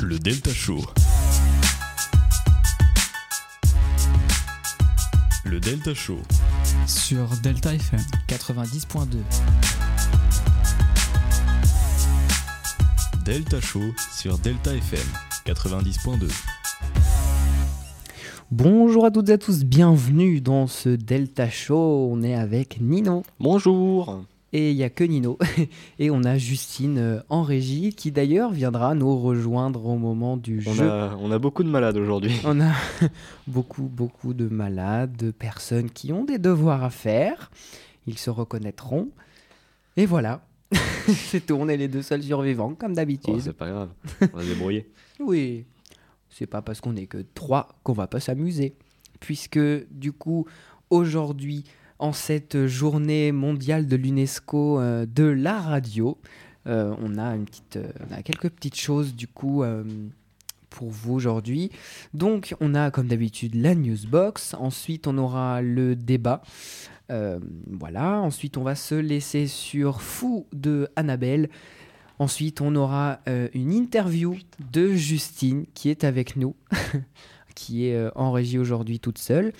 Le 0.00 0.18
Delta 0.18 0.50
Show. 0.52 0.80
Le 5.44 5.58
Delta 5.58 5.92
Show. 5.92 6.18
sur 6.86 7.26
Delta 7.42 7.74
FM. 7.74 8.00
90.2. 8.28 9.16
Delta 13.24 13.60
Show 13.60 13.80
sur 14.16 14.38
Delta 14.38 14.74
FM 14.74 15.00
90.2. 15.46 16.30
Bonjour 18.50 19.04
à 19.04 19.10
toutes 19.10 19.28
et 19.28 19.32
à 19.32 19.38
tous, 19.38 19.64
bienvenue 19.64 20.40
dans 20.40 20.66
ce 20.66 20.90
Delta 20.90 21.50
Show. 21.50 22.08
On 22.12 22.22
est 22.22 22.34
avec 22.34 22.80
Nino. 22.80 23.24
Bonjour. 23.40 24.24
Et 24.54 24.70
il 24.70 24.76
n'y 24.76 24.82
a 24.82 24.88
que 24.90 25.04
Nino. 25.04 25.38
Et 25.98 26.10
on 26.10 26.24
a 26.24 26.38
Justine 26.38 26.96
euh, 26.98 27.20
en 27.28 27.42
régie 27.42 27.92
qui 27.92 28.10
d'ailleurs 28.12 28.50
viendra 28.50 28.94
nous 28.94 29.18
rejoindre 29.20 29.84
au 29.84 29.98
moment 29.98 30.36
du 30.38 30.64
On 30.66 30.72
jeu. 30.72 30.90
a, 30.90 31.14
on 31.20 31.30
a 31.30 31.38
beaucoup 31.38 31.62
de 31.62 31.68
malades 31.68 31.96
aujourd'hui. 31.98 32.32
On 32.44 32.58
a 32.60 32.72
beaucoup, 33.46 33.82
beaucoup 33.82 34.32
de 34.32 34.48
malades, 34.48 35.16
de 35.16 35.30
personnes 35.30 35.90
qui 35.90 36.12
ont 36.14 36.24
des 36.24 36.38
devoirs 36.38 36.82
à 36.82 36.88
faire. 36.90 37.50
Ils 38.06 38.16
se 38.18 38.30
reconnaîtront. 38.30 39.10
Et 39.98 40.06
voilà. 40.06 40.40
C'est 41.08 41.44
tout, 41.46 41.54
on 41.54 41.68
est 41.68 41.76
les 41.76 41.88
deux 41.88 42.02
seuls 42.02 42.22
survivants, 42.22 42.74
comme 42.74 42.92
Oh, 42.92 42.94
d'habitude. 42.94 43.40
c'est 43.40 43.52
pas 43.54 43.70
grave, 43.70 43.88
on 44.32 44.36
va 44.36 44.42
se 44.42 44.48
débrouiller. 44.48 44.90
Oui, 45.20 45.64
c'est 46.28 46.46
pas 46.46 46.60
parce 46.60 46.80
qu'on 46.82 46.96
est 46.96 47.06
que 47.06 47.24
trois 47.34 47.68
qu'on 47.82 47.94
va 47.94 48.06
pas 48.06 48.20
s'amuser. 48.20 48.74
Puisque, 49.18 49.58
du 49.90 50.12
coup, 50.12 50.46
aujourd'hui, 50.90 51.64
en 51.98 52.12
cette 52.12 52.66
journée 52.66 53.32
mondiale 53.32 53.86
de 53.86 53.96
l'UNESCO 53.96 54.80
euh, 54.80 55.06
de 55.06 55.24
la 55.24 55.60
radio, 55.60 56.18
euh, 56.66 56.94
euh, 56.94 56.94
on 57.00 57.18
a 57.18 58.22
quelques 58.22 58.50
petites 58.50 58.76
choses, 58.76 59.14
du 59.14 59.26
coup, 59.26 59.64
pour 60.68 60.90
vous 60.90 61.14
aujourd'hui. 61.14 61.70
Donc, 62.12 62.54
on 62.60 62.74
a, 62.74 62.90
comme 62.90 63.08
d'habitude, 63.08 63.54
la 63.54 63.74
newsbox. 63.74 64.54
Ensuite, 64.54 65.06
on 65.06 65.16
aura 65.16 65.62
le 65.62 65.96
débat. 65.96 66.42
Voilà. 67.08 68.20
Ensuite, 68.20 68.58
on 68.58 68.62
va 68.62 68.74
se 68.74 68.94
laisser 68.94 69.46
sur 69.46 70.02
Fou 70.02 70.46
de 70.52 70.88
Annabelle. 70.94 71.48
Ensuite, 72.18 72.60
on 72.60 72.76
aura 72.76 73.20
une 73.54 73.72
interview 73.72 74.36
de 74.70 74.92
Justine 74.92 75.64
qui 75.72 75.88
est 75.88 76.04
avec 76.04 76.36
nous, 76.36 76.54
qui 77.54 77.86
est 77.86 78.10
en 78.14 78.30
régie 78.30 78.58
aujourd'hui 78.58 79.00
toute 79.00 79.18
seule. 79.18 79.54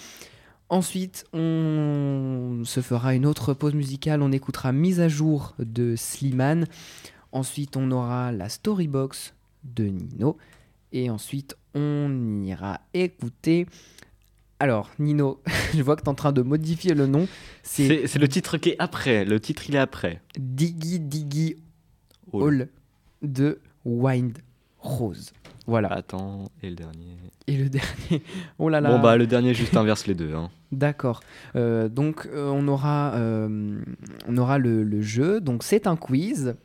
Ensuite, 0.71 1.25
on 1.33 2.63
se 2.65 2.81
fera 2.81 3.15
une 3.15 3.25
autre 3.25 3.55
pause 3.55 3.75
musicale. 3.75 4.21
On 4.21 4.33
écoutera 4.33 4.73
Mise 4.73 5.01
à 5.01 5.09
jour 5.09 5.55
de 5.59 5.97
Slimane. 5.97 6.67
Ensuite, 7.33 7.77
on 7.77 7.91
aura 7.91 8.33
la 8.33 8.51
Storybox 8.51 9.35
de 9.65 9.85
Nino. 9.85 10.37
Et 10.93 11.09
ensuite, 11.09 11.57
on 11.75 12.43
ira 12.43 12.81
écouter. 12.93 13.67
Alors, 14.61 14.91
Nino, 14.99 15.41
je 15.75 15.83
vois 15.83 15.97
que 15.97 16.03
tu 16.03 16.07
es 16.07 16.11
en 16.11 16.15
train 16.15 16.33
de 16.33 16.43
modifier 16.43 16.95
le 16.95 17.07
nom. 17.07 17.29
C'est 17.63 18.15
le 18.17 18.29
titre 18.29 18.59
qui 18.59 18.71
est 18.71 18.77
après, 18.79 19.25
le 19.25 19.41
titre 19.41 19.65
il 19.69 19.77
est 19.77 19.79
après. 19.79 20.21
Diggy 20.39 21.01
Diggy 21.01 21.57
Hall 22.33 22.69
de 23.23 23.61
Wind 23.85 24.39
Rose. 24.81 25.33
Voilà. 25.69 25.89
Attends, 25.93 26.51
et 26.63 26.71
le 26.71 26.77
dernier. 26.77 27.19
Et 27.47 27.57
le 27.59 27.69
dernier. 27.69 28.23
Oh 28.59 28.71
là 28.71 28.81
là. 28.81 28.91
Bon 28.91 29.01
bah 29.01 29.19
le 29.19 29.27
dernier 29.27 29.53
juste 29.53 29.77
inverse 29.77 30.07
les 30.07 30.15
deux. 30.15 30.33
Hein. 30.35 30.51
D'accord. 30.73 31.21
Euh, 31.57 31.91
donc 31.91 32.27
euh, 32.27 32.49
on 32.49 32.67
aura, 32.69 33.13
euh, 33.17 33.79
on 34.27 34.37
aura 34.39 34.57
le, 34.57 34.83
le 34.83 35.03
jeu. 35.03 35.43
Donc 35.43 35.63
c'est 35.63 35.87
un 35.87 35.97
quiz. 35.97 36.57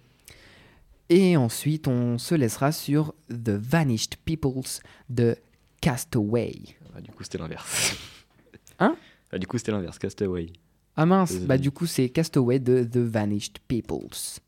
Et 1.09 1.36
ensuite 1.36 1.90
on 1.90 2.18
se 2.18 2.34
laissera 2.34 2.72
sur 2.72 3.14
The 3.30 3.50
Vanished 3.50 4.16
Peoples 4.24 4.80
de 5.09 5.36
Castaway. 5.81 6.54
Ah, 6.96 7.02
du 7.02 7.12
coup 7.12 7.24
c'était 7.24 7.38
l'inverse. 7.38 7.98
Hein? 8.80 8.96
Ah, 9.31 9.38
Du 9.38 9.46
coup 9.48 9.58
c'était 9.58 9.72
l'inverse, 9.72 10.00
Castaway. 10.00 10.47
Ah 10.96 11.06
mince. 11.06 11.35
Bah 11.41 11.58
du 11.58 11.72
coup 11.72 11.85
c'est 11.88 12.08
Castaway 12.08 12.59
de 12.59 12.84
The 12.84 12.97
Vanished 12.97 13.59
Peoples. 13.68 14.40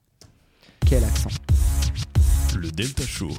Quel 0.85 1.03
accent. 1.03 1.29
Le 2.57 2.71
Delta 2.71 3.03
Show. 3.03 3.29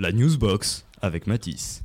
La 0.00 0.12
Newsbox 0.12 0.86
avec 1.02 1.26
Matisse. 1.26 1.82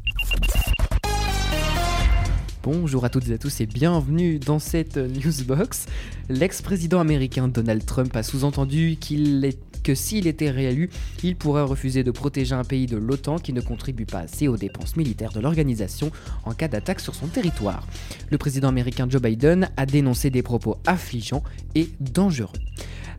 Bonjour 2.64 3.04
à 3.04 3.10
toutes 3.10 3.28
et 3.28 3.34
à 3.34 3.38
tous 3.38 3.60
et 3.60 3.66
bienvenue 3.66 4.40
dans 4.40 4.58
cette 4.58 4.96
newsbox. 4.96 5.88
L'ex-président 6.30 7.02
américain 7.02 7.50
Donald 7.50 7.86
Trump 7.86 8.16
a 8.16 8.24
sous-entendu 8.24 8.96
qu'il 8.98 9.44
est- 9.44 9.75
que 9.86 9.96
s'il 9.96 10.26
était 10.26 10.50
réélu, 10.50 10.90
il 11.24 11.36
pourrait 11.36 11.62
refuser 11.62 12.04
de 12.04 12.12
protéger 12.12 12.56
un 12.56 12.64
pays 12.64 12.88
de 12.88 12.98
l'OTAN 12.98 13.38
qui 13.38 13.54
ne 13.54 13.62
contribue 13.62 14.06
pas 14.06 14.22
assez 14.22 14.48
aux 14.48 14.58
dépenses 14.58 14.98
militaires 14.98 15.32
de 15.32 15.40
l'organisation 15.40 16.12
en 16.44 16.54
cas 16.54 16.68
d'attaque 16.68 17.00
sur 17.00 17.14
son 17.14 17.28
territoire. 17.28 17.88
Le 18.32 18.40
président 18.40 18.68
américain 18.68 19.08
Joe 19.08 19.22
Biden 19.22 19.70
a 19.78 19.86
dénoncé 19.86 20.32
des 20.32 20.42
propos 20.42 20.78
affligeants 20.88 21.44
et 21.76 21.88
dangereux. 22.00 22.58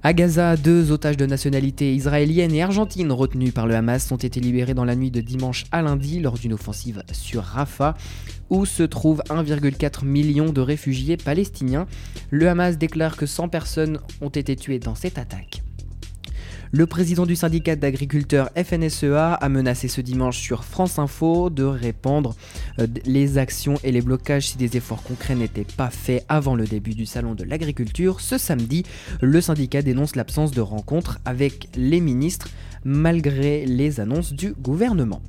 À 0.02 0.12
Gaza, 0.12 0.56
deux 0.56 0.90
otages 0.90 1.16
de 1.16 1.26
nationalité 1.26 1.94
israélienne 1.94 2.52
et 2.52 2.62
argentine 2.62 3.10
retenus 3.12 3.54
par 3.54 3.66
le 3.66 3.74
Hamas 3.74 4.10
ont 4.12 4.16
été 4.16 4.40
libérés 4.40 4.74
dans 4.74 4.84
la 4.84 4.96
nuit 4.96 5.10
de 5.10 5.20
dimanche 5.20 5.64
à 5.72 5.82
lundi 5.82 6.20
lors 6.20 6.34
d'une 6.34 6.52
offensive 6.52 7.02
sur 7.12 7.42
Rafah 7.42 7.94
où 8.50 8.66
se 8.66 8.82
trouvent 8.82 9.22
1,4 9.28 10.04
million 10.04 10.52
de 10.52 10.60
réfugiés 10.60 11.16
palestiniens. 11.16 11.86
Le 12.30 12.48
Hamas 12.48 12.76
déclare 12.76 13.16
que 13.16 13.26
100 13.26 13.48
personnes 13.48 13.98
ont 14.20 14.28
été 14.28 14.54
tuées 14.56 14.78
dans 14.78 14.94
cette 14.94 15.18
attaque. 15.18 15.62
Le 16.76 16.84
président 16.84 17.24
du 17.24 17.36
syndicat 17.36 17.74
d'agriculteurs 17.74 18.50
FNSEA 18.54 19.32
a 19.32 19.48
menacé 19.48 19.88
ce 19.88 20.02
dimanche 20.02 20.36
sur 20.38 20.62
France 20.62 20.98
Info 20.98 21.48
de 21.48 21.62
répandre 21.62 22.36
euh, 22.78 22.86
les 23.06 23.38
actions 23.38 23.76
et 23.82 23.92
les 23.92 24.02
blocages 24.02 24.48
si 24.48 24.58
des 24.58 24.76
efforts 24.76 25.02
concrets 25.02 25.34
n'étaient 25.34 25.64
pas 25.64 25.88
faits 25.88 26.26
avant 26.28 26.54
le 26.54 26.66
début 26.66 26.92
du 26.92 27.06
salon 27.06 27.34
de 27.34 27.44
l'agriculture. 27.44 28.20
Ce 28.20 28.36
samedi, 28.36 28.82
le 29.22 29.40
syndicat 29.40 29.80
dénonce 29.80 30.16
l'absence 30.16 30.50
de 30.50 30.60
rencontres 30.60 31.18
avec 31.24 31.70
les 31.76 32.00
ministres 32.00 32.50
malgré 32.84 33.64
les 33.64 33.98
annonces 33.98 34.34
du 34.34 34.52
gouvernement. 34.52 35.22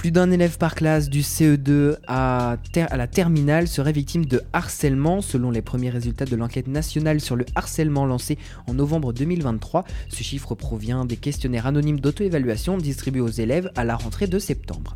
Plus 0.00 0.12
d'un 0.12 0.30
élève 0.30 0.56
par 0.56 0.76
classe 0.76 1.10
du 1.10 1.20
CE2 1.20 1.96
à, 2.06 2.56
la 2.74 3.06
terminale 3.06 3.68
serait 3.68 3.92
victime 3.92 4.24
de 4.24 4.40
harcèlement 4.54 5.20
selon 5.20 5.50
les 5.50 5.60
premiers 5.60 5.90
résultats 5.90 6.24
de 6.24 6.36
l'enquête 6.36 6.68
nationale 6.68 7.20
sur 7.20 7.36
le 7.36 7.44
harcèlement 7.54 8.06
lancée 8.06 8.38
en 8.66 8.72
novembre 8.72 9.12
2023. 9.12 9.84
Ce 10.08 10.22
chiffre 10.22 10.54
provient 10.54 11.04
des 11.04 11.18
questionnaires 11.18 11.66
anonymes 11.66 12.00
d'auto-évaluation 12.00 12.78
distribués 12.78 13.20
aux 13.20 13.28
élèves 13.28 13.70
à 13.76 13.84
la 13.84 13.94
rentrée 13.94 14.26
de 14.26 14.38
septembre. 14.38 14.94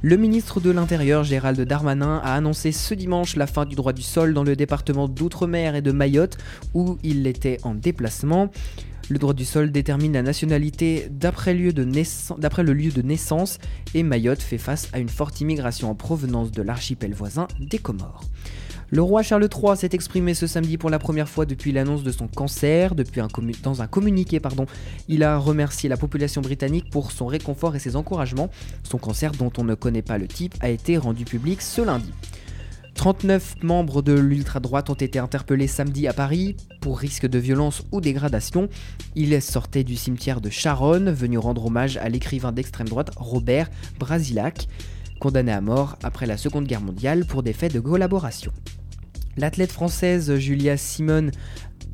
Le 0.00 0.16
ministre 0.16 0.58
de 0.58 0.70
l'Intérieur, 0.70 1.22
Gérald 1.22 1.60
Darmanin, 1.60 2.22
a 2.24 2.32
annoncé 2.32 2.72
ce 2.72 2.94
dimanche 2.94 3.36
la 3.36 3.46
fin 3.46 3.66
du 3.66 3.76
droit 3.76 3.92
du 3.92 4.00
sol 4.00 4.32
dans 4.32 4.44
le 4.44 4.56
département 4.56 5.06
d'Outre-mer 5.06 5.74
et 5.74 5.82
de 5.82 5.92
Mayotte, 5.92 6.38
où 6.72 6.96
il 7.02 7.26
était 7.26 7.58
en 7.62 7.74
déplacement. 7.74 8.50
Le 9.10 9.18
droit 9.18 9.34
du 9.34 9.44
sol 9.44 9.72
détermine 9.72 10.12
la 10.12 10.22
nationalité 10.22 11.08
d'après 11.10 11.52
le 11.52 11.62
lieu 11.64 12.92
de 12.92 13.02
naissance 13.02 13.58
et 13.92 14.04
Mayotte 14.04 14.40
fait 14.40 14.56
face 14.56 14.88
à 14.92 15.00
une 15.00 15.08
forte 15.08 15.40
immigration 15.40 15.90
en 15.90 15.96
provenance 15.96 16.52
de 16.52 16.62
l'archipel 16.62 17.12
voisin 17.12 17.48
des 17.58 17.78
Comores. 17.78 18.22
Le 18.90 19.02
roi 19.02 19.24
Charles 19.24 19.48
III 19.52 19.76
s'est 19.76 19.90
exprimé 19.94 20.34
ce 20.34 20.46
samedi 20.46 20.78
pour 20.78 20.90
la 20.90 21.00
première 21.00 21.28
fois 21.28 21.44
depuis 21.44 21.72
l'annonce 21.72 22.04
de 22.04 22.12
son 22.12 22.28
cancer. 22.28 22.94
Dans 23.64 23.82
un 23.82 23.88
communiqué, 23.88 24.38
pardon, 24.38 24.66
il 25.08 25.24
a 25.24 25.38
remercié 25.38 25.88
la 25.88 25.96
population 25.96 26.40
britannique 26.40 26.88
pour 26.90 27.10
son 27.10 27.26
réconfort 27.26 27.74
et 27.74 27.80
ses 27.80 27.96
encouragements. 27.96 28.48
Son 28.84 28.98
cancer, 28.98 29.32
dont 29.32 29.52
on 29.58 29.64
ne 29.64 29.74
connaît 29.74 30.02
pas 30.02 30.18
le 30.18 30.28
type, 30.28 30.54
a 30.60 30.70
été 30.70 30.98
rendu 30.98 31.24
public 31.24 31.62
ce 31.62 31.82
lundi. 31.82 32.12
39 33.00 33.62
membres 33.62 34.02
de 34.02 34.12
l'ultra-droite 34.12 34.90
ont 34.90 34.94
été 34.94 35.18
interpellés 35.18 35.68
samedi 35.68 36.06
à 36.06 36.12
Paris 36.12 36.58
pour 36.82 36.98
risque 36.98 37.26
de 37.26 37.38
violence 37.38 37.82
ou 37.92 38.02
dégradation. 38.02 38.68
Ils 39.16 39.40
sortaient 39.40 39.84
du 39.84 39.96
cimetière 39.96 40.42
de 40.42 40.50
Charonne, 40.50 41.10
venu 41.10 41.38
rendre 41.38 41.64
hommage 41.64 41.96
à 41.96 42.10
l'écrivain 42.10 42.52
d'extrême 42.52 42.90
droite 42.90 43.12
Robert 43.16 43.70
Brasilac, 43.98 44.68
condamné 45.18 45.50
à 45.50 45.62
mort 45.62 45.96
après 46.02 46.26
la 46.26 46.36
Seconde 46.36 46.66
Guerre 46.66 46.82
mondiale 46.82 47.24
pour 47.24 47.42
des 47.42 47.54
faits 47.54 47.72
de 47.72 47.80
collaboration. 47.80 48.52
L'athlète 49.38 49.72
française 49.72 50.36
Julia 50.36 50.76
Simone 50.76 51.30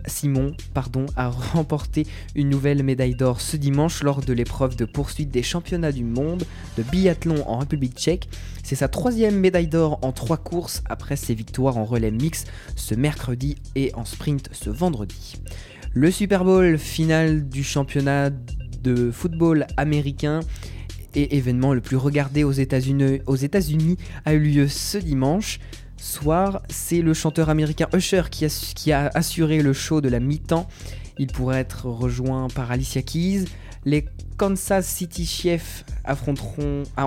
Simon 0.07 0.55
pardon, 0.75 1.07
a 1.17 1.29
remporté 1.29 2.07
une 2.35 2.49
nouvelle 2.49 2.83
médaille 2.83 3.15
d'or 3.15 3.41
ce 3.41 3.57
dimanche 3.57 4.03
lors 4.03 4.21
de 4.21 4.33
l'épreuve 4.33 4.77
de 4.77 4.85
poursuite 4.85 5.31
des 5.31 5.43
championnats 5.43 5.93
du 5.93 6.05
monde 6.05 6.45
de 6.77 6.83
biathlon 6.83 7.49
en 7.49 7.59
République 7.59 7.97
tchèque. 7.97 8.29
C'est 8.63 8.77
sa 8.77 8.89
troisième 8.89 9.39
médaille 9.39 9.69
d'or 9.69 9.99
en 10.03 10.13
trois 10.13 10.37
courses 10.37 10.83
après 10.87 11.17
ses 11.17 11.35
victoires 11.35 11.77
en 11.77 11.85
relais 11.85 12.11
mix 12.11 12.45
ce 12.75 12.95
mercredi 12.95 13.57
et 13.75 13.93
en 13.95 14.05
sprint 14.05 14.49
ce 14.53 14.71
vendredi. 14.71 15.37
Le 15.93 16.11
Super 16.11 16.45
Bowl 16.45 16.79
final 16.79 17.49
du 17.49 17.65
championnat 17.65 18.31
de 18.83 19.11
football 19.11 19.67
américain 19.77 20.41
et 21.15 21.37
événement 21.37 21.73
le 21.73 21.81
plus 21.81 21.97
regardé 21.97 22.45
aux 22.45 22.53
États-Unis 22.53 23.21
aux 23.27 23.37
États-Unis 23.37 23.97
a 24.25 24.35
eu 24.35 24.41
lieu 24.41 24.69
ce 24.69 24.99
dimanche 24.99 25.59
soir. 25.97 26.63
C'est 26.69 27.03
le 27.03 27.15
chanteur 27.15 27.49
américain 27.49 27.89
Usher 27.95 28.23
qui 28.31 28.93
a, 28.93 29.11
assuré 29.15 29.63
le 29.63 29.73
show 29.73 30.01
de 30.01 30.09
la 30.09 30.21
mi-temps. 30.21 30.69
Il 31.19 31.29
pourrait 31.29 31.61
être 31.61 31.87
rejoint 31.87 32.49
par 32.49 32.71
Alicia 32.71 33.03
Keys. 33.03 33.45
Les 33.85 34.07
Kansas 34.37 34.87
City 34.87 35.25
Chiefs 35.25 35.85
ah, 36.05 36.17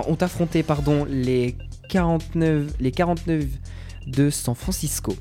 ont 0.08 0.16
affronté 0.20 0.64
les 1.08 1.56
49, 1.88 2.72
les 2.80 2.90
49 2.90 3.44
de 4.06 4.30
San 4.30 4.54
Francisco. 4.54 5.14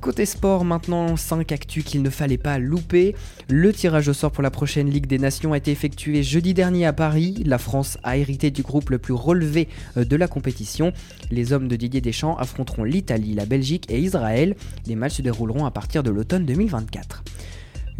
Côté 0.00 0.24
sport, 0.24 0.64
maintenant 0.64 1.14
5 1.18 1.52
actus 1.52 1.84
qu'il 1.84 2.00
ne 2.00 2.08
fallait 2.08 2.38
pas 2.38 2.58
louper. 2.58 3.14
Le 3.50 3.70
tirage 3.70 4.08
au 4.08 4.14
sort 4.14 4.30
pour 4.30 4.42
la 4.42 4.50
prochaine 4.50 4.88
Ligue 4.88 5.04
des 5.04 5.18
Nations 5.18 5.52
a 5.52 5.58
été 5.58 5.70
effectué 5.72 6.22
jeudi 6.22 6.54
dernier 6.54 6.86
à 6.86 6.94
Paris. 6.94 7.42
La 7.44 7.58
France 7.58 7.98
a 8.02 8.16
hérité 8.16 8.50
du 8.50 8.62
groupe 8.62 8.88
le 8.88 8.98
plus 8.98 9.12
relevé 9.12 9.68
euh, 9.98 10.06
de 10.06 10.16
la 10.16 10.26
compétition. 10.26 10.94
Les 11.30 11.52
hommes 11.52 11.68
de 11.68 11.76
Didier 11.76 12.00
Deschamps 12.00 12.38
affronteront 12.38 12.84
l'Italie, 12.84 13.34
la 13.34 13.44
Belgique 13.44 13.90
et 13.90 14.00
Israël. 14.00 14.56
Les 14.86 14.96
matchs 14.96 15.16
se 15.16 15.22
dérouleront 15.22 15.66
à 15.66 15.70
partir 15.70 16.02
de 16.02 16.10
l'automne 16.10 16.46
2024. 16.46 17.22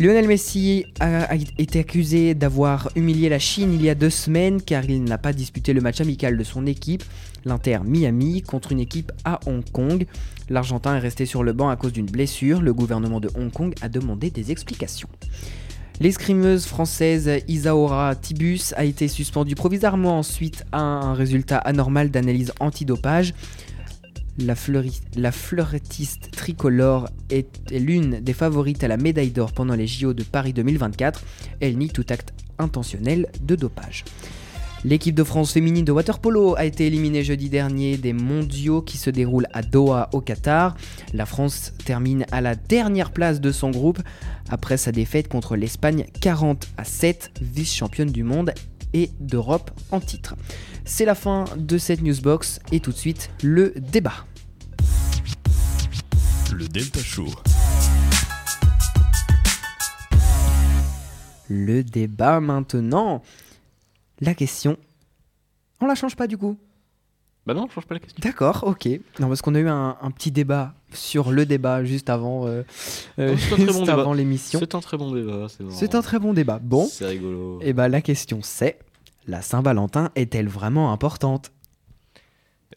Lionel 0.00 0.26
Messi 0.28 0.86
a 0.98 1.34
été 1.58 1.80
accusé 1.80 2.32
d'avoir 2.34 2.88
humilié 2.96 3.28
la 3.28 3.38
Chine 3.38 3.74
il 3.74 3.82
y 3.82 3.90
a 3.90 3.94
deux 3.94 4.08
semaines 4.08 4.62
car 4.62 4.82
il 4.86 5.04
n'a 5.04 5.18
pas 5.18 5.34
disputé 5.34 5.74
le 5.74 5.82
match 5.82 6.00
amical 6.00 6.38
de 6.38 6.42
son 6.42 6.64
équipe, 6.64 7.04
l'Inter 7.44 7.80
Miami, 7.84 8.40
contre 8.40 8.72
une 8.72 8.80
équipe 8.80 9.12
à 9.26 9.40
Hong 9.44 9.62
Kong. 9.70 10.06
L'Argentin 10.48 10.96
est 10.96 11.00
resté 11.00 11.26
sur 11.26 11.42
le 11.42 11.52
banc 11.52 11.68
à 11.68 11.76
cause 11.76 11.92
d'une 11.92 12.06
blessure. 12.06 12.62
Le 12.62 12.72
gouvernement 12.72 13.20
de 13.20 13.28
Hong 13.34 13.52
Kong 13.52 13.74
a 13.82 13.90
demandé 13.90 14.30
des 14.30 14.50
explications. 14.50 15.10
L'escrimeuse 16.00 16.64
française 16.64 17.30
Isaora 17.46 18.14
Tibus 18.16 18.72
a 18.78 18.86
été 18.86 19.06
suspendue 19.06 19.54
provisoirement 19.54 20.22
suite 20.22 20.64
à 20.72 20.80
un 20.80 21.12
résultat 21.12 21.58
anormal 21.58 22.10
d'analyse 22.10 22.54
antidopage. 22.58 23.34
La, 24.38 24.54
la 25.16 25.32
fleurettiste 25.32 26.30
tricolore 26.30 27.08
est 27.30 27.48
l'une 27.70 28.20
des 28.20 28.32
favorites 28.32 28.82
à 28.84 28.88
la 28.88 28.96
médaille 28.96 29.30
d'or 29.30 29.52
pendant 29.52 29.74
les 29.74 29.86
JO 29.86 30.14
de 30.14 30.22
Paris 30.22 30.52
2024. 30.52 31.22
Elle 31.60 31.76
nie 31.76 31.90
tout 31.90 32.06
acte 32.08 32.32
intentionnel 32.58 33.28
de 33.42 33.56
dopage. 33.56 34.04
L'équipe 34.82 35.14
de 35.14 35.24
France 35.24 35.52
féminine 35.52 35.84
de 35.84 35.92
waterpolo 35.92 36.54
a 36.56 36.64
été 36.64 36.86
éliminée 36.86 37.22
jeudi 37.22 37.50
dernier 37.50 37.98
des 37.98 38.14
mondiaux 38.14 38.80
qui 38.80 38.96
se 38.96 39.10
déroulent 39.10 39.48
à 39.52 39.60
Doha 39.60 40.08
au 40.14 40.22
Qatar. 40.22 40.74
La 41.12 41.26
France 41.26 41.74
termine 41.84 42.24
à 42.32 42.40
la 42.40 42.54
dernière 42.54 43.10
place 43.10 43.42
de 43.42 43.52
son 43.52 43.70
groupe 43.70 43.98
après 44.48 44.78
sa 44.78 44.90
défaite 44.90 45.28
contre 45.28 45.54
l'Espagne 45.54 46.06
40 46.22 46.66
à 46.78 46.84
7, 46.84 47.30
vice-championne 47.42 48.10
du 48.10 48.24
monde 48.24 48.54
et 48.92 49.10
d'Europe 49.20 49.70
en 49.90 50.00
titre. 50.00 50.34
C'est 50.84 51.04
la 51.04 51.14
fin 51.14 51.44
de 51.56 51.78
cette 51.78 52.02
newsbox 52.02 52.60
et 52.72 52.80
tout 52.80 52.92
de 52.92 52.96
suite 52.96 53.30
le 53.42 53.72
débat. 53.76 54.26
Le 56.52 56.66
Delta 56.66 57.00
Show. 57.00 57.28
Le 61.48 61.82
débat 61.82 62.40
maintenant. 62.40 63.22
La 64.20 64.34
question. 64.34 64.76
On 65.80 65.86
la 65.86 65.94
change 65.94 66.16
pas 66.16 66.26
du 66.26 66.36
coup? 66.36 66.58
Bah 67.46 67.54
non, 67.54 67.66
je 67.68 67.72
change 67.74 67.86
pas 67.86 67.94
la 67.94 68.00
question. 68.00 68.20
D'accord, 68.22 68.64
ok. 68.66 68.86
Non, 69.18 69.28
parce 69.28 69.40
qu'on 69.42 69.54
a 69.54 69.60
eu 69.60 69.68
un, 69.68 69.96
un 70.00 70.10
petit 70.10 70.30
débat 70.30 70.74
sur 70.92 71.30
le 71.32 71.46
débat 71.46 71.84
juste 71.84 72.10
avant, 72.10 72.46
euh, 72.46 72.62
euh, 73.18 73.34
bon 73.72 73.88
avant 73.88 74.12
l'émission. 74.12 74.58
C'est 74.60 74.74
un 74.74 74.80
très 74.80 74.96
bon 74.98 75.12
débat. 75.12 75.46
C'est 75.70 75.94
un 75.94 76.02
très 76.02 76.18
bon 76.18 76.32
débat. 76.34 76.58
Bon, 76.62 76.86
C'est 76.86 77.06
rigolo. 77.06 77.58
et 77.62 77.72
bah 77.72 77.88
la 77.88 78.02
question 78.02 78.40
c'est 78.42 78.78
la 79.26 79.40
Saint-Valentin 79.42 80.10
est-elle 80.16 80.48
vraiment 80.48 80.92
importante? 80.92 81.52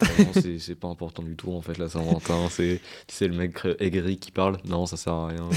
Euh, 0.02 0.06
non, 0.18 0.40
c'est- 0.58 0.74
pas 0.74 0.88
important 0.88 1.22
du 1.22 1.36
tout 1.36 1.52
en 1.52 1.60
fait 1.60 1.76
la 1.78 1.88
Saint-Valentin. 1.88 2.48
C'est 3.08 3.28
le 3.28 3.34
mec 3.36 3.58
aigri 3.80 4.16
qui 4.18 4.30
parle. 4.32 4.56
Non, 4.64 4.86
ça 4.86 4.96
sert 4.96 5.12
à 5.12 5.28
rien. 5.28 5.48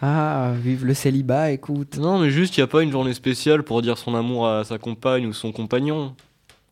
Ah, 0.00 0.52
vive 0.62 0.84
le 0.84 0.94
célibat, 0.94 1.50
écoute. 1.50 1.96
non, 1.98 2.18
mais 2.20 2.30
juste, 2.30 2.56
il 2.56 2.60
y 2.60 2.62
a 2.62 2.66
pas 2.68 2.82
une 2.82 2.92
journée 2.92 3.14
spéciale 3.14 3.62
pour 3.64 3.82
dire 3.82 3.98
son 3.98 4.14
amour 4.14 4.46
à 4.46 4.62
sa 4.64 4.78
compagne 4.78 5.26
ou 5.26 5.32
son 5.32 5.50
compagnon. 5.52 6.14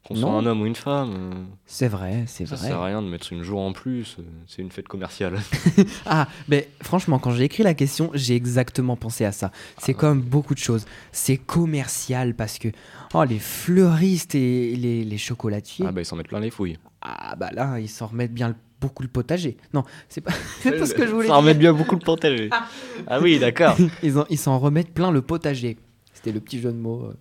Qu'on 0.07 0.15
soit 0.15 0.31
un 0.31 0.47
homme 0.47 0.61
ou 0.63 0.67
une 0.67 0.77
femme. 0.77 1.15
euh, 1.17 1.45
C'est 1.67 1.89
vrai, 1.89 2.25
c'est 2.27 2.47
Ça 2.47 2.55
vrai. 2.57 2.69
sert 2.69 2.79
à 2.81 2.85
rien 2.87 3.03
de 3.03 3.09
mettre 3.09 3.33
une 3.33 3.43
jour 3.43 3.61
en 3.61 3.73
plus. 3.73 4.17
euh, 4.19 4.23
C'est 4.47 4.63
une 4.63 4.71
fête 4.71 4.87
commerciale. 4.89 5.39
Ah, 6.07 6.29
mais 6.49 6.69
franchement, 6.83 7.19
quand 7.19 7.33
j'ai 7.33 7.45
écrit 7.45 7.63
la 7.65 7.75
question, 7.75 8.11
j'ai 8.15 8.37
exactement 8.37 8.97
pensé 8.97 9.25
à 9.25 9.33
ça. 9.33 9.51
C'est 9.79 9.93
Ah. 9.97 10.01
comme 10.01 10.21
beaucoup 10.23 10.55
de 10.55 10.61
choses. 10.61 10.85
C'est 11.13 11.37
commercial 11.37 12.35
parce 12.35 12.59
que 12.59 12.69
oh, 13.15 13.25
les 13.25 13.39
fleuristes 13.41 14.35
et 14.37 14.77
les, 14.77 15.05
les 15.05 15.19
chocolatiers, 15.19 15.85
ah 15.89 15.93
bah 15.93 16.01
ils 16.03 16.05
s'en 16.05 16.17
mettent 16.17 16.29
plein 16.29 16.41
les 16.41 16.51
fouilles. 16.51 16.79
ah 17.03 17.35
bah 17.37 17.51
là, 17.53 17.79
ils 17.81 17.89
s'en 17.89 18.07
remettent 18.07 18.33
bien 18.35 18.49
le- 18.49 18.55
beaucoup 18.81 19.03
le 19.03 19.09
potager. 19.09 19.57
Non, 19.75 19.83
c'est 20.09 20.21
pas, 20.21 20.31
c'est 20.61 20.79
pas 20.79 20.87
ce 20.87 20.95
que 20.95 21.07
je 21.07 21.11
voulais 21.13 21.27
Ça 21.29 21.37
remet 21.37 21.53
dire. 21.55 21.61
bien 21.61 21.73
beaucoup 21.73 21.95
le 21.97 22.01
potager. 22.05 22.49
ah 23.09 23.19
oui, 23.21 23.39
d'accord. 23.41 23.77
Ils, 24.03 24.19
en- 24.19 24.27
ils 24.31 24.39
s'en 24.39 24.59
remettent 24.59 24.95
plein 24.95 25.11
le 25.11 25.23
potager. 25.23 25.77
C'était 26.13 26.31
le 26.33 26.41
petit 26.41 26.61
jeu 26.61 26.71
de 26.73 26.79
mots. 26.79 27.13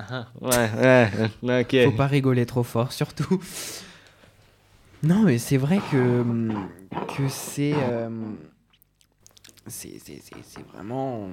Euh. 0.00 0.02
Ah, 0.10 0.26
ouais, 0.40 1.08
ouais, 1.42 1.60
ok. 1.62 1.84
Faut 1.90 1.96
pas 1.96 2.06
rigoler 2.06 2.46
trop 2.46 2.62
fort, 2.62 2.92
surtout. 2.92 3.40
Non, 5.02 5.22
mais 5.22 5.38
c'est 5.38 5.56
vrai 5.58 5.80
que, 5.90 6.24
que 7.16 7.28
c'est. 7.28 7.74
euh, 7.74 8.08
c'est 9.66 9.92
vraiment. 10.72 11.28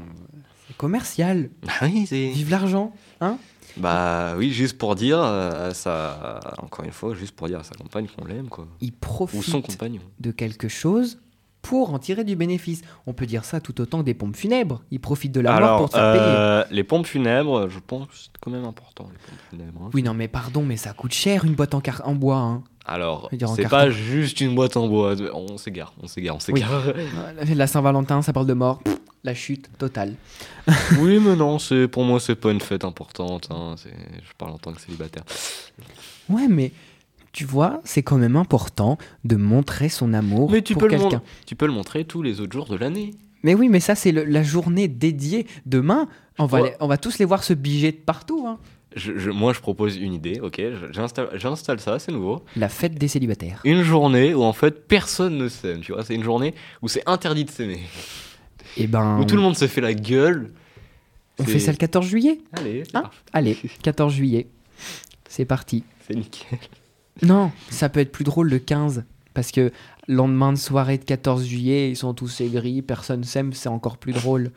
C'est 0.68 0.78
commercial. 0.78 1.50
Bah 1.64 1.74
oui, 1.84 2.06
c'est. 2.08 2.30
Vive 2.30 2.50
l'argent, 2.50 2.94
hein? 3.22 3.38
Bah 3.78 4.34
oui, 4.38 4.52
juste 4.52 4.78
pour 4.78 4.96
dire 4.96 5.20
euh, 5.22 5.70
à 5.70 5.74
sa. 5.74 6.40
Encore 6.62 6.84
une 6.86 6.92
fois, 6.92 7.16
juste 7.16 7.36
pour 7.36 7.48
dire 7.48 7.60
à 7.60 7.64
sa 7.64 7.74
compagne 7.76 8.08
qu'on 8.08 8.26
l'aime, 8.26 8.50
quoi. 8.50 8.68
Il 8.82 8.90
Ou 8.90 8.94
son 8.94 9.62
profite 9.62 9.66
compagnon. 9.68 10.02
de 10.20 10.32
quelque 10.32 10.68
chose 10.68 11.20
pour 11.62 11.94
en 11.94 12.00
tirer 12.00 12.24
du 12.24 12.36
bénéfice. 12.36 12.82
On 13.08 13.14
peut 13.14 13.26
dire 13.26 13.46
ça 13.46 13.60
tout 13.62 13.80
autant 13.82 14.00
que 14.00 14.04
des 14.06 14.14
pompes 14.14 14.36
funèbres. 14.36 14.82
Il 14.92 15.00
profite 15.00 15.32
de 15.32 15.40
la 15.42 15.60
mort 15.60 15.78
pour 15.78 15.90
te 15.90 15.96
faire 15.96 16.12
payer. 16.14 16.24
euh, 16.26 16.64
les 16.72 16.84
pompes 16.84 17.06
funèbres, 17.06 17.70
je 17.70 17.80
pense 17.80 18.08
que 18.08 18.14
c'est 18.16 18.30
quand 18.42 18.52
même 18.52 18.66
important, 18.66 19.08
les 19.12 19.18
pompes 19.20 19.40
funèbres. 19.50 19.82
hein. 19.86 19.90
Oui, 19.94 20.04
non, 20.04 20.14
mais 20.14 20.28
pardon, 20.28 20.64
mais 20.64 20.78
ça 20.78 20.94
coûte 20.94 21.14
cher 21.14 21.46
une 21.46 21.54
boîte 21.54 21.74
en, 21.76 21.82
car- 21.82 22.02
en 22.06 22.16
bois. 22.16 22.38
Hein. 22.38 22.64
Alors, 22.86 23.30
c'est 23.56 23.70
pas 23.70 23.92
juste 23.92 24.42
une 24.42 24.56
boîte 24.56 24.76
en 24.76 24.88
bois. 24.88 25.14
On 25.36 25.58
s'égare, 25.58 25.94
on 26.02 26.08
s'égare, 26.08 26.36
on 26.38 26.40
s'égare. 26.40 26.84
La 27.56 27.68
Saint-Valentin, 27.68 28.22
ça 28.24 28.34
parle 28.34 28.48
de 28.48 28.54
mort. 28.54 28.80
Pff, 28.80 28.98
La 29.24 29.36
chute 29.36 29.70
totale. 29.78 30.16
oui, 31.00 31.20
mais 31.24 31.36
non, 31.36 31.60
c'est 31.60 31.88
pour 31.88 32.04
moi, 32.04 32.20
c'est 32.20 32.36
pas 32.36 32.52
une 32.52 32.60
fête 32.60 32.84
importante. 32.84 33.50
hein, 33.52 33.76
Je 33.78 34.34
parle 34.36 34.52
en 34.54 34.58
tant 34.58 34.74
que 34.74 34.82
célibataire. 34.82 35.24
Ouais, 36.28 36.48
mais 36.50 36.72
tu 37.32 37.46
vois, 37.46 37.82
c'est 37.84 38.04
quand 38.04 38.18
même 38.18 38.36
important 38.36 38.98
de 39.24 39.36
montrer 39.36 39.90
son 39.90 40.14
amour 40.14 40.52
Mais 40.52 40.62
tu 40.62 40.74
pour 40.74 40.88
quelqu'un. 40.88 41.22
tu 41.46 41.56
peux 41.56 41.66
le 41.66 41.74
montrer 41.74 42.04
tous 42.06 42.22
les 42.22 42.42
autres 42.42 42.54
jours 42.54 42.68
de 42.68 42.76
l'année. 42.78 43.12
Mais 43.44 43.56
oui, 43.56 43.70
mais 43.70 43.80
ça, 43.80 43.96
c'est 43.96 44.12
la 44.12 44.44
journée 44.44 44.88
dédiée. 44.88 45.48
Demain, 45.66 46.08
on 46.38 46.46
va, 46.46 46.62
Ouais. 46.62 46.70
les- 46.72 46.76
on 46.80 46.88
va 46.88 46.98
tous 46.98 47.18
les 47.20 47.26
voir 47.26 47.44
se 47.44 47.54
biger 47.54 47.92
de 47.92 47.98
partout. 47.98 48.46
hein. 48.48 48.60
Je- 48.96 49.18
je- 49.18 49.32
moi, 49.32 49.54
je 49.54 49.62
propose 49.62 49.96
une 49.96 50.14
idée, 50.14 50.40
ok 50.44 50.62
J'installe 50.92 51.80
ça, 51.80 51.98
c'est 51.98 52.12
nouveau. 52.12 52.44
La 52.58 52.68
fête 52.68 52.96
des 52.96 53.08
célibataires. 53.08 53.62
Une 53.64 53.84
journée 53.84 54.34
où 54.34 54.44
en 54.44 54.52
fait 54.54 54.86
personne 54.88 55.38
ne 55.38 55.48
s'aime, 55.48 55.80
tu 55.80 55.94
vois. 55.94 56.04
C'est 56.04 56.14
une 56.14 56.24
journée 56.24 56.54
où 56.82 56.90
c'est 56.90 57.02
interdit 57.08 57.46
de 57.46 57.50
s'aimer. 57.52 57.80
Et 58.78 58.88
ben, 58.88 59.18
Où 59.20 59.24
tout 59.26 59.36
le 59.38 59.42
monde 59.42 59.56
se 59.56 59.68
fait 59.68 59.80
la 59.82 59.94
gueule. 59.94 60.52
on 61.40 61.46
fait 61.46 61.60
ça 61.60 61.72
le 61.72 61.78
14 61.78 62.06
juillet? 62.06 62.40
Allez, 62.54 62.84
Hein 62.94 63.02
parfait. 63.04 63.18
Allez, 63.34 63.58
14 63.82 64.14
juillet. 64.14 64.48
C'est 65.30 65.46
parti. 65.46 65.84
C'est 66.06 66.16
nickel. 66.16 66.60
Non, 67.22 67.52
ça 67.70 67.90
peut 67.90 68.00
être 68.00 68.12
plus 68.12 68.24
drôle 68.24 68.50
le 68.50 68.60
15. 68.60 69.04
Parce 69.34 69.52
que 69.52 69.72
lendemain 70.08 70.52
de 70.52 70.58
soirée 70.58 70.98
de 70.98 71.06
14 71.06 71.46
juillet, 71.46 71.90
ils 71.92 71.96
sont 71.96 72.14
tous 72.14 72.42
aigris, 72.42 72.82
personne 72.82 73.24
s'aime, 73.24 73.54
c'est 73.54 73.70
encore 73.70 73.98
plus 73.98 74.12
drôle. 74.14 74.52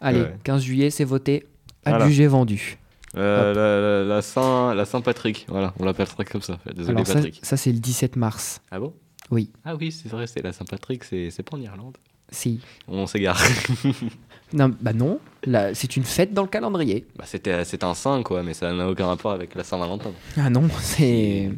Allez, 0.00 0.20
Ouais. 0.22 0.36
15 0.44 0.62
juillet, 0.62 0.90
c'est 0.90 1.04
voté. 1.04 1.46
Voilà. 1.84 2.04
Adjugé 2.04 2.26
vendu. 2.26 2.78
Euh, 3.16 3.54
la, 3.54 4.04
la- 4.04 4.14
la 4.16 4.20
Saint, 4.22 4.74
la 4.74 4.84
Saint 4.84 5.00
Patrick, 5.00 5.46
voilà, 5.48 5.72
on 5.78 5.84
l'appellera 5.86 6.24
comme 6.24 6.42
ça. 6.42 6.58
Désolé 6.66 6.90
Alors 7.00 7.04
Patrick. 7.06 7.38
ça 7.42 7.56
c'est 7.56 7.72
le 7.72 7.78
17 7.78 8.16
mars. 8.16 8.60
Ah 8.70 8.78
bon? 8.78 8.92
Oui. 9.30 9.50
Ah 9.64 9.74
oui, 9.76 9.90
c'est 9.90 10.10
vrai, 10.10 10.26
c'est 10.26 10.42
la 10.42 10.52
Saint 10.52 10.66
Patrick, 10.66 11.02
c'est 11.04 11.30
c'est 11.30 11.42
pas 11.42 11.56
en 11.56 11.60
Irlande. 11.62 11.96
Si. 12.30 12.60
On 12.88 13.06
s'égare. 13.06 13.40
Non, 14.52 14.70
bah 14.80 14.92
non, 14.92 15.18
c'est 15.74 15.96
une 15.96 16.04
fête 16.04 16.32
dans 16.32 16.42
le 16.42 16.48
calendrier. 16.48 17.04
bah, 17.16 17.24
c'était 17.26 17.64
c'est 17.64 17.82
un 17.82 17.94
saint 17.94 18.22
quoi, 18.22 18.44
mais 18.44 18.54
ça 18.54 18.72
n'a 18.72 18.88
aucun 18.88 19.06
rapport 19.06 19.32
avec 19.32 19.56
la 19.56 19.64
Saint 19.64 19.76
Valentin. 19.76 20.12
Ah 20.36 20.50
non, 20.50 20.68
c'est. 20.80 21.50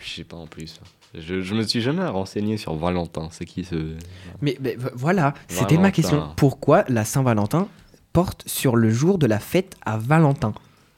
Je 0.00 0.08
sais 0.14 0.24
pas 0.24 0.36
en 0.36 0.46
plus. 0.46 0.80
Je, 1.14 1.40
je 1.42 1.54
me 1.54 1.62
suis 1.62 1.80
jamais 1.80 2.06
renseigné 2.06 2.56
sur 2.56 2.74
Valentin. 2.74 3.28
C'est 3.32 3.44
qui 3.44 3.64
ce 3.64 3.94
Mais, 4.40 4.56
mais 4.60 4.76
vo- 4.76 4.90
voilà, 4.94 5.34
c'était 5.48 5.76
ma 5.78 5.90
question. 5.90 6.28
Pourquoi 6.36 6.84
la 6.88 7.04
Saint-Valentin 7.04 7.68
porte 8.12 8.44
sur 8.46 8.76
le 8.76 8.90
jour 8.90 9.18
de 9.18 9.26
la 9.26 9.38
fête 9.40 9.74
à 9.84 9.96
Valentin? 9.98 10.52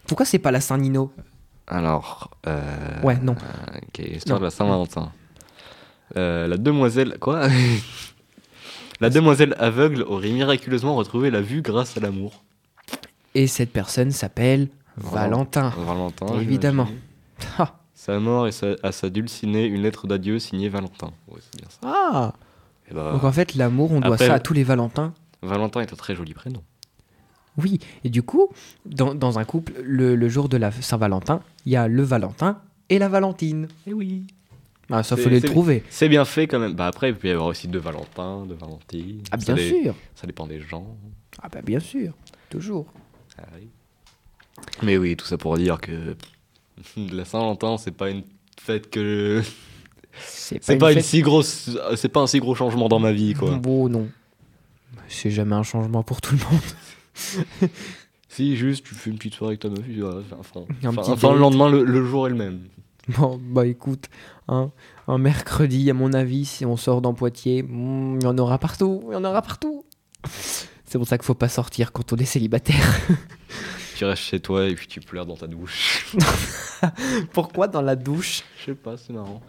Pourquoi 0.06 0.26
c'est 0.26 0.38
pas 0.38 0.50
la 0.50 0.60
Saint-Nino? 0.60 1.12
Alors. 1.66 2.30
Euh, 2.46 2.60
Ouais, 3.02 3.16
non. 3.22 3.32
ok, 3.32 3.98
histoire 4.00 4.36
Non. 4.36 4.40
de 4.40 4.44
la 4.46 4.50
Saint-Valentin. 4.50 5.12
Euh, 6.16 6.46
la 6.46 6.56
demoiselle. 6.58 7.16
Quoi? 7.20 7.48
La 9.00 9.10
demoiselle 9.10 9.56
aveugle 9.58 10.02
aurait 10.02 10.30
miraculeusement 10.30 10.94
retrouvé 10.94 11.32
la 11.32 11.40
vue 11.40 11.60
grâce 11.60 11.96
à 11.96 12.00
l'amour. 12.00 12.44
Et 13.34 13.48
cette 13.48 13.72
personne 13.72 14.12
s'appelle 14.12 14.68
Valentin. 14.96 15.70
Valentin. 15.70 16.26
Valentin. 16.26 16.40
Évidemment. 16.40 16.88
Sa 18.04 18.18
mort 18.18 18.48
et 18.48 18.52
sa, 18.52 18.74
à 18.82 18.90
sa 18.90 19.10
dulcinée, 19.10 19.64
une 19.64 19.82
lettre 19.82 20.08
d'adieu 20.08 20.40
signée 20.40 20.68
Valentin. 20.68 21.12
Ouais, 21.28 21.38
c'est 21.40 21.60
bien 21.60 21.68
ça. 21.70 21.78
Ah 21.84 22.32
Et 22.90 22.94
bah, 22.94 23.12
Donc 23.12 23.22
en 23.22 23.30
fait, 23.30 23.54
l'amour, 23.54 23.92
on 23.92 24.00
doit 24.00 24.14
Après- 24.14 24.26
ça 24.26 24.34
à 24.34 24.40
tous 24.40 24.54
les 24.54 24.64
Valentins. 24.64 25.14
Valentin 25.40 25.82
est 25.82 25.92
un 25.92 25.96
très 25.96 26.16
joli 26.16 26.34
prénom. 26.34 26.64
Oui, 27.58 27.78
et 28.02 28.10
du 28.10 28.24
coup, 28.24 28.48
dans, 28.86 29.14
dans 29.14 29.38
un 29.38 29.44
couple, 29.44 29.74
le, 29.84 30.16
le 30.16 30.28
jour 30.28 30.48
de 30.48 30.56
la 30.56 30.72
Saint-Valentin, 30.72 31.42
il 31.64 31.70
y 31.70 31.76
a 31.76 31.86
le 31.86 32.02
Valentin 32.02 32.58
et 32.88 32.98
la 32.98 33.08
Valentine. 33.08 33.68
Eh 33.86 33.92
oui. 33.92 34.26
Ah, 34.90 35.04
ça, 35.04 35.16
faut 35.16 35.28
les 35.28 35.40
trouver. 35.40 35.84
C'est 35.88 36.08
bien 36.08 36.24
fait 36.24 36.48
quand 36.48 36.58
même. 36.58 36.72
Bah 36.74 36.88
après, 36.88 37.10
il 37.10 37.14
peut 37.14 37.28
y 37.28 37.30
avoir 37.30 37.46
aussi 37.46 37.68
deux 37.68 37.78
Valentins, 37.78 38.44
deux 38.46 38.56
Valentines. 38.56 39.22
Ah, 39.30 39.38
Ça 39.38 39.54
bien 39.54 39.54
dé- 39.54 39.68
sûr. 39.84 39.94
Ça 40.16 40.26
dépend 40.26 40.48
des 40.48 40.60
gens. 40.60 40.96
Ah, 41.40 41.48
bah, 41.48 41.60
bien 41.62 41.78
sûr. 41.78 42.14
Toujours. 42.50 42.86
Ah 43.38 43.44
oui. 43.54 43.68
Mais 44.82 44.96
oui, 44.96 45.16
tout 45.16 45.24
ça 45.26 45.38
pour 45.38 45.56
dire 45.56 45.80
que 45.80 46.16
la 47.12 47.24
Saint-Valentin, 47.24 47.76
c'est 47.78 47.90
pas 47.96 48.10
une 48.10 48.22
fête 48.60 48.90
que. 48.90 49.42
C'est 50.26 50.58
pas, 50.78 50.92
une 50.92 50.98
fête- 50.98 51.04
si 51.04 51.22
grosse. 51.22 51.70
C'est 51.96 52.08
pas 52.08 52.20
un 52.20 52.26
si 52.26 52.38
gros 52.38 52.54
changement 52.54 52.88
dans 52.88 52.98
ma 52.98 53.12
vie, 53.12 53.34
quoi. 53.34 53.52
Bon, 53.56 53.88
non. 53.88 54.08
C'est 55.08 55.30
jamais 55.30 55.54
un 55.54 55.62
changement 55.62 56.02
pour 56.02 56.20
tout 56.20 56.34
le 56.36 56.42
monde. 56.50 57.70
Si, 58.28 58.56
juste, 58.56 58.86
tu 58.86 58.94
fais 58.94 59.10
une 59.10 59.18
petite 59.18 59.34
soirée 59.34 59.50
avec 59.52 59.60
ta 59.60 59.68
meuf, 59.68 59.84
tu 59.84 60.00
vois, 60.00 60.22
enfin, 60.40 60.60
Un 60.82 60.88
enfin, 60.88 61.02
petit 61.02 61.10
enfin, 61.10 61.34
le 61.34 61.38
lendemain, 61.38 61.68
le, 61.68 61.84
le 61.84 62.02
jour 62.06 62.26
est 62.26 62.30
le 62.30 62.36
même. 62.36 62.60
Bon, 63.08 63.38
bah 63.38 63.66
écoute, 63.66 64.06
hein, 64.48 64.70
un 65.06 65.18
mercredi, 65.18 65.90
à 65.90 65.92
mon 65.92 66.14
avis, 66.14 66.46
si 66.46 66.64
on 66.64 66.78
sort 66.78 67.02
dans 67.02 67.12
Poitiers, 67.12 67.62
hmm, 67.62 68.16
il 68.20 68.24
y 68.24 68.26
en 68.26 68.38
aura 68.38 68.56
partout, 68.56 69.02
il 69.10 69.12
y 69.12 69.16
en 69.16 69.24
aura 69.24 69.42
partout. 69.42 69.84
C'est 70.86 70.96
pour 70.96 71.06
ça 71.06 71.18
qu'il 71.18 71.26
faut 71.26 71.34
pas 71.34 71.50
sortir 71.50 71.92
quand 71.92 72.10
on 72.14 72.16
est 72.16 72.24
célibataire. 72.24 73.00
Tu 73.96 74.04
restes 74.04 74.22
chez 74.22 74.40
toi 74.40 74.66
et 74.66 74.74
puis 74.74 74.86
tu 74.86 75.00
pleures 75.00 75.26
dans 75.26 75.36
ta 75.36 75.46
douche. 75.46 76.16
Pourquoi 77.32 77.68
dans 77.68 77.82
la 77.82 77.96
douche? 77.96 78.42
Je 78.58 78.66
sais 78.66 78.74
pas, 78.74 78.96
c'est 78.96 79.12
marrant. 79.12 79.42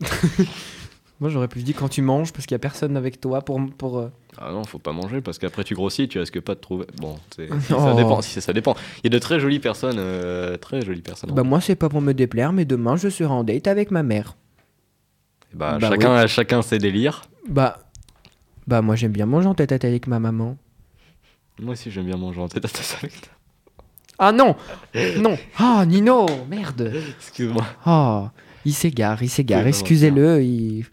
Moi 1.20 1.30
j'aurais 1.30 1.48
plus 1.48 1.62
dit 1.62 1.72
quand 1.72 1.88
tu 1.88 2.02
manges 2.02 2.32
parce 2.32 2.44
qu'il 2.44 2.54
y 2.54 2.56
a 2.56 2.58
personne 2.58 2.94
avec 2.96 3.20
toi 3.20 3.40
pour... 3.40 3.58
pour 3.78 3.98
euh, 3.98 4.08
Ah 4.36 4.52
non, 4.52 4.64
faut 4.64 4.78
pas 4.78 4.92
manger 4.92 5.22
parce 5.22 5.38
qu'après 5.38 5.64
tu 5.64 5.74
grossis, 5.74 6.08
tu 6.08 6.18
risques 6.18 6.40
pas 6.40 6.54
de 6.54 6.60
trouver. 6.60 6.86
Bon, 6.98 7.16
ça 7.68 7.94
dépend. 7.94 8.20
Si, 8.20 8.40
ça 8.40 8.52
dépend. 8.52 8.74
Il 8.98 9.04
y 9.04 9.06
a 9.06 9.10
de 9.10 9.18
très 9.18 9.40
jolies 9.40 9.58
personnes, 9.58 9.96
euh, 9.98 10.58
très 10.58 10.82
jolies 10.82 11.00
personnes. 11.00 11.30
Bah 11.32 11.42
moi 11.42 11.62
c'est 11.62 11.76
pas 11.76 11.88
pour 11.88 12.02
me 12.02 12.12
déplaire 12.12 12.52
mais 12.52 12.66
demain 12.66 12.96
je 12.96 13.08
serai 13.08 13.32
en 13.32 13.44
date 13.44 13.66
avec 13.66 13.90
ma 13.90 14.02
mère. 14.02 14.36
Bah, 15.54 15.78
bah 15.80 15.88
chacun, 15.88 16.14
a 16.14 16.26
chacun 16.26 16.60
ses 16.60 16.78
délires. 16.78 17.22
Bah... 17.48 17.78
Bah 18.66 18.82
moi 18.82 18.96
j'aime 18.96 19.12
bien 19.12 19.26
manger 19.26 19.48
en 19.48 19.54
tête 19.54 19.72
à 19.72 19.78
tête 19.78 19.88
avec 19.88 20.06
ma 20.06 20.18
maman. 20.18 20.58
Moi 21.58 21.72
aussi, 21.72 21.90
j'aime 21.90 22.06
bien 22.06 22.16
manger 22.16 22.40
en 22.40 22.48
tête 22.48 22.64
à 22.64 22.68
tête 22.68 22.96
avec 23.00 23.20
toi. 23.20 23.32
Ah 24.18 24.32
non 24.32 24.56
Non 25.18 25.36
Ah 25.58 25.84
Nino 25.86 26.26
Merde 26.48 26.92
Excuse-moi. 27.18 27.64
Ah 27.84 28.30
Il 28.64 28.72
s'égare, 28.74 29.22
il 29.22 29.28
s'égare, 29.30 29.66
excusez-le, 29.66 30.42
il... 30.42 30.86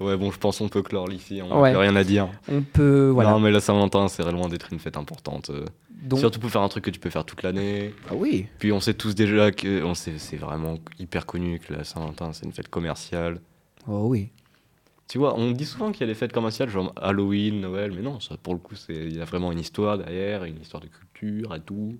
Ouais, 0.00 0.16
bon, 0.16 0.30
je 0.30 0.38
pense 0.38 0.58
qu'on 0.58 0.68
peut 0.68 0.82
clore 0.82 1.12
ici. 1.12 1.40
On 1.42 1.60
Ouais. 1.60 1.72
n'a 1.72 1.78
rien 1.78 1.94
à 1.94 2.04
dire. 2.04 2.28
On 2.50 2.62
peut... 2.62 3.10
Voilà. 3.12 3.30
Non, 3.32 3.38
mais 3.40 3.50
la 3.50 3.60
Saint-Valentin, 3.60 4.08
c'est 4.08 4.22
loin 4.32 4.48
d'être 4.48 4.72
une 4.72 4.78
fête 4.78 4.96
importante. 4.96 5.50
euh. 5.50 5.64
Donc... 6.02 6.18
Surtout 6.20 6.40
pour 6.40 6.50
faire 6.50 6.62
un 6.62 6.68
truc 6.70 6.84
que 6.84 6.90
tu 6.90 6.98
peux 6.98 7.10
faire 7.10 7.26
toute 7.26 7.42
l'année. 7.42 7.92
Ah 8.08 8.14
oui 8.14 8.46
Puis 8.58 8.72
on 8.72 8.80
sait 8.80 8.94
tous 8.94 9.14
déjà 9.14 9.50
que 9.52 9.84
on 9.84 9.94
sait, 9.94 10.14
c'est 10.16 10.38
vraiment 10.38 10.78
hyper 10.98 11.26
connu 11.26 11.58
que 11.58 11.74
la 11.74 11.84
Saint-Valentin, 11.84 12.32
c'est 12.32 12.46
une 12.46 12.52
fête 12.52 12.68
commerciale. 12.68 13.40
Oh 13.86 14.04
oui. 14.06 14.30
Tu 15.08 15.18
vois, 15.18 15.36
on 15.38 15.50
dit 15.50 15.66
souvent 15.66 15.92
qu'il 15.92 16.00
y 16.00 16.04
a 16.04 16.06
des 16.06 16.14
fêtes 16.14 16.32
commerciales, 16.32 16.70
genre 16.70 16.94
Halloween, 16.96 17.60
Noël, 17.60 17.92
mais 17.94 18.00
non, 18.00 18.18
ça, 18.20 18.36
pour 18.42 18.54
le 18.54 18.60
coup, 18.60 18.76
il 18.88 19.14
y 19.14 19.20
a 19.20 19.24
vraiment 19.26 19.52
une 19.52 19.58
histoire 19.58 19.98
derrière, 19.98 20.44
une 20.44 20.58
histoire 20.62 20.80
de 20.82 20.86
culture 20.88 21.09
et 21.26 21.60
tout. 21.60 21.98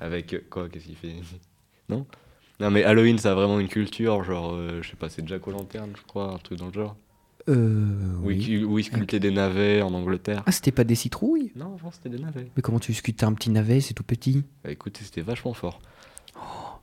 Avec 0.00 0.48
quoi, 0.48 0.68
qu'est-ce 0.68 0.86
qu'il 0.86 0.96
fait? 0.96 1.14
Non? 1.88 2.06
Non, 2.60 2.70
mais 2.70 2.84
Halloween, 2.84 3.18
ça 3.18 3.32
a 3.32 3.34
vraiment 3.34 3.58
une 3.58 3.68
culture, 3.68 4.22
genre, 4.22 4.52
euh, 4.54 4.80
je 4.82 4.90
sais 4.90 4.96
pas, 4.96 5.08
c'est 5.08 5.26
Jack 5.26 5.46
O'Lantern, 5.48 5.90
je 5.96 6.02
crois, 6.02 6.32
un 6.32 6.38
truc 6.38 6.58
dans 6.58 6.68
le 6.68 6.72
genre. 6.72 6.96
Euh... 7.48 8.14
Oui. 8.22 8.36
il, 8.48 8.64
où 8.64 8.78
des 8.78 9.30
navets 9.32 9.82
en 9.82 9.92
Angleterre. 9.92 10.44
Ah, 10.46 10.52
c'était 10.52 10.70
pas 10.70 10.84
des 10.84 10.94
citrouilles? 10.94 11.50
Non, 11.56 11.76
c'était 11.90 12.08
des 12.08 12.22
navets. 12.22 12.48
Mais 12.56 12.62
comment 12.62 12.78
tu 12.78 12.94
sculptes 12.94 13.24
un 13.24 13.32
petit 13.32 13.50
navet, 13.50 13.80
c'est 13.80 13.94
tout 13.94 14.04
petit? 14.04 14.44
Bah 14.62 14.70
écoutez, 14.70 15.02
c'était 15.02 15.22
vachement 15.22 15.54
fort. 15.54 15.80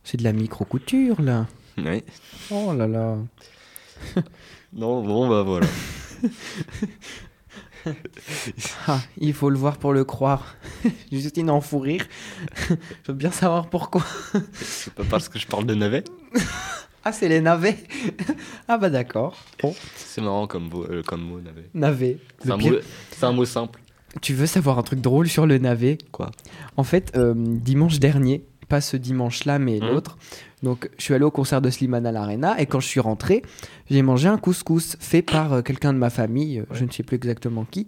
C'est 0.03 0.17
de 0.17 0.23
la 0.23 0.33
micro-couture, 0.33 1.21
là. 1.21 1.47
Ouais. 1.77 2.03
Oh 2.51 2.73
là 2.73 2.87
là. 2.87 3.17
Non, 4.73 5.01
bon, 5.01 5.27
bah 5.27 5.41
voilà. 5.41 5.67
Ah, 8.87 8.99
il 9.17 9.33
faut 9.33 9.49
le 9.49 9.57
voir 9.57 9.77
pour 9.77 9.93
le 9.93 10.03
croire. 10.03 10.55
Justine 11.11 11.49
en 11.49 11.61
fou 11.61 11.79
rire. 11.79 12.05
Je 12.69 13.11
veux 13.11 13.13
bien 13.13 13.31
savoir 13.31 13.69
pourquoi. 13.69 14.03
c'est 14.53 14.93
pas 14.93 15.03
parce 15.09 15.29
que 15.29 15.39
je 15.39 15.47
parle 15.47 15.65
de 15.65 15.75
navets. 15.75 16.03
Ah, 17.05 17.13
c'est 17.13 17.29
les 17.29 17.39
navets 17.39 17.77
Ah 18.67 18.77
bah 18.77 18.89
d'accord. 18.89 19.37
Bon, 19.63 19.73
C'est 19.95 20.19
marrant 20.19 20.47
comme, 20.47 20.67
vo- 20.67 20.83
euh, 20.83 21.01
comme 21.01 21.21
mot, 21.21 21.39
navet. 21.39 21.69
navet. 21.73 22.17
Un, 22.45 22.57
mot- 22.57 22.75
c'est 23.11 23.23
un 23.25 23.31
mot 23.31 23.45
simple. 23.45 23.79
Tu 24.21 24.33
veux 24.33 24.45
savoir 24.45 24.77
un 24.77 24.83
truc 24.83 24.99
drôle 24.99 25.29
sur 25.29 25.47
le 25.47 25.59
navet? 25.59 25.97
Quoi? 26.11 26.29
En 26.75 26.83
fait, 26.83 27.13
euh, 27.15 27.33
dimanche 27.37 27.99
dernier, 27.99 28.43
pas 28.69 28.79
ce 28.81 28.95
dimanche-là, 28.97 29.59
mais 29.59 29.79
Mhm. 29.79 29.87
l'autre, 29.89 30.17
donc 30.63 30.89
je 30.97 31.03
suis 31.03 31.13
allé 31.13 31.23
au 31.25 31.31
concert 31.31 31.61
de 31.61 31.69
Slimane 31.69 32.05
à 32.05 32.11
l'Arena 32.11 32.59
et 32.61 32.65
quand 32.67 32.79
je 32.79 32.87
suis 32.87 32.99
rentré, 33.01 33.41
j'ai 33.89 34.01
mangé 34.01 34.27
un 34.29 34.37
couscous 34.37 34.95
fait 34.99 35.21
par 35.21 35.51
euh, 35.53 35.61
quelqu'un 35.61 35.91
de 35.91 35.97
ma 35.97 36.09
famille, 36.09 36.59
euh, 36.59 36.65
je 36.71 36.85
ne 36.85 36.91
sais 36.91 37.03
plus 37.03 37.15
exactement 37.15 37.65
qui. 37.65 37.87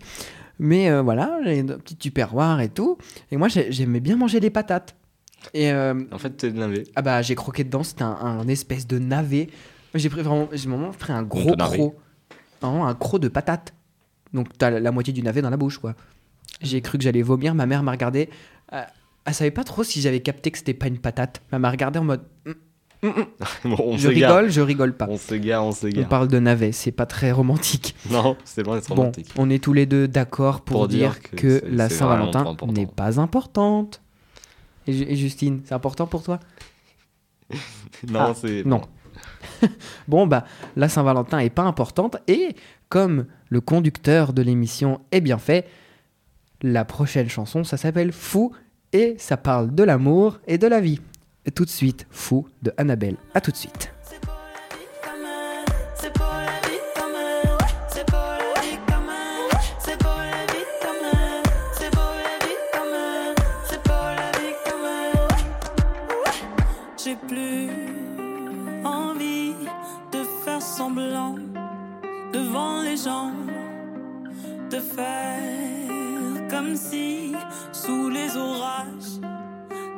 Mais 0.59 0.89
euh, 0.91 1.01
voilà, 1.01 1.39
j'ai 1.45 1.59
un 1.61 1.65
petit 1.65 1.95
tupperware 1.95 2.59
et 2.61 2.69
tout. 2.69 2.97
Et 3.31 3.37
moi, 3.37 3.47
j'ai- 3.47 3.71
j'aimais 3.71 3.99
bien 3.99 4.15
manger 4.17 4.39
des 4.39 4.49
patates. 4.49 4.95
Et 5.55 5.71
En 5.71 6.17
fait, 6.19 6.33
c'est 6.39 6.51
des 6.51 6.59
navets. 6.59 6.83
ah 6.95 7.01
bah, 7.01 7.21
j'ai 7.23 7.33
croqué 7.33 7.63
dedans, 7.63 7.81
c'était 7.83 8.03
un, 8.03 8.11
un 8.11 8.47
espèce 8.47 8.85
de 8.85 8.99
navet. 8.99 9.49
J'ai 9.95 10.09
pris 10.09 10.21
vraiment, 10.21 10.47
j'ai 10.51 10.69
vraiment 10.69 10.91
pris 10.91 11.13
un 11.13 11.23
gros 11.23 11.55
navet. 11.55 11.77
croc. 11.77 11.95
Vraiment 12.61 12.87
un 12.87 12.93
croc 12.93 13.19
de 13.19 13.27
patate. 13.27 13.73
Donc 14.33 14.47
t'as 14.57 14.69
la, 14.69 14.79
la 14.79 14.91
moitié 14.91 15.11
du 15.13 15.23
navet 15.23 15.41
dans 15.41 15.49
la 15.49 15.57
bouche, 15.57 15.79
quoi. 15.79 15.95
J'ai 16.61 16.79
cru 16.81 16.99
que 16.99 17.03
j'allais 17.03 17.23
vomir, 17.23 17.55
ma 17.55 17.65
mère 17.65 17.81
m'a 17.81 17.91
regardé. 17.91 18.29
Elle 19.25 19.33
savait 19.33 19.51
pas 19.51 19.63
trop 19.63 19.83
si 19.83 20.01
j'avais 20.01 20.19
capté 20.21 20.51
que 20.51 20.57
c'était 20.57 20.73
pas 20.73 20.87
une 20.87 20.99
patate. 20.99 21.41
Elle 21.51 21.59
m'a 21.59 21.69
regardé 21.71 21.99
en 21.99 22.03
mode. 22.03 22.21
Mm, 22.45 22.51
mm, 23.03 23.07
mm. 23.09 23.25
Bon, 23.75 23.77
on 23.79 23.97
je 23.97 24.07
rigole, 24.07 24.49
je 24.51 24.61
rigole 24.61 24.93
pas. 24.95 25.07
On 25.09 25.17
s'égare, 25.17 25.63
on 25.65 25.69
On 25.69 25.71
s'égare. 25.71 26.07
parle 26.09 26.27
de 26.27 26.39
navet, 26.39 26.71
c'est 26.71 26.91
pas 26.91 27.05
très 27.05 27.31
romantique. 27.31 27.95
Non, 28.09 28.35
c'est 28.45 28.63
d'être 28.63 28.89
Bon, 28.89 28.95
romantique. 28.95 29.29
on 29.37 29.49
est 29.49 29.63
tous 29.63 29.73
les 29.73 29.85
deux 29.85 30.07
d'accord 30.07 30.61
pour, 30.61 30.77
Pour 30.79 30.87
dire, 30.87 31.11
dire 31.13 31.21
que, 31.31 31.61
la 31.67 31.89
Saint-Valentin 31.89 32.55
n'est 32.67 32.85
pas 32.87 33.19
importante. 33.19 34.01
Et 34.87 35.15
Justine, 35.15 35.61
c'est 35.65 35.73
important 35.75 36.07
pour 36.07 36.23
toi? 36.23 36.39
Non, 38.09 38.19
Ah, 38.19 38.33
c'est. 38.35 38.63
non. 38.65 38.81
Bon, 40.07 40.25
bah, 40.25 40.45
la 40.75 40.89
Saint-Valentin 40.89 41.39
est 41.39 41.49
pas 41.51 41.61
importante. 41.63 42.17
Et 42.27 42.55
comme 42.89 43.25
le 43.49 43.61
conducteur 43.61 44.33
de 44.33 44.41
l'émission 44.41 45.01
est 45.11 45.21
bien 45.21 45.37
fait, 45.37 45.67
la 46.63 46.85
prochaine 46.85 47.29
chanson, 47.29 47.63
ça 47.63 47.77
s'appelle 47.77 48.11
Fou 48.11 48.53
et 48.93 49.15
ça 49.17 49.37
parle 49.37 49.73
de 49.73 49.83
l'amour 49.83 50.39
et 50.47 50.57
de 50.57 50.67
la 50.67 50.81
vie. 50.81 50.99
Et 51.45 51.51
tout 51.51 51.65
de 51.65 51.69
suite, 51.69 52.05
Fou 52.09 52.47
de 52.61 52.73
Annabelle. 52.77 53.17
À 53.33 53.41
tout 53.41 53.51
de 53.51 53.57
suite. 53.57 53.91
J'ai 67.03 67.15
plus 67.27 67.69
envie 68.85 69.55
de 70.11 70.23
faire 70.45 70.61
semblant 70.61 71.35
devant 72.31 72.83
les 72.83 72.95
gens, 72.95 73.31
de 74.69 74.77
faire 74.77 76.47
comme 76.47 76.75
si 76.75 77.33
sous 77.85 78.09
les 78.09 78.37
orages. 78.37 79.19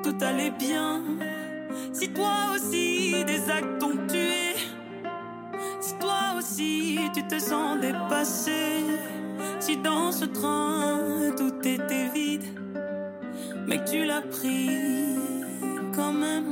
Tout 0.04 0.16
allait 0.22 0.52
bien. 0.52 1.02
Si 1.92 2.10
toi 2.10 2.54
aussi 2.56 3.24
des 3.26 3.50
actes 3.50 3.80
t'ont 3.80 3.98
tué, 4.08 4.56
si 5.82 5.94
toi 6.00 6.38
aussi 6.38 7.00
tu 7.14 7.24
te 7.24 7.40
sens 7.40 7.80
dépassé, 7.80 8.84
si 9.60 9.78
dans 9.78 10.12
ce 10.12 10.26
train 10.26 11.00
tout 11.38 11.56
était 11.68 12.10
vide, 12.14 12.46
mais 13.68 13.78
que 13.80 13.90
tu 13.90 14.06
l'as 14.06 14.22
pris 14.22 14.70
quand 15.96 16.14
même, 16.14 16.52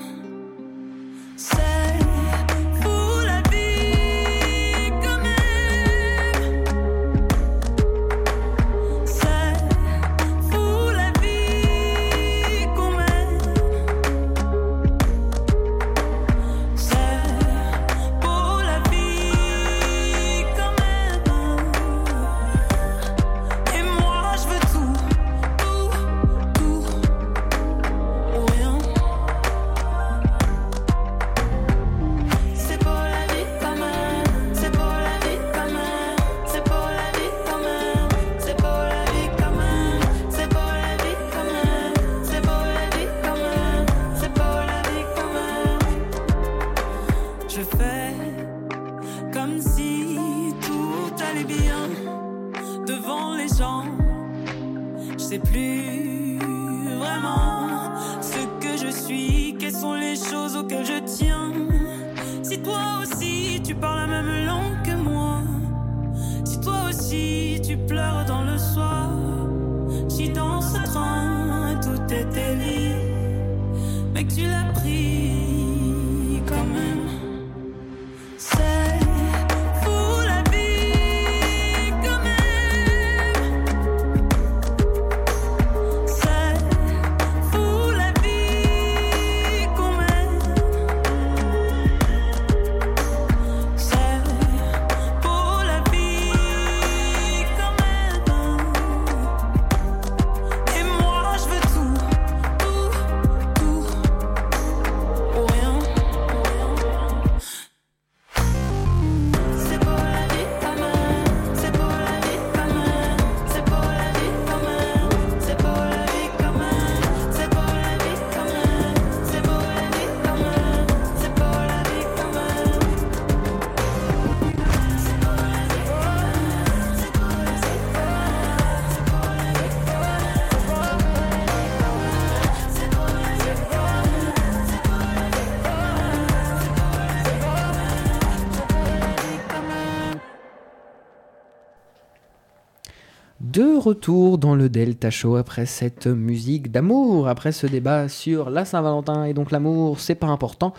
retour 143.82 144.38
dans 144.38 144.56
le 144.56 144.70
Delta 144.70 145.10
Show 145.10 145.36
après 145.36 145.66
cette 145.66 146.08
musique 146.08 146.72
d'amour, 146.72 147.28
après 147.28 147.52
ce 147.52 147.68
débat 147.68 148.08
sur 148.08 148.50
la 148.50 148.64
Saint-Valentin 148.64 149.26
et 149.26 149.34
donc 149.34 149.52
l'amour, 149.52 150.00
c'est 150.00 150.16
pas 150.16 150.28
important. 150.28 150.74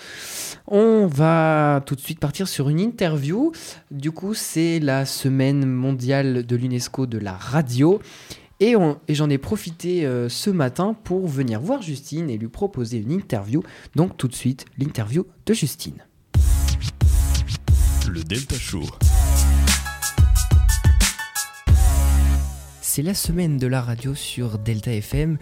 On 0.67 1.07
va 1.07 1.83
tout 1.85 1.95
de 1.95 2.01
suite 2.01 2.21
partir 2.21 2.49
sur 2.49 2.69
une 2.69 2.81
interview. 2.81 3.53
Du 3.91 4.13
coup, 4.13 4.35
c'est 4.35 4.79
la 4.79 5.05
semaine 5.05 5.67
mondiale 5.67 6.47
de 6.47 6.57
l'UNESCO 6.57 7.07
de 7.07 7.19
la 7.19 7.33
radio. 7.33 8.01
Et, 8.61 8.77
j'en 9.09 9.29
ai 9.29 9.39
profité 9.39 10.07
euh, 10.07 10.29
ce 10.29 10.49
matin 10.49 10.95
pour 11.03 11.27
venir 11.27 11.61
voir 11.61 11.83
Justine 11.83 12.31
et 12.31 12.39
lui 12.39 12.49
proposer 12.49 12.99
une 12.99 13.11
interview. 13.11 13.63
Donc 13.97 14.17
tout 14.17 14.29
de 14.29 14.35
suite, 14.35 14.67
l'interview 14.79 15.27
de 15.47 15.53
Justine. 15.53 16.05
Le 18.09 18.23
Delta 18.23 18.55
Show. 18.55 18.83
C'est 22.95 23.01
la 23.01 23.15
semaine 23.15 23.57
de 23.57 23.67
la 23.67 23.81
radio 23.81 24.15
sur 24.15 24.59
Delta 24.59 24.93
FM 24.93 25.39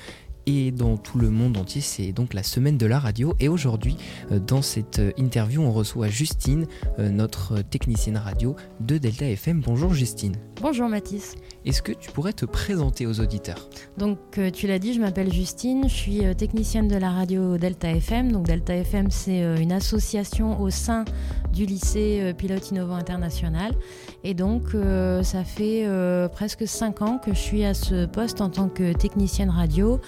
et 0.46 0.70
dans 0.70 0.96
tout 0.96 1.18
le 1.18 1.30
monde 1.30 1.56
entier, 1.56 1.80
c'est 1.80 2.12
donc 2.12 2.32
la 2.32 2.44
semaine 2.44 2.78
de 2.78 2.86
la 2.86 3.00
radio. 3.00 3.34
Et 3.40 3.48
aujourd'hui, 3.48 3.96
euh, 4.30 4.38
dans 4.38 4.62
cette 4.62 5.00
euh, 5.00 5.10
interview, 5.16 5.60
on 5.60 5.72
reçoit 5.72 6.06
Justine, 6.06 6.66
euh, 7.00 7.08
notre 7.08 7.60
technicienne 7.62 8.16
radio 8.16 8.54
de 8.78 8.98
Delta 8.98 9.28
FM. 9.28 9.62
Bonjour 9.66 9.92
Justine. 9.94 10.36
Bonjour 10.62 10.88
Mathis. 10.88 11.34
Est-ce 11.64 11.82
que 11.82 11.90
tu 11.90 12.12
pourrais 12.12 12.32
te 12.34 12.44
présenter 12.46 13.06
aux 13.06 13.18
auditeurs? 13.18 13.68
Donc 13.98 14.18
tu 14.52 14.68
l'as 14.68 14.78
dit, 14.78 14.94
je 14.94 15.00
m'appelle 15.00 15.32
Justine, 15.32 15.88
je 15.88 15.94
suis 15.94 16.36
technicienne 16.36 16.86
de 16.86 16.96
la 16.96 17.10
radio 17.10 17.58
Delta 17.58 17.90
FM. 17.90 18.30
Donc 18.30 18.46
Delta 18.46 18.76
FM 18.76 19.10
c'est 19.10 19.40
une 19.60 19.72
association 19.72 20.60
au 20.60 20.70
sein 20.70 21.04
du 21.52 21.66
lycée 21.66 22.32
Pilote 22.38 22.70
Innovant 22.70 22.94
International. 22.94 23.72
Et 24.22 24.34
donc 24.34 24.74
euh, 24.74 25.22
ça 25.22 25.44
fait 25.44 25.84
euh, 25.86 26.28
presque 26.28 26.66
5 26.66 27.02
ans 27.02 27.18
que 27.18 27.32
je 27.32 27.38
suis 27.38 27.64
à 27.64 27.72
ce 27.72 28.04
poste 28.04 28.40
en 28.40 28.50
tant 28.50 28.68
que 28.68 28.92
technicienne 28.92 29.50
radio. 29.50 29.98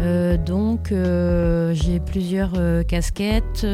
Euh, 0.00 0.36
donc 0.38 0.92
j'ai 1.74 2.00
plusieurs 2.00 2.52
casquettes. 2.86 3.66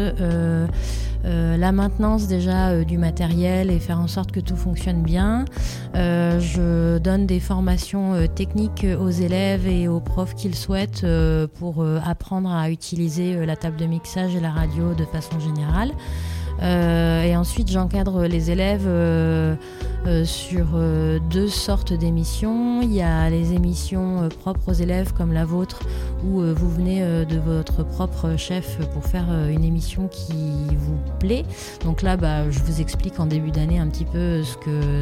la 1.25 1.73
maintenance 1.73 2.27
déjà 2.27 2.85
du 2.85 2.99
matériel 2.99 3.71
et 3.71 3.79
faire 3.79 4.01
en 4.01 4.09
sorte 4.09 4.33
que 4.33 4.41
tout 4.41 4.57
fonctionne 4.57 5.03
bien. 5.03 5.45
Je 5.95 6.99
donne 6.99 7.27
des 7.27 7.41
formations 7.41 8.27
techniques 8.35 8.87
aux 9.01 9.11
élèves 9.11 9.67
et 9.67 9.89
aux 9.89 10.01
profs 10.01 10.35
qui 10.35 10.49
le 10.49 10.55
souhaitent 10.55 11.07
pour 11.59 11.85
apprendre 12.05 12.51
à 12.53 12.71
utiliser 12.71 13.47
la 13.47 13.57
table 13.57 13.77
de 13.77 13.87
mixage 13.87 14.35
et 14.35 14.41
la 14.41 14.51
radio 14.51 14.95
de 14.95 15.05
façon 15.05 15.39
générale. 15.39 15.93
Euh, 16.63 17.23
et 17.23 17.37
ensuite, 17.37 17.71
j'encadre 17.71 18.25
les 18.25 18.51
élèves 18.51 18.87
euh, 18.87 19.55
euh, 20.07 20.25
sur 20.25 20.79
deux 21.31 21.49
sortes 21.49 21.93
d'émissions. 21.93 22.83
Il 22.83 22.93
y 22.93 23.03
a 23.03 23.29
les 23.31 23.53
émissions 23.53 24.29
propres 24.41 24.71
aux 24.71 24.75
élèves 24.75 25.13
comme 25.13 25.33
la 25.33 25.45
vôtre, 25.45 25.81
où 26.25 26.43
vous 26.43 26.71
venez 26.71 27.01
de 27.03 27.39
votre 27.39 27.85
propre 27.85 28.37
chef 28.37 28.79
pour 28.93 29.05
faire 29.05 29.27
une 29.49 29.65
émission 29.65 30.09
qui 30.09 30.35
vous 30.77 30.99
plaît. 31.19 31.45
Donc 31.85 32.03
là, 32.03 32.17
bah, 32.17 32.51
je 32.51 32.59
vous 32.61 32.81
explique 32.81 33.21
en 33.21 33.27
début 33.27 33.51
d'année 33.51 33.79
un 33.79 33.89
petit 33.89 34.05
peu 34.05 34.43
ce 34.43 34.55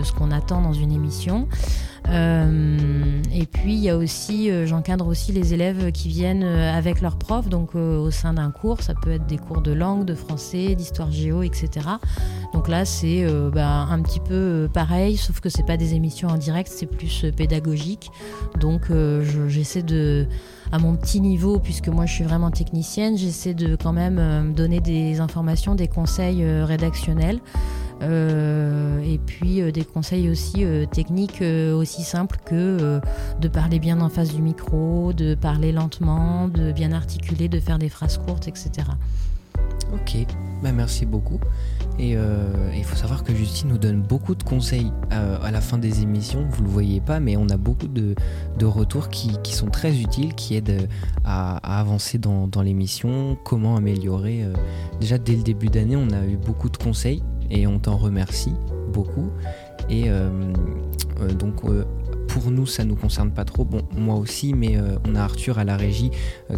ce 0.02 0.12
qu'on 0.12 0.30
attend 0.30 0.62
dans 0.62 0.72
une 0.72 0.92
émission. 0.92 1.48
Euh, 2.08 3.22
et 3.34 3.46
puis 3.46 3.74
il 3.74 3.78
y 3.80 3.88
a 3.88 3.96
aussi, 3.96 4.50
euh, 4.50 4.66
j'encadre 4.66 5.06
aussi 5.06 5.32
les 5.32 5.54
élèves 5.54 5.92
qui 5.92 6.08
viennent 6.08 6.42
euh, 6.42 6.76
avec 6.76 7.00
leurs 7.00 7.16
profs, 7.16 7.48
donc 7.48 7.74
au 7.74 8.10
sein 8.10 8.34
d'un 8.34 8.50
cours. 8.50 8.82
Ça 8.82 8.94
peut 8.94 9.12
être 9.12 9.26
des 9.26 9.38
cours 9.38 9.60
de 9.62 9.72
langue, 9.72 10.04
de 10.04 10.14
français, 10.14 10.74
d'histoire 10.74 11.10
géo, 11.10 11.42
etc. 11.42 11.70
Donc 12.52 12.68
là, 12.68 12.84
c'est 12.84 13.24
bah, 13.52 13.86
un 13.90 14.00
petit 14.02 14.20
peu 14.20 14.68
pareil, 14.72 15.16
sauf 15.16 15.40
que 15.40 15.48
c'est 15.48 15.64
pas 15.64 15.76
des 15.76 15.94
émissions 15.94 16.28
en 16.28 16.36
direct, 16.36 16.70
c'est 16.74 16.86
plus 16.86 17.24
pédagogique. 17.36 18.10
Donc 18.60 18.82
je- 18.88 19.48
j'essaie 19.48 19.82
de 19.82 20.26
à 20.70 20.78
mon 20.78 20.96
petit 20.96 21.20
niveau, 21.20 21.58
puisque 21.58 21.88
moi 21.88 22.06
je 22.06 22.12
suis 22.14 22.24
vraiment 22.24 22.50
technicienne, 22.50 23.16
j'essaie 23.16 23.54
de 23.54 23.76
quand 23.76 23.92
même 23.92 24.52
donner 24.54 24.80
des 24.80 25.20
informations, 25.20 25.74
des 25.74 25.88
conseils 25.88 26.44
rédactionnels. 26.44 27.40
Euh, 28.02 29.00
et 29.00 29.18
puis 29.18 29.60
euh, 29.60 29.70
des 29.70 29.84
conseils 29.84 30.28
aussi 30.28 30.64
euh, 30.64 30.86
techniques 30.86 31.42
aussi 31.42 32.02
simples 32.02 32.38
que 32.44 33.00
de 33.40 33.48
parler 33.48 33.78
bien 33.78 34.00
en 34.00 34.08
face 34.08 34.34
du 34.34 34.42
micro, 34.42 35.12
de 35.12 35.34
parler 35.34 35.72
lentement, 35.72 36.48
de 36.48 36.72
bien 36.72 36.92
articuler, 36.92 37.48
de 37.48 37.60
faire 37.60 37.78
des 37.78 37.88
phrases 37.88 38.18
courtes, 38.18 38.48
etc. 38.48 38.70
Ok, 39.92 40.26
bah 40.62 40.72
merci 40.72 41.04
beaucoup. 41.04 41.38
Et 41.98 42.16
il 42.74 42.84
faut 42.84 42.96
savoir 42.96 43.22
que 43.22 43.34
Justine 43.34 43.68
nous 43.68 43.78
donne 43.78 44.00
beaucoup 44.00 44.34
de 44.34 44.42
conseils 44.42 44.90
à 45.10 45.50
la 45.50 45.60
fin 45.60 45.76
des 45.76 46.02
émissions. 46.02 46.46
Vous 46.50 46.62
le 46.62 46.68
voyez 46.68 47.00
pas, 47.00 47.20
mais 47.20 47.36
on 47.36 47.48
a 47.50 47.58
beaucoup 47.58 47.88
de, 47.88 48.14
retours 48.64 49.08
qui, 49.10 49.36
sont 49.52 49.68
très 49.68 49.98
utiles, 49.98 50.34
qui 50.34 50.56
aident 50.56 50.88
à, 51.24 51.78
avancer 51.78 52.16
dans, 52.18 52.62
l'émission, 52.62 53.36
comment 53.44 53.76
améliorer. 53.76 54.46
Déjà 55.00 55.18
dès 55.18 55.36
le 55.36 55.42
début 55.42 55.68
d'année, 55.68 55.96
on 55.96 56.10
a 56.10 56.24
eu 56.24 56.38
beaucoup 56.38 56.70
de 56.70 56.78
conseils 56.78 57.22
et 57.52 57.66
on 57.68 57.78
t'en 57.78 57.96
remercie 57.96 58.54
beaucoup. 58.92 59.30
Et 59.88 60.04
euh, 60.08 60.28
euh, 61.20 61.32
donc 61.32 61.64
euh, 61.64 61.84
pour 62.28 62.50
nous, 62.50 62.66
ça 62.66 62.84
nous 62.84 62.94
concerne 62.96 63.30
pas 63.30 63.44
trop. 63.44 63.64
Bon, 63.64 63.82
moi 63.94 64.14
aussi, 64.16 64.54
mais 64.54 64.76
on 65.06 65.14
a 65.16 65.20
Arthur 65.20 65.58
à 65.58 65.64
la 65.64 65.76
régie 65.76 66.10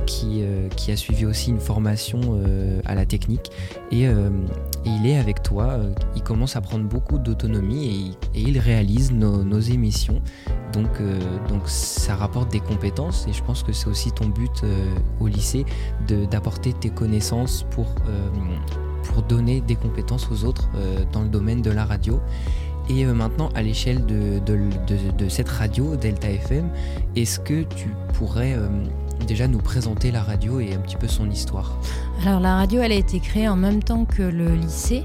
qui, 0.07 0.45
qui 0.77 0.93
a 0.93 0.97
suivi 0.97 1.27
aussi 1.27 1.51
une 1.51 1.59
formation 1.59 2.41
à 2.85 2.95
la 2.95 3.05
technique 3.07 3.51
et, 3.91 4.03
et 4.05 4.11
il 4.87 5.05
est 5.05 5.19
avec 5.19 5.43
toi. 5.43 5.81
il 6.15 6.23
commence 6.23 6.55
à 6.55 6.61
prendre 6.61 6.85
beaucoup 6.85 7.19
d'autonomie 7.19 8.17
et, 8.37 8.41
il- 8.41 8.59
réalise 8.61 9.11
nos, 9.11 9.43
nos 9.43 9.59
émissions. 9.59 10.23
Donc, 10.73 10.91
donc 11.49 11.63
ça 11.67 12.15
rapporte 12.15 12.53
des 12.53 12.61
compétences 12.61 13.27
et 13.29 13.33
je 13.33 13.43
pense 13.43 13.65
que 13.65 13.73
c'est 13.73 13.89
aussi 13.89 14.13
ton 14.13 14.29
but 14.29 14.63
au 15.19 15.27
lycée 15.27 15.65
d'apporter 16.31 16.73
tes 16.73 16.91
connaissances 16.91 17.67
pour, 17.73 17.97
pour 19.05 19.23
donner 19.23 19.61
des 19.61 19.77
compétences 19.77 20.29
aux 20.31 20.45
autres 20.45 20.69
euh, 20.77 21.05
dans 21.13 21.23
le 21.23 21.29
domaine 21.29 21.63
de 21.63 21.71
la 21.71 21.85
radio. 21.85 22.21
Et 22.89 23.05
euh, 23.05 23.15
maintenant, 23.15 23.49
à 23.55 23.63
l'échelle 23.63 24.05
de, 24.05 24.41
cette 25.29 25.49
radio, 25.49 25.97
Delta 25.97 26.31
FM, 26.31 26.69
est-ce 27.17 27.41
que 27.41 27.63
tu 27.63 27.89
pourrais 28.15 28.55
euh, 28.55 28.69
déjà 29.27 29.49
nous 29.49 29.59
présenter 29.59 30.11
la 30.11 30.23
radio 30.23 30.61
et 30.61 30.75
un 30.75 30.79
petit 30.79 30.97
peu 30.97 31.09
son 31.09 31.31
histoire? 31.31 31.79
Alors 32.27 32.41
la 32.41 32.57
radio, 32.57 32.81
elle 32.83 32.93
a 32.93 32.97
été 32.97 33.21
créée 33.21 33.49
en 33.49 33.57
même 33.57 33.83
temps 33.83 34.05
que 34.05 34.23
le 34.23 34.55
lycée. 34.55 35.05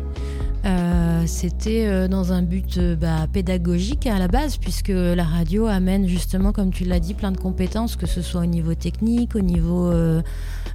C'était 1.26 2.08
dans 2.08 2.32
un 2.32 2.42
but 2.42 2.80
bah, 2.80 3.28
pédagogique 3.32 4.08
à 4.08 4.18
la 4.18 4.28
base, 4.28 4.58
puisque 4.58 4.90
la 4.90 5.24
radio 5.24 5.68
amène 5.68 6.08
justement, 6.08 6.52
comme 6.52 6.72
tu 6.72 6.86
l'as 6.86 7.00
dit, 7.00 7.14
plein 7.14 7.32
de 7.32 7.38
compétences, 7.38 7.96
que 7.96 8.08
ce 8.08 8.22
soit 8.22 8.42
au 8.42 8.46
niveau 8.46 8.74
technique, 8.74 9.36
au 9.36 9.42
niveau 9.42 9.92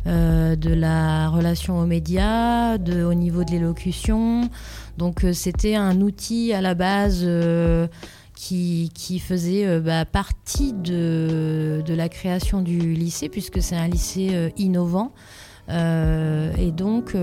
euh, 0.06 0.54
de 0.54 0.70
la 0.70 1.30
relation 1.30 1.78
aux 1.78 1.86
médias, 1.86 2.76
au 2.76 3.14
niveau 3.14 3.42
de 3.42 3.52
l'élocution. 3.52 4.50
Donc 4.98 5.24
euh, 5.24 5.32
c'était 5.32 5.76
un 5.76 6.02
outil 6.02 6.52
à 6.52 6.60
la 6.60 6.74
base 6.74 7.22
euh, 7.24 7.86
qui, 8.34 8.90
faisait 9.18 9.80
bah, 9.80 10.04
partie 10.04 10.74
de, 10.74 11.82
la 11.88 12.10
création 12.10 12.60
du 12.60 12.92
lycée, 12.92 13.30
puisque 13.30 13.62
c'est 13.62 13.76
un 13.76 13.88
lycée 13.88 14.52
innovant. 14.58 15.12
Et 15.70 16.70
donc, 16.70 17.16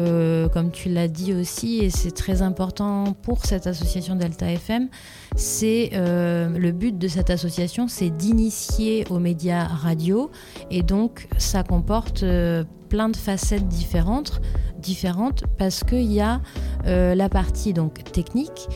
comme 0.51 0.71
tu 0.71 0.89
l'as 0.89 1.07
dit 1.07 1.35
aussi, 1.35 1.77
et 1.83 1.91
c'est 1.91 2.09
très 2.09 2.41
important 2.41 3.13
pour 3.21 3.45
cette 3.45 3.67
association 3.67 4.15
Delta 4.15 4.51
FM, 4.51 4.87
c'est 5.35 5.91
euh, 5.93 6.49
le 6.57 6.71
but 6.71 6.97
de 6.97 7.07
cette 7.07 7.29
association, 7.29 7.87
c'est 7.87 8.09
d'initier 8.09 9.05
aux 9.09 9.19
médias 9.19 9.65
radio, 9.65 10.29
et 10.69 10.83
donc 10.83 11.27
ça 11.37 11.63
comporte 11.63 12.23
euh, 12.23 12.63
plein 12.89 13.07
de 13.07 13.15
facettes 13.15 13.67
différentes, 13.69 14.41
différentes 14.77 15.43
parce 15.57 15.83
qu'il 15.85 16.11
y 16.11 16.19
a 16.19 16.41
euh, 16.85 17.15
la 17.15 17.29
partie 17.29 17.71
donc 17.71 18.03
technique. 18.11 18.67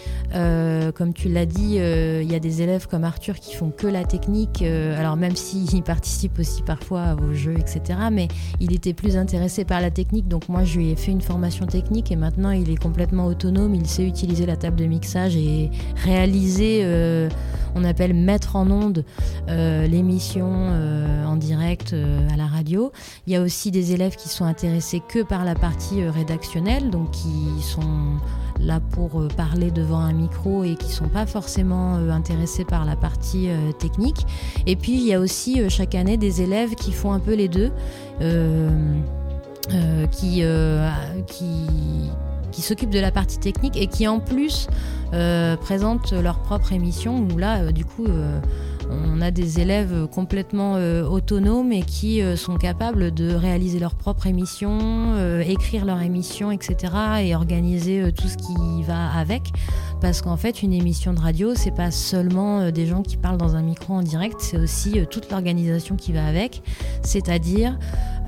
Comme 0.95 1.13
tu 1.13 1.29
l'as 1.29 1.45
dit, 1.45 1.75
il 1.75 2.31
y 2.31 2.35
a 2.35 2.39
des 2.39 2.61
élèves 2.61 2.87
comme 2.87 3.03
Arthur 3.05 3.39
qui 3.39 3.55
font 3.55 3.71
que 3.71 3.87
la 3.87 4.03
technique. 4.03 4.61
alors 4.61 5.15
même 5.15 5.35
s'il 5.35 5.81
participe 5.83 6.39
aussi 6.39 6.61
parfois 6.61 7.15
vos 7.15 7.33
jeux, 7.33 7.55
etc. 7.57 7.99
Mais 8.11 8.27
il 8.59 8.73
était 8.73 8.93
plus 8.93 9.15
intéressé 9.15 9.63
par 9.63 9.81
la 9.81 9.91
technique. 9.91 10.27
Donc 10.27 10.49
moi, 10.49 10.65
je 10.65 10.77
lui 10.77 10.91
ai 10.91 10.95
fait 10.95 11.11
une 11.11 11.21
formation 11.21 11.65
technique 11.65 12.11
et 12.11 12.17
maintenant 12.17 12.51
il 12.51 12.69
est 12.69 12.81
complètement 12.81 13.25
autonome. 13.27 13.75
Il 13.75 13.87
sait 13.87 14.05
utiliser 14.05 14.45
la 14.45 14.57
table 14.57 14.75
de 14.75 14.85
mixage 14.85 15.37
et 15.37 15.71
réaliser. 16.03 16.44
Euh, 16.83 17.29
on 17.75 17.83
appelle 17.83 18.13
mettre 18.13 18.55
en 18.55 18.69
onde 18.71 19.03
euh, 19.49 19.85
l'émission 19.87 20.47
euh, 20.49 21.25
en 21.25 21.35
direct 21.35 21.93
à 21.93 22.37
la 22.37 22.45
radio. 22.45 22.91
Il 23.27 23.33
y 23.33 23.35
a 23.35 23.41
aussi 23.41 23.71
des 23.71 23.93
élèves 23.93 24.15
qui 24.15 24.29
sont 24.29 24.45
intéressés 24.45 25.01
que 25.07 25.23
par 25.23 25.43
la 25.43 25.55
partie 25.55 26.03
rédactionnelle, 26.03 26.89
donc 26.89 27.11
qui 27.11 27.61
sont 27.61 28.17
là 28.59 28.79
pour 28.79 29.27
parler 29.35 29.71
devant 29.71 29.99
un 29.99 30.13
micro 30.13 30.63
et 30.63 30.75
qui 30.75 30.89
sont 30.89 31.09
pas 31.09 31.25
forcément 31.25 31.95
intéressés 31.95 32.63
par 32.63 32.85
la 32.85 32.95
partie 32.95 33.49
technique. 33.79 34.25
Et 34.65 34.77
puis 34.77 34.93
il 34.93 35.05
y 35.05 35.13
a 35.13 35.19
aussi 35.19 35.69
chaque 35.69 35.95
année 35.95 36.15
des 36.15 36.41
élèves 36.41 36.75
qui 36.75 36.93
font 36.93 37.11
un 37.11 37.19
peu 37.19 37.33
les 37.33 37.49
deux, 37.49 37.71
qui, 40.11 40.43
qui 41.27 41.67
qui 42.55 42.61
s'occupent 42.61 42.89
de 42.89 42.99
la 42.99 43.11
partie 43.11 43.37
technique 43.37 43.75
et 43.75 43.87
qui 43.87 44.07
en 44.07 44.21
plus 44.21 44.67
euh, 45.13 45.57
présentent 45.57 46.13
leur 46.13 46.39
propre 46.39 46.71
émission 46.71 47.27
où 47.31 47.37
là 47.37 47.57
euh, 47.57 47.71
du 47.71 47.83
coup 47.83 48.05
euh, 48.05 48.39
on 48.89 49.19
a 49.19 49.29
des 49.29 49.59
élèves 49.59 50.07
complètement 50.07 50.75
autonomes 51.09 51.71
et 51.71 51.81
qui 51.81 52.21
sont 52.37 52.55
capables 52.55 53.11
de 53.11 53.33
réaliser 53.33 53.79
leur 53.79 53.95
propre 53.95 54.27
émission, 54.27 55.15
écrire 55.39 55.85
leur 55.85 56.03
émission, 56.03 56.51
etc. 56.51 56.93
et 57.23 57.35
organiser 57.35 58.13
tout 58.13 58.27
ce 58.27 58.37
qui 58.37 58.83
va 58.83 59.11
avec. 59.11 59.51
Parce 60.01 60.21
qu'en 60.21 60.37
fait, 60.37 60.61
une 60.61 60.71
émission 60.71 61.13
de 61.13 61.19
radio, 61.19 61.55
c'est 61.55 61.73
pas 61.73 61.89
seulement 61.89 62.69
des 62.69 62.85
gens 62.85 63.01
qui 63.01 63.17
parlent 63.17 63.39
dans 63.39 63.55
un 63.55 63.63
micro 63.63 63.95
en 63.95 64.03
direct, 64.03 64.35
c'est 64.39 64.59
aussi 64.59 64.99
toute 65.09 65.31
l'organisation 65.31 65.95
qui 65.95 66.13
va 66.13 66.23
avec. 66.23 66.61
C'est-à-dire 67.01 67.79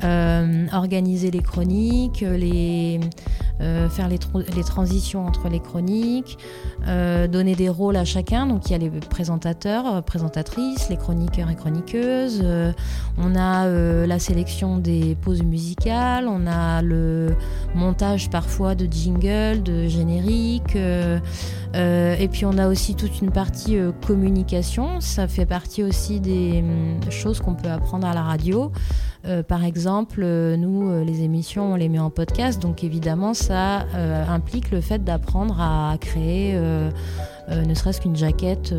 euh, 0.03 0.65
organiser 0.73 1.31
les 1.31 1.41
chroniques, 1.41 2.21
les, 2.21 2.99
euh, 3.61 3.89
faire 3.89 4.07
les, 4.07 4.19
transitions 4.63 5.25
entre 5.25 5.49
les 5.49 5.59
chroniques, 5.59 6.37
euh, 6.87 7.27
donner 7.27 7.55
des 7.55 7.69
rôles 7.69 7.95
à 7.95 8.05
chacun. 8.05 8.45
Donc 8.45 8.67
il 8.67 8.71
y 8.73 8.75
a 8.75 8.77
les 8.77 8.89
présentateurs, 8.89 10.03
présentatrices, 10.03 10.89
les 10.89 10.97
chroniqueurs 10.97 11.49
et 11.49 11.55
chroniqueuses. 11.55 12.41
euh, 12.43 12.71
on 13.17 13.35
a 13.35 13.65
euh, 13.65 14.05
la 14.05 14.19
sélection 14.19 14.77
des 14.77 15.15
pauses 15.15 15.41
musicales, 15.41 16.27
on 16.27 16.45
a 16.45 16.83
le 16.83 17.35
montage 17.73 18.29
parfois 18.29 18.75
de 18.75 18.85
jingle, 18.85 19.63
de 19.63 19.87
générique. 19.87 20.75
euh, 20.75 21.19
et 21.73 22.27
puis 22.27 22.45
on 22.45 22.57
a 22.57 22.67
aussi 22.67 22.95
toute 22.95 23.21
une 23.21 23.31
partie 23.31 23.77
communication. 24.05 25.01
Ça 25.01 25.27
fait 25.27 25.45
partie 25.45 25.83
aussi 25.83 26.19
des 26.19 26.59
hum, 26.59 27.11
choses 27.11 27.39
qu'on 27.41 27.55
peut 27.55 27.69
apprendre 27.69 28.07
à 28.07 28.13
la 28.13 28.21
radio. 28.21 28.71
Euh, 29.27 29.43
par 29.43 29.63
exemple, 29.63 30.21
euh, 30.23 30.55
nous, 30.55 30.89
euh, 30.89 31.03
les 31.03 31.21
émissions, 31.21 31.73
on 31.73 31.75
les 31.75 31.89
met 31.89 31.99
en 31.99 32.09
podcast, 32.09 32.61
donc 32.61 32.83
évidemment, 32.83 33.33
ça 33.33 33.85
implique 34.29 34.71
le 34.71 34.81
fait 34.81 35.03
d'apprendre 35.03 35.59
à 35.59 35.95
créer 35.99 36.59
ne 37.49 37.73
serait-ce 37.73 38.01
qu'une 38.01 38.15
jaquette, 38.15 38.73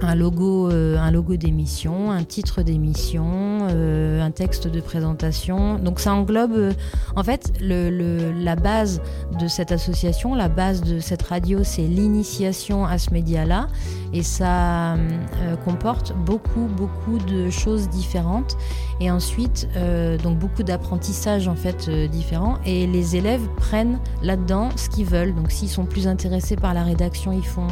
un 0.00 0.14
logo, 0.14 0.68
un 0.70 1.10
logo 1.10 1.36
d'émission, 1.36 2.10
un 2.10 2.24
titre 2.24 2.62
d'émission, 2.62 3.66
un 3.68 4.30
texte 4.30 4.68
de 4.68 4.80
présentation. 4.80 5.78
Donc 5.78 6.00
ça 6.00 6.14
englobe, 6.14 6.72
en 7.16 7.22
fait, 7.22 7.52
la 7.60 8.56
base 8.56 9.00
de 9.40 9.48
cette 9.48 9.72
association, 9.72 10.34
la 10.34 10.48
base 10.48 10.82
de 10.82 10.98
cette 11.00 11.22
radio, 11.22 11.60
c'est 11.64 11.86
l'initiation 11.86 12.84
à 12.84 12.98
ce 12.98 13.12
média-là, 13.12 13.68
et 14.14 14.22
ça 14.22 14.94
euh, 14.94 15.56
comporte 15.64 16.14
beaucoup, 16.24 16.68
beaucoup 16.76 17.18
de 17.18 17.50
choses 17.50 17.88
différentes. 17.88 18.56
Et 19.00 19.10
ensuite, 19.10 19.68
euh, 19.76 20.16
donc 20.18 20.38
beaucoup 20.38 20.62
d'apprentissages 20.62 21.48
en 21.48 21.56
fait 21.56 21.88
euh, 21.88 22.06
différents. 22.06 22.58
Et 22.64 22.86
les 22.86 23.16
élèves 23.16 23.46
prennent 23.56 23.98
là-dedans 24.22 24.68
ce 24.76 24.88
qu'ils 24.88 25.06
veulent. 25.06 25.34
Donc 25.34 25.50
s'ils 25.50 25.68
sont 25.68 25.84
plus 25.84 26.06
intéressés 26.06 26.54
par 26.54 26.74
la 26.74 26.84
rédaction, 26.84 27.32
ils 27.32 27.44
font 27.44 27.66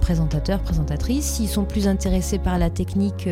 présentateur, 0.00 0.60
présentatrice. 0.60 1.24
S'ils 1.24 1.48
sont 1.48 1.64
plus 1.64 1.88
intéressés 1.88 2.38
par 2.38 2.58
la 2.58 2.70
technique, 2.70 3.28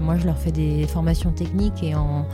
moi 0.00 0.16
je 0.16 0.24
leur 0.24 0.38
fais 0.38 0.50
des 0.50 0.86
formations 0.86 1.30
techniques 1.30 1.82
et 1.82 1.94
en 1.94 2.24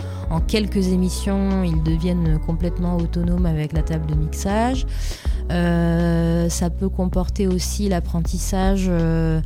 quelques 0.46 0.88
émissions, 0.88 1.64
ils 1.64 1.82
deviennent 1.82 2.38
complètement 2.46 2.96
autonomes 2.96 3.46
avec 3.46 3.72
la 3.72 3.82
table 3.82 4.06
de 4.06 4.14
mixage. 4.14 4.86
Euh, 5.50 6.48
ça 6.48 6.70
peut 6.70 6.88
comporter 6.88 7.46
aussi 7.46 7.88
l'apprentissage. 7.88 8.86
euh, 8.88 9.40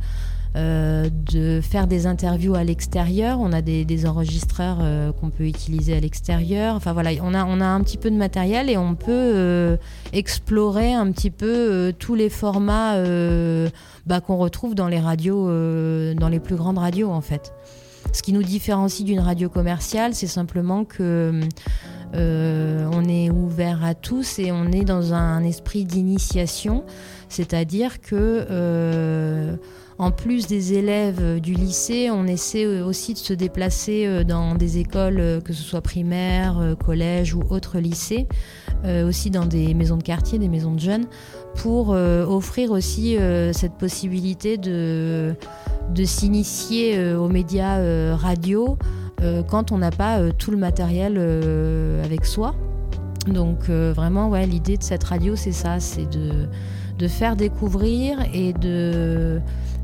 euh, 0.55 1.09
de 1.31 1.61
faire 1.61 1.85
des 1.85 2.07
interviews 2.07 2.55
à 2.55 2.63
l'extérieur. 2.63 3.37
On 3.39 3.53
a 3.53 3.61
des, 3.61 3.85
des 3.85 4.07
enregistreurs 4.07 4.79
euh, 4.81 5.11
qu'on 5.11 5.29
peut 5.29 5.43
utiliser 5.45 5.95
à 5.95 5.99
l'extérieur. 5.99 6.75
Enfin 6.75 6.91
voilà, 6.91 7.11
on 7.21 7.35
a, 7.35 7.45
on 7.45 7.61
a 7.61 7.67
un 7.67 7.81
petit 7.81 7.97
peu 7.97 8.09
de 8.09 8.15
matériel 8.15 8.67
et 8.67 8.75
on 8.75 8.95
peut 8.95 9.11
euh, 9.11 9.77
explorer 10.11 10.91
un 10.91 11.11
petit 11.11 11.29
peu 11.29 11.45
euh, 11.47 11.91
tous 11.91 12.15
les 12.15 12.29
formats 12.29 12.95
bah, 14.07 14.21
qu'on 14.21 14.37
retrouve 14.37 14.73
dans 14.73 14.87
les 14.87 14.99
radios, 14.99 15.45
dans 16.15 16.29
les 16.29 16.39
plus 16.39 16.55
grandes 16.55 16.79
radios 16.79 17.11
en 17.11 17.21
fait. 17.21 17.53
Ce 18.11 18.23
qui 18.23 18.33
nous 18.33 18.41
différencie 18.41 19.05
d'une 19.05 19.19
radio 19.19 19.49
commerciale, 19.49 20.15
c'est 20.15 20.25
simplement 20.25 20.83
que 20.83 21.41
on 22.13 23.03
est 23.07 23.29
ouvert 23.29 23.83
à 23.83 23.93
tous 23.93 24.39
et 24.39 24.51
on 24.51 24.71
est 24.71 24.85
dans 24.85 25.13
un 25.13 25.43
esprit 25.43 25.85
d'initiation, 25.85 26.83
c'est-à-dire 27.29 28.01
que 28.01 28.45
euh, 28.49 29.55
en 29.99 30.11
plus 30.11 30.47
des 30.47 30.73
élèves 30.73 31.41
du 31.41 31.53
lycée, 31.53 32.09
on 32.09 32.25
essaie 32.25 32.65
euh, 32.65 32.85
aussi 32.85 33.13
de 33.13 33.17
se 33.17 33.33
déplacer 33.33 34.05
euh, 34.05 34.23
dans 34.23 34.55
des 34.55 34.77
écoles, 34.77 35.19
euh, 35.19 35.41
que 35.41 35.51
ce 35.51 35.61
soit 35.61 35.81
primaire, 35.81 36.57
euh, 36.57 36.73
collège 36.73 37.35
ou 37.35 37.43
autres 37.49 37.79
lycées, 37.79 38.25
euh, 38.85 39.07
aussi 39.07 39.29
dans 39.29 39.45
des 39.45 39.73
maisons 39.73 39.97
de 39.97 40.03
quartier, 40.03 40.39
des 40.39 40.47
maisons 40.47 40.73
de 40.73 40.79
jeunes, 40.79 41.05
pour 41.55 41.93
euh, 41.93 42.25
offrir 42.25 42.71
aussi 42.71 43.17
euh, 43.17 43.51
cette 43.51 43.73
possibilité 43.73 44.57
de, 44.57 45.35
de 45.93 46.03
s'initier 46.05 46.97
euh, 46.97 47.19
aux 47.19 47.27
médias 47.27 47.79
euh, 47.79 48.15
radio 48.17 48.77
euh, 48.79 49.08
quand 49.47 49.71
on 49.71 49.77
n'a 49.77 49.91
pas 49.91 50.19
euh, 50.19 50.31
tout 50.37 50.51
le 50.51 50.57
matériel 50.57 51.15
euh, 51.17 52.03
avec 52.03 52.25
soi. 52.25 52.55
Donc 53.27 53.69
euh, 53.69 53.93
vraiment, 53.95 54.29
ouais, 54.29 54.45
l'idée 54.45 54.77
de 54.77 54.83
cette 54.83 55.03
radio, 55.03 55.35
c'est 55.35 55.51
ça, 55.51 55.79
c'est 55.79 56.09
de, 56.09 56.47
de 56.97 57.07
faire 57.07 57.35
découvrir 57.35 58.19
et 58.33 58.53
de 58.53 59.41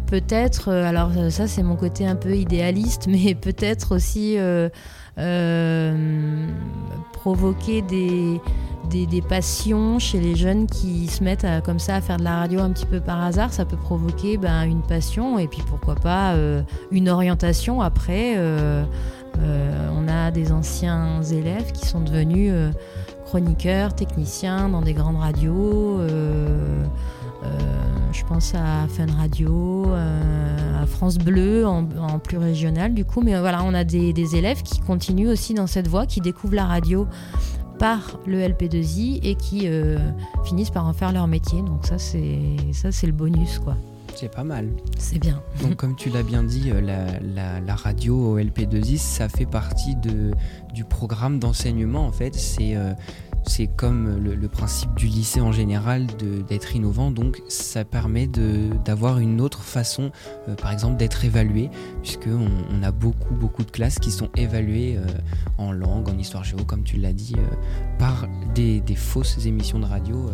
peut-être, 0.07 0.69
euh, 0.69 0.87
alors 0.87 1.11
euh, 1.17 1.29
ça 1.29 1.47
c'est 1.47 1.63
mon 1.63 1.75
côté 1.75 2.05
un 2.05 2.15
peu 2.15 2.35
idéaliste, 2.35 3.07
mais 3.09 3.35
peut-être 3.35 3.95
aussi 3.95 4.37
euh, 4.37 4.69
euh, 5.17 6.47
provoquer 7.13 7.81
des, 7.81 8.39
des, 8.89 9.21
passions 9.21 9.97
chez 9.99 10.19
les 10.19 10.35
jeunes 10.35 10.67
qui 10.67 11.07
se 11.07 11.23
mettent 11.23 11.47
comme 11.65 11.79
ça 11.79 11.95
à 11.95 12.01
faire 12.01 12.17
de 12.17 12.23
la 12.23 12.39
radio 12.39 12.59
un 12.59 12.69
petit 12.69 12.85
peu 12.85 12.99
par 12.99 13.23
hasard. 13.23 13.51
Ça 13.51 13.65
peut 13.65 13.77
provoquer 13.77 14.37
ben, 14.37 14.63
une 14.63 14.81
passion 14.83 15.39
et 15.39 15.47
puis 15.47 15.63
pourquoi 15.67 15.95
pas 15.95 16.33
euh, 16.33 16.61
une 16.91 17.09
orientation 17.09 17.81
après. 17.81 18.35
Euh, 19.39 19.89
on 19.93 20.07
a 20.07 20.31
des 20.31 20.51
anciens 20.51 21.21
élèves 21.23 21.71
qui 21.71 21.85
sont 21.85 22.01
devenus 22.01 22.51
euh, 22.53 22.71
chroniqueurs, 23.25 23.95
techniciens 23.95 24.69
dans 24.69 24.81
des 24.81 24.93
grandes 24.93 25.17
radios. 25.17 25.99
euh, 25.99 26.83
je 28.11 28.23
pense 28.23 28.55
à 28.55 28.87
Fun 28.87 29.07
Radio, 29.17 29.85
à 30.81 30.85
France 30.85 31.17
Bleu 31.17 31.67
en, 31.67 31.83
plus 32.17 32.37
régional 32.37 32.93
du 32.93 33.03
coup. 33.03 33.21
Mais 33.21 33.37
voilà, 33.37 33.61
on 33.63 33.73
a 33.73 33.83
des, 33.83 34.13
des 34.13 34.35
élèves 34.37 34.63
qui 34.63 34.79
continuent 34.79 35.29
aussi 35.29 35.53
dans 35.53 35.67
cette 35.67 35.87
voie, 35.87 36.05
qui 36.05 36.21
découvrent 36.21 36.55
la 36.55 36.65
radio 36.65 37.07
par 37.77 38.19
le 38.25 38.39
LP2I 38.39 39.19
et 39.21 39.35
qui 39.35 39.67
finissent 40.45 40.69
par 40.69 40.87
en 40.87 40.93
faire 40.93 41.11
leur 41.11 41.27
métier. 41.27 41.61
Donc 41.61 41.85
ça 41.85 41.97
c'est 41.97 42.39
ça 42.71 42.91
c'est 42.91 43.05
le 43.05 43.13
bonus 43.13 43.59
quoi. 43.59 43.75
C'est 44.15 44.31
pas 44.33 44.43
mal. 44.45 44.69
C'est 44.97 45.19
bien. 45.19 45.41
Donc, 45.61 45.75
comme 45.75 45.95
tu 45.95 46.09
l'as 46.09 46.23
bien 46.23 46.43
dit, 46.43 46.71
euh, 46.71 46.79
la, 46.81 47.19
la- 47.19 47.59
la 47.59 47.75
radio 47.75 48.15
au 48.33 48.39
LP2I, 48.39 48.97
ça 48.97 49.27
fait 49.29 49.45
partie 49.45 49.95
de, 49.97 50.31
du 50.73 50.85
programme 50.85 51.37
d'enseignement. 51.39 52.05
En 52.07 52.11
fait, 52.13 52.33
c'est 52.33 52.75
euh, 52.77 52.93
c'est 53.47 53.67
comme 53.67 54.17
le, 54.23 54.33
le 54.33 54.47
principe 54.47 54.95
du 54.95 55.05
lycée 55.05 55.39
en 55.41 55.51
général 55.51 56.07
d'être 56.47 56.75
innovant. 56.75 57.11
Donc, 57.11 57.43
ça 57.47 57.83
permet 57.85 58.25
d'avoir 58.25 59.19
une 59.19 59.39
autre 59.39 59.61
façon, 59.61 60.11
euh, 60.49 60.55
par 60.55 60.71
exemple, 60.71 60.97
d'être 60.97 61.25
évalué, 61.25 61.69
puisque 62.01 62.27
on, 62.27 62.47
on 62.73 62.81
a 62.83 62.91
beaucoup, 62.91 63.35
beaucoup 63.35 63.63
de 63.63 63.69
classes 63.69 63.99
qui 63.99 64.09
sont 64.11 64.29
évaluées 64.35 64.97
euh, 64.97 65.05
en 65.59 65.71
langue, 65.73 66.09
en 66.09 66.17
histoire 66.17 66.43
géo, 66.43 66.57
comme 66.65 66.81
tu 66.83 66.97
l'as 66.97 67.13
dit, 67.13 67.35
euh, 67.37 67.97
par 67.99 68.27
des, 68.55 68.79
des 68.79 68.95
fausses 68.95 69.45
émissions 69.45 69.77
de 69.77 69.85
radio. 69.85 70.27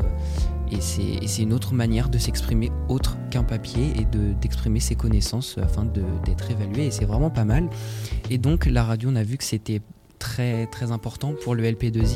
Et 0.72 0.80
c'est 1.28 1.42
une 1.44 1.54
autre 1.54 1.74
manière 1.74 2.10
de 2.10 2.18
s'exprimer 2.18 2.72
autre 2.90 3.18
qu'un 3.30 3.44
papier 3.44 3.94
et 4.00 4.06
de- 4.06 4.34
d'exprimer 4.42 4.80
ses 4.80 4.96
connaissances 4.96 5.58
afin 5.62 5.86
d'être 6.26 6.50
évalué. 6.52 6.86
Et 6.88 6.92
c'est 6.92 7.06
vraiment 7.06 7.30
pas 7.30 7.46
mal. 7.46 7.68
Et 8.30 8.38
donc 8.38 8.66
la 8.66 8.84
radio, 8.84 9.10
on 9.12 9.16
a 9.16 9.24
vu 9.24 9.38
que 9.38 9.44
c'était 9.44 9.82
très 10.20 10.68
très 10.68 10.92
important 10.92 11.34
pour 11.44 11.56
le 11.56 11.64
LP2I. 11.64 12.16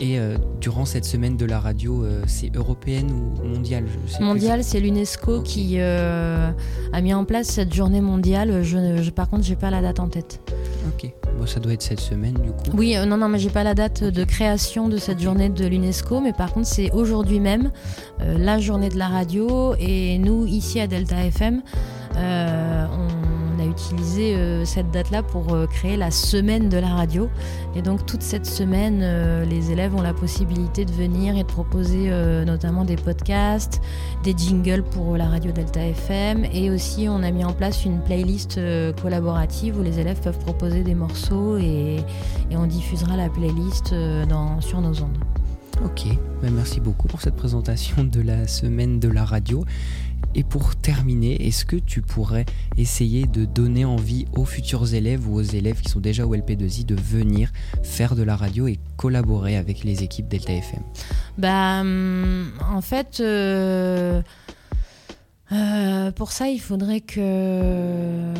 Et 0.00 0.18
euh, 0.18 0.38
durant 0.62 0.86
cette 0.86 1.04
semaine 1.04 1.36
de 1.36 1.44
la 1.44 1.60
radio, 1.60 2.02
euh, 2.02 2.22
c'est 2.26 2.54
européenne 2.56 3.10
ou 3.12 3.46
mondiale 3.46 3.84
je 3.86 4.10
sais 4.12 4.16
plus 4.16 4.24
Mondial, 4.24 4.64
c'est 4.64 4.80
l'UNESCO 4.80 5.42
qui 5.42 5.74
euh, 5.78 6.50
a 6.92 7.00
mis 7.02 7.12
en 7.12 7.24
place 7.26 7.48
cette 7.48 7.74
journée 7.74 8.00
mondiale. 8.00 8.62
Je, 8.62 9.02
je- 9.02 9.10
par 9.10 9.28
contre, 9.28 9.44
j'ai 9.44 9.56
pas 9.56 9.70
la 9.70 9.82
date 9.82 10.00
en 10.00 10.08
tête. 10.08 10.40
Ok, 10.88 11.12
bon, 11.38 11.46
ça 11.46 11.60
doit 11.60 11.72
être 11.72 11.82
cette 11.82 12.00
semaine 12.00 12.34
du 12.34 12.50
coup. 12.50 12.76
Oui, 12.76 12.96
euh, 12.96 13.04
non, 13.04 13.16
non, 13.16 13.28
mais 13.28 13.38
j'ai 13.38 13.50
pas 13.50 13.64
la 13.64 13.74
date 13.74 14.04
de 14.04 14.24
création 14.24 14.88
de 14.88 14.96
cette 14.96 15.20
journée 15.20 15.48
de 15.48 15.66
l'UNESCO, 15.66 16.20
mais 16.20 16.32
par 16.32 16.52
contre, 16.52 16.66
c'est 16.66 16.90
aujourd'hui 16.92 17.40
même 17.40 17.70
euh, 18.20 18.38
la 18.38 18.58
journée 18.58 18.88
de 18.88 18.98
la 18.98 19.08
radio. 19.08 19.74
Et 19.78 20.18
nous, 20.18 20.46
ici 20.46 20.80
à 20.80 20.86
Delta 20.86 21.24
FM, 21.24 21.62
euh, 22.16 22.86
on 22.92 23.23
utilisé 23.74 24.34
euh, 24.34 24.64
cette 24.64 24.90
date-là 24.90 25.22
pour 25.22 25.52
euh, 25.52 25.66
créer 25.66 25.96
la 25.96 26.10
semaine 26.10 26.68
de 26.68 26.78
la 26.78 26.88
radio. 26.88 27.28
Et 27.74 27.82
donc, 27.82 28.06
toute 28.06 28.22
cette 28.22 28.46
semaine, 28.46 29.00
euh, 29.02 29.44
les 29.44 29.72
élèves 29.72 29.94
ont 29.94 30.02
la 30.02 30.14
possibilité 30.14 30.84
de 30.84 30.92
venir 30.92 31.36
et 31.36 31.42
de 31.42 31.48
proposer 31.48 32.10
notamment 32.46 32.84
des 32.84 32.96
podcasts, 32.96 33.80
des 34.22 34.34
jingles 34.36 34.82
pour 34.82 35.16
la 35.16 35.26
radio 35.26 35.52
Delta 35.52 35.80
FM. 35.80 36.44
Et 36.52 36.70
aussi, 36.70 37.06
on 37.08 37.22
a 37.22 37.30
mis 37.30 37.44
en 37.44 37.52
place 37.52 37.84
une 37.84 38.00
playlist 38.00 38.60
collaborative 39.02 39.78
où 39.78 39.82
les 39.82 39.98
élèves 39.98 40.20
peuvent 40.20 40.38
proposer 40.38 40.82
des 40.82 40.94
morceaux 40.94 41.56
et, 41.58 41.98
on 42.52 42.66
diffusera 42.66 43.16
la 43.16 43.28
playlist 43.28 43.94
sur 44.60 44.80
nos 44.80 45.02
ondes. 45.02 45.18
Ok, 45.82 46.06
bah, 46.40 46.48
merci 46.52 46.80
beaucoup 46.80 47.08
pour 47.08 47.20
cette 47.20 47.34
présentation 47.34 48.04
de 48.04 48.20
la 48.20 48.46
semaine 48.46 49.00
de 49.00 49.08
la 49.08 49.24
radio. 49.24 49.64
Et 50.34 50.42
pour 50.42 50.74
terminer, 50.76 51.46
est-ce 51.46 51.64
que 51.64 51.76
tu 51.76 52.02
pourrais 52.02 52.44
essayer 52.76 53.26
de 53.26 53.44
donner 53.44 53.84
envie 53.84 54.26
aux 54.32 54.44
futurs 54.44 54.94
élèves 54.94 55.28
ou 55.28 55.36
aux 55.36 55.42
élèves 55.42 55.80
qui 55.80 55.90
sont 55.90 56.00
déjà 56.00 56.26
au 56.26 56.34
LP2I 56.34 56.84
de 56.84 56.96
venir 56.96 57.52
faire 57.82 58.16
de 58.16 58.22
la 58.22 58.36
radio 58.36 58.66
et 58.66 58.78
collaborer 58.96 59.56
avec 59.56 59.84
les 59.84 60.02
équipes 60.02 60.28
Delta 60.28 60.52
FM 60.52 60.82
Bah, 61.38 61.80
hum, 61.80 62.52
en 62.72 62.80
fait, 62.80 63.20
euh, 63.20 64.22
euh, 65.52 66.10
pour 66.12 66.32
ça, 66.32 66.48
il 66.48 66.60
faudrait 66.60 67.00
que. 67.00 68.34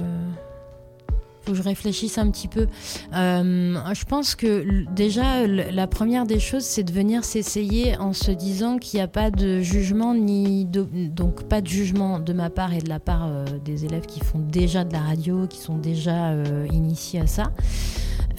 Faut 1.45 1.53
que 1.53 1.59
je 1.59 1.63
réfléchisse 1.63 2.17
un 2.19 2.31
petit 2.31 2.49
peu. 2.49 2.67
Euh, 3.15 3.75
je 3.95 4.05
pense 4.05 4.35
que 4.35 4.85
déjà, 4.95 5.47
la 5.47 5.87
première 5.87 6.25
des 6.27 6.39
choses, 6.41 6.65
c'est 6.65 6.85
de 6.85 6.93
venir 6.93 7.25
s'essayer 7.25 7.97
en 7.99 8.13
se 8.13 8.31
disant 8.31 8.79
qu'il 8.79 8.99
n'y 8.99 9.05
a 9.05 9.09
pas 9.09 9.31
de 9.31 9.61
jugement, 9.61 10.15
ni 10.15 10.65
de- 10.65 10.87
donc 11.09 11.45
pas 11.45 11.61
de 11.61 11.67
jugement 11.67 12.19
de 12.19 12.33
ma 12.33 12.49
part 12.51 12.73
et 12.73 12.79
de 12.81 12.89
la 12.89 12.99
part 13.01 13.27
euh, 13.27 13.45
des 13.65 13.85
élèves 13.85 14.07
qui 14.07 14.21
font 14.21 14.39
déjà 14.39 14.85
de 14.85 14.93
la 14.93 15.01
radio, 15.01 15.47
qui 15.47 15.59
sont 15.59 15.77
déjà 15.77 16.31
euh, 16.31 16.67
initiés 16.73 17.21
à 17.21 17.27
ça. 17.27 17.53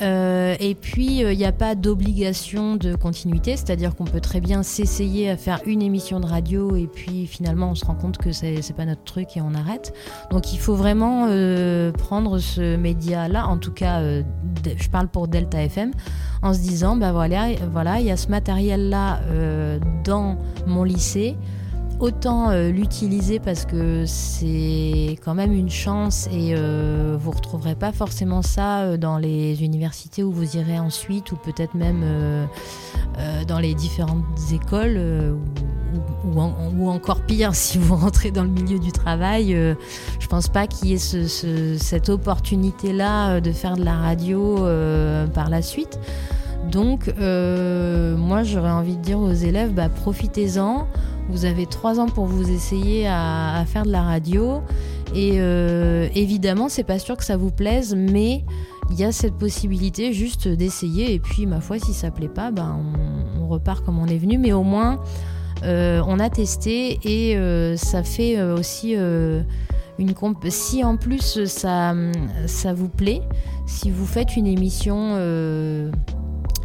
Euh, 0.01 0.55
et 0.60 0.75
puis, 0.75 1.19
il 1.19 1.38
n'y 1.38 1.45
a 1.45 1.51
pas 1.51 1.75
d'obligation 1.75 2.75
de 2.75 2.95
continuité, 2.95 3.55
c'est-à-dire 3.55 3.95
qu'on 3.95 4.05
peut 4.05 4.21
très 4.21 4.41
bien 4.41 4.63
s'essayer 4.63 5.29
à 5.29 5.38
faire 5.38 5.60
une 5.65 5.81
émission 5.81 6.19
de 6.19 6.25
radio 6.25 6.75
et 6.75 6.88
puis 6.88 7.27
finalement 7.27 7.71
on 7.71 7.75
se 7.75 7.86
rend 7.86 7.95
compte 7.95 8.17
que 8.17 8.31
c'est 8.31 8.75
pas 8.75 8.86
notre 8.86 9.03
truc 9.03 9.38
et 9.38 9.41
on 9.41 9.53
arrête. 9.53 9.93
Donc 10.31 10.53
il 10.53 10.60
faut 10.60 10.75
vraiment 10.75 11.27
euh, 11.29 11.91
prendre 11.91 12.39
ce 12.39 12.75
média-là, 12.75 13.47
en 13.47 13.58
tout 13.58 13.71
cas, 13.71 14.01
euh, 14.01 14.23
je 14.77 14.89
parle 14.89 15.08
pour 15.08 15.27
Delta 15.27 15.63
FM, 15.63 15.91
en 16.41 16.53
se 16.53 16.60
disant, 16.60 16.95
bah 16.95 17.12
voilà, 17.12 17.47
voilà, 17.71 17.99
il 17.99 18.05
y 18.05 18.12
a 18.12 18.17
ce 18.17 18.27
matériel-là 18.27 19.21
euh, 19.29 19.79
dans 20.03 20.38
mon 20.67 20.84
lycée. 20.84 21.36
Autant 22.01 22.49
euh, 22.49 22.71
l'utiliser 22.71 23.39
parce 23.39 23.65
que 23.65 24.03
c'est 24.05 25.17
quand 25.23 25.34
même 25.34 25.53
une 25.53 25.69
chance 25.69 26.27
et 26.31 26.53
euh, 26.53 27.15
vous 27.17 27.31
retrouverez 27.31 27.75
pas 27.75 27.93
forcément 27.93 28.41
ça 28.41 28.81
euh, 28.81 28.97
dans 28.97 29.17
les 29.17 29.63
universités 29.63 30.21
où 30.21 30.31
vous 30.31 30.58
irez 30.58 30.77
ensuite 30.77 31.31
ou 31.31 31.38
peut-être 31.38 31.73
même 31.73 32.03
dans 33.47 33.60
les 33.60 33.73
différentes 33.75 34.25
écoles 34.51 34.97
ou, 34.97 36.29
ou 36.34 36.41
en- 36.41 36.53
ou 36.77 36.89
encore 36.89 37.21
pire 37.21 37.55
si 37.55 37.77
vous 37.77 37.95
rentrez 37.95 38.29
dans 38.31 38.43
le 38.43 38.49
milieu 38.49 38.77
du 38.77 38.91
travail. 38.91 39.53
je 40.19 40.27
pense 40.27 40.49
pas 40.49 40.67
qu'il 40.67 40.89
y 40.89 40.93
ait 40.93 40.97
ce- 40.97 41.27
ce- 41.29 41.77
cette 41.77 42.10
opportunité-là 42.10 43.39
de 43.39 43.51
faire 43.53 43.77
de 43.77 43.86
la 43.86 43.95
radio 43.95 44.67
par 45.34 45.49
la 45.49 45.62
suite. 45.62 45.97
Donc, 46.69 47.08
moi, 47.17 48.43
j'aurais 48.43 48.71
envie 48.71 48.97
de 48.97 49.01
dire 49.01 49.19
aux 49.19 49.31
élèves, 49.31 49.71
bah, 49.73 49.88
profitez-en. 49.88 50.88
Vous 51.29 51.45
avez 51.45 51.65
trois 51.65 51.99
ans 51.99 52.07
pour 52.07 52.25
vous 52.25 52.49
essayer 52.51 53.07
à, 53.07 53.63
faire 53.67 53.83
de 53.83 53.91
la 53.91 54.03
radio. 54.03 54.61
Et 55.13 55.33
euh, 55.35 56.07
évidemment, 56.13 56.69
c'est 56.69 56.83
pas 56.83 56.99
sûr 56.99 57.17
que 57.17 57.23
ça 57.23 57.38
vous 57.38 57.51
plaise, 57.51 57.95
mais 57.95 58.43
il 58.91 58.99
y 58.99 59.03
a 59.03 59.11
cette 59.11 59.35
possibilité 59.35 60.13
juste 60.13 60.47
d'essayer. 60.47 61.13
Et 61.13 61.19
puis, 61.19 61.45
ma 61.45 61.61
foi, 61.61 61.79
si 61.79 61.93
ça 61.93 62.11
plaît 62.11 62.27
pas, 62.27 62.51
bah, 62.51 62.75
on, 63.39 63.47
repart 63.47 63.85
comme 63.85 63.99
on 63.99 64.07
est 64.07 64.17
venu. 64.17 64.38
Mais 64.38 64.53
au 64.53 64.63
moins, 64.63 64.99
euh, 65.63 66.01
on 66.07 66.19
a 66.19 66.29
testé 66.29 66.99
et 67.03 67.38
euh, 67.38 67.77
ça 67.77 68.03
fait 68.03 68.38
euh, 68.38 68.57
aussi 68.57 68.95
une 68.95 70.13
comp- 70.13 70.49
Si 70.49 70.83
en 70.83 70.97
plus 70.97 71.45
ça, 71.45 71.93
ça 72.47 72.73
vous 72.73 72.89
plaît, 72.89 73.21
si 73.67 73.91
vous 73.91 74.05
faites 74.05 74.35
une 74.35 74.47
émission 74.47 75.15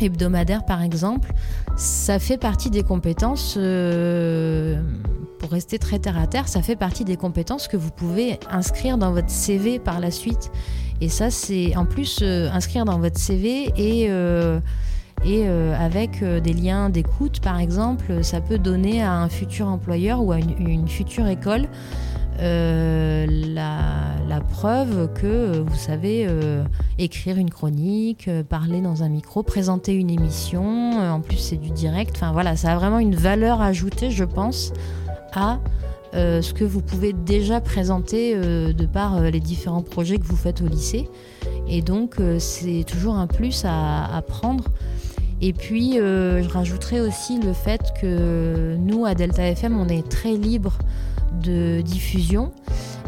hebdomadaire 0.01 0.65
par 0.65 0.83
exemple, 0.83 1.33
ça 1.81 2.19
fait 2.19 2.37
partie 2.37 2.69
des 2.69 2.83
compétences, 2.83 3.55
euh, 3.57 4.83
pour 5.39 5.51
rester 5.51 5.79
très 5.79 5.99
terre 5.99 6.19
à 6.19 6.27
terre, 6.27 6.47
ça 6.47 6.61
fait 6.61 6.77
partie 6.77 7.07
des 7.07 7.17
compétences 7.17 7.69
que 7.69 7.79
vous 7.79 7.91
pouvez 7.91 8.39
inscrire 8.51 8.99
dans 8.99 9.13
votre 9.13 9.31
CV 9.31 9.79
par 9.79 9.99
la 9.99 10.11
suite. 10.11 10.51
Et 11.01 11.09
ça, 11.09 11.31
c'est 11.31 11.75
en 11.77 11.87
plus 11.87 12.19
euh, 12.21 12.51
inscrire 12.53 12.85
dans 12.85 12.99
votre 12.99 13.19
CV 13.19 13.73
et, 13.79 14.09
euh, 14.11 14.61
et 15.25 15.47
avec 15.47 16.23
des 16.23 16.53
liens 16.53 16.91
d'écoute 16.91 17.41
par 17.41 17.59
exemple, 17.59 18.25
ça 18.25 18.41
peut 18.41 18.59
donner 18.59 19.03
à 19.03 19.15
un 19.15 19.29
futur 19.29 19.67
employeur 19.69 20.23
ou 20.23 20.33
à 20.33 20.39
une 20.39 20.89
future 20.89 21.27
école 21.29 21.67
euh, 22.43 23.27
la, 23.29 24.41
preuve 24.49 25.13
que 25.15 25.27
euh, 25.27 25.65
vous 25.65 25.77
savez 25.77 26.27
euh, 26.27 26.65
écrire 26.99 27.37
une 27.37 27.51
chronique, 27.51 28.29
parler 28.49 28.81
dans 28.81 29.03
un 29.03 29.09
micro, 29.09 29.43
présenter 29.43 29.95
une 29.95 30.11
émission. 30.11 30.99
en 30.99 31.21
plus, 31.21 31.37
c'est 31.37 31.57
du 31.57 31.71
direct. 31.71 32.13
Enfin 32.17 32.33
voilà, 32.33 32.57
ça 32.57 32.73
a 32.73 32.77
vraiment 32.77 32.99
une 32.99 33.15
valeur 33.15 33.61
ajoutée, 33.61 34.11
je 34.11 34.25
pense, 34.25 34.73
à 35.33 35.61
ce 36.13 36.53
que 36.53 36.65
vous 36.65 36.81
pouvez 36.81 37.13
déjà 37.13 37.61
présenter 37.61 38.35
de 38.35 38.87
par 38.87 39.21
les 39.21 39.41
différents 39.41 39.83
projets 39.83 40.19
que 40.19 40.25
vous 40.25 40.37
faites 40.37 40.61
au 40.63 40.67
lycée. 40.67 41.09
Et 41.69 41.83
donc, 41.83 42.17
c'est 42.39 42.85
toujours 42.87 43.15
un 43.15 43.27
plus 43.27 43.65
à, 43.65 44.15
à 44.15 44.21
prendre. 44.23 44.65
Et 45.41 45.53
puis, 45.53 45.95
je 45.95 46.49
rajouterais 46.49 47.01
aussi 47.01 47.41
le 47.41 47.53
fait 47.53 47.93
que 48.01 48.77
nous, 48.79 49.07
à 49.07 49.15
Delta 49.15 49.47
FM, 49.47 49.79
on 49.79 49.89
est 49.89 50.09
très 50.09 50.33
libre 50.33 50.79
de 51.33 51.81
diffusion. 51.81 52.53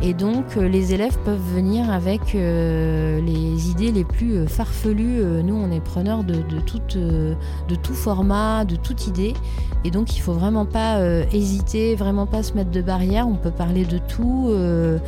Et 0.05 0.15
donc, 0.15 0.57
euh, 0.57 0.69
les 0.69 0.95
élèves 0.95 1.17
peuvent 1.25 1.55
venir 1.55 1.89
avec 1.89 2.35
euh, 2.35 3.21
les 3.21 3.71
idées 3.71 3.93
les 3.93 4.05
plus 4.05 4.35
euh, 4.35 4.47
farfelues. 4.49 5.23
Nous, 5.45 5.55
on 5.55 5.71
est 5.71 5.81
preneurs 5.81 6.25
de 6.25 6.41
tout 7.77 7.95
format, 7.95 8.65
de 8.65 8.75
toute 8.75 9.07
idée. 9.07 9.35
Et 9.85 9.91
donc, 9.91 10.17
il 10.17 10.21
faut 10.21 10.33
vraiment 10.33 10.65
pas 10.65 10.99
euh, 10.99 11.25
hésiter, 11.33 11.97
vraiment 11.97 12.27
pas 12.27 12.43
se 12.43 12.55
mettre 12.55 12.71
de 12.71 12.81
barrière. 12.81 13.27
On 13.27 13.35
peut 13.35 13.51
parler 13.51 13.85
de 13.85 13.99
tout. 13.99 14.49
euh, 14.51 14.99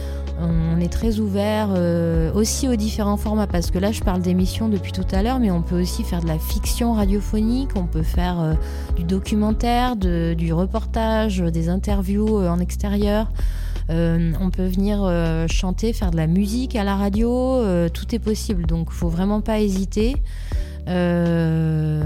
on 0.40 0.80
est 0.80 0.92
très 0.92 1.20
ouvert 1.20 1.68
euh, 1.76 2.32
aussi 2.34 2.68
aux 2.68 2.74
différents 2.74 3.16
formats 3.16 3.46
parce 3.46 3.70
que 3.70 3.78
là, 3.78 3.92
je 3.92 4.02
parle 4.02 4.20
d'émissions 4.20 4.68
depuis 4.68 4.90
tout 4.90 5.06
à 5.12 5.22
l'heure, 5.22 5.38
mais 5.38 5.52
on 5.52 5.62
peut 5.62 5.80
aussi 5.80 6.02
faire 6.02 6.20
de 6.20 6.26
la 6.26 6.38
fiction 6.38 6.94
radiophonique. 6.94 7.70
On 7.76 7.86
peut 7.86 8.02
faire 8.02 8.56
du 8.96 9.04
documentaire, 9.04 9.94
du 9.94 10.52
reportage, 10.52 11.38
des 11.38 11.68
interviews 11.68 12.38
en 12.38 12.58
extérieur. 12.58 13.30
On 13.88 14.50
peut 14.50 14.66
venir 14.66 15.08
chanter, 15.48 15.92
faire 15.92 16.10
de 16.10 16.16
la 16.16 16.26
musique 16.26 16.74
à 16.74 16.82
la 16.82 16.96
radio, 16.96 17.62
tout 17.90 18.12
est 18.12 18.18
possible. 18.18 18.66
Donc, 18.66 18.90
faut 18.90 19.08
vraiment 19.08 19.40
pas 19.40 19.60
hésiter. 19.60 20.16
Euh, 20.88 22.02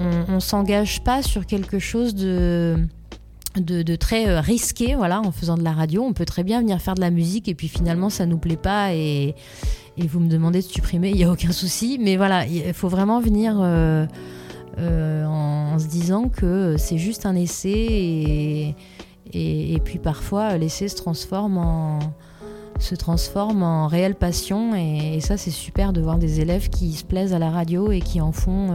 on, 0.00 0.34
on 0.34 0.40
s'engage 0.40 1.02
pas 1.02 1.22
sur 1.22 1.46
quelque 1.46 1.78
chose 1.78 2.14
de 2.14 3.96
très 3.96 4.28
euh, 4.28 4.40
risqué, 4.40 4.94
voilà, 4.94 5.20
en 5.20 5.32
faisant 5.32 5.56
de 5.56 5.62
la 5.64 5.72
radio. 5.72 6.02
On 6.02 6.12
peut 6.12 6.24
très 6.24 6.44
bien 6.44 6.60
venir 6.60 6.80
faire 6.80 6.94
de 6.94 7.00
la 7.00 7.10
musique 7.10 7.48
et 7.48 7.54
puis 7.54 7.68
finalement 7.68 8.10
ça 8.10 8.26
nous 8.26 8.38
plaît 8.38 8.56
pas 8.56 8.94
et, 8.94 9.34
vous 9.98 10.20
me 10.20 10.28
demandez 10.28 10.60
de 10.60 10.66
supprimer, 10.66 11.10
il 11.10 11.16
n'y 11.16 11.24
a 11.24 11.30
aucun 11.30 11.52
souci. 11.52 11.98
Mais 12.00 12.16
voilà, 12.16 12.46
il 12.46 12.72
faut 12.72 12.88
vraiment 12.88 13.20
venir 13.20 13.58
euh, 13.60 14.06
euh, 14.78 15.26
en, 15.26 15.78
se 15.78 15.88
disant 15.88 16.30
que 16.30 16.76
c'est 16.78 16.96
juste 16.96 17.26
un 17.26 17.34
essai 17.34 18.74
et, 19.32 19.78
puis 19.84 19.98
parfois 19.98 20.56
l'essai 20.56 20.88
se 20.88 20.96
transforme 20.96 21.58
en 21.58 21.98
se 22.78 22.94
transforme 22.94 23.62
en 23.62 23.88
réelle 23.88 24.14
passion 24.14 24.74
et, 24.74 25.20
ça 25.20 25.36
c'est 25.36 25.50
super 25.50 25.92
de 25.92 26.00
voir 26.00 26.16
des 26.16 26.40
élèves 26.40 26.70
qui 26.70 26.92
se 26.94 27.04
plaisent 27.04 27.34
à 27.34 27.38
la 27.38 27.50
radio 27.50 27.92
et 27.92 28.00
qui 28.00 28.22
en 28.22 28.32
font 28.32 28.68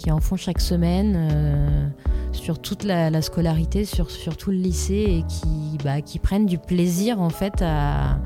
qui 0.00 0.10
en 0.10 0.20
font 0.20 0.36
chaque 0.36 0.62
semaine 0.62 1.14
euh, 1.14 1.88
sur 2.32 2.58
toute 2.58 2.84
la, 2.84 3.10
la 3.10 3.20
scolarité, 3.20 3.84
sur, 3.84 4.10
sur 4.10 4.38
tout 4.38 4.50
le 4.50 4.56
lycée 4.56 5.04
et 5.08 5.24
qui, 5.28 5.76
bah, 5.84 6.00
qui 6.00 6.18
prennent 6.18 6.46
du 6.46 6.56
plaisir 6.56 7.20
en 7.20 7.28
fait 7.28 7.60
à, 7.60 8.18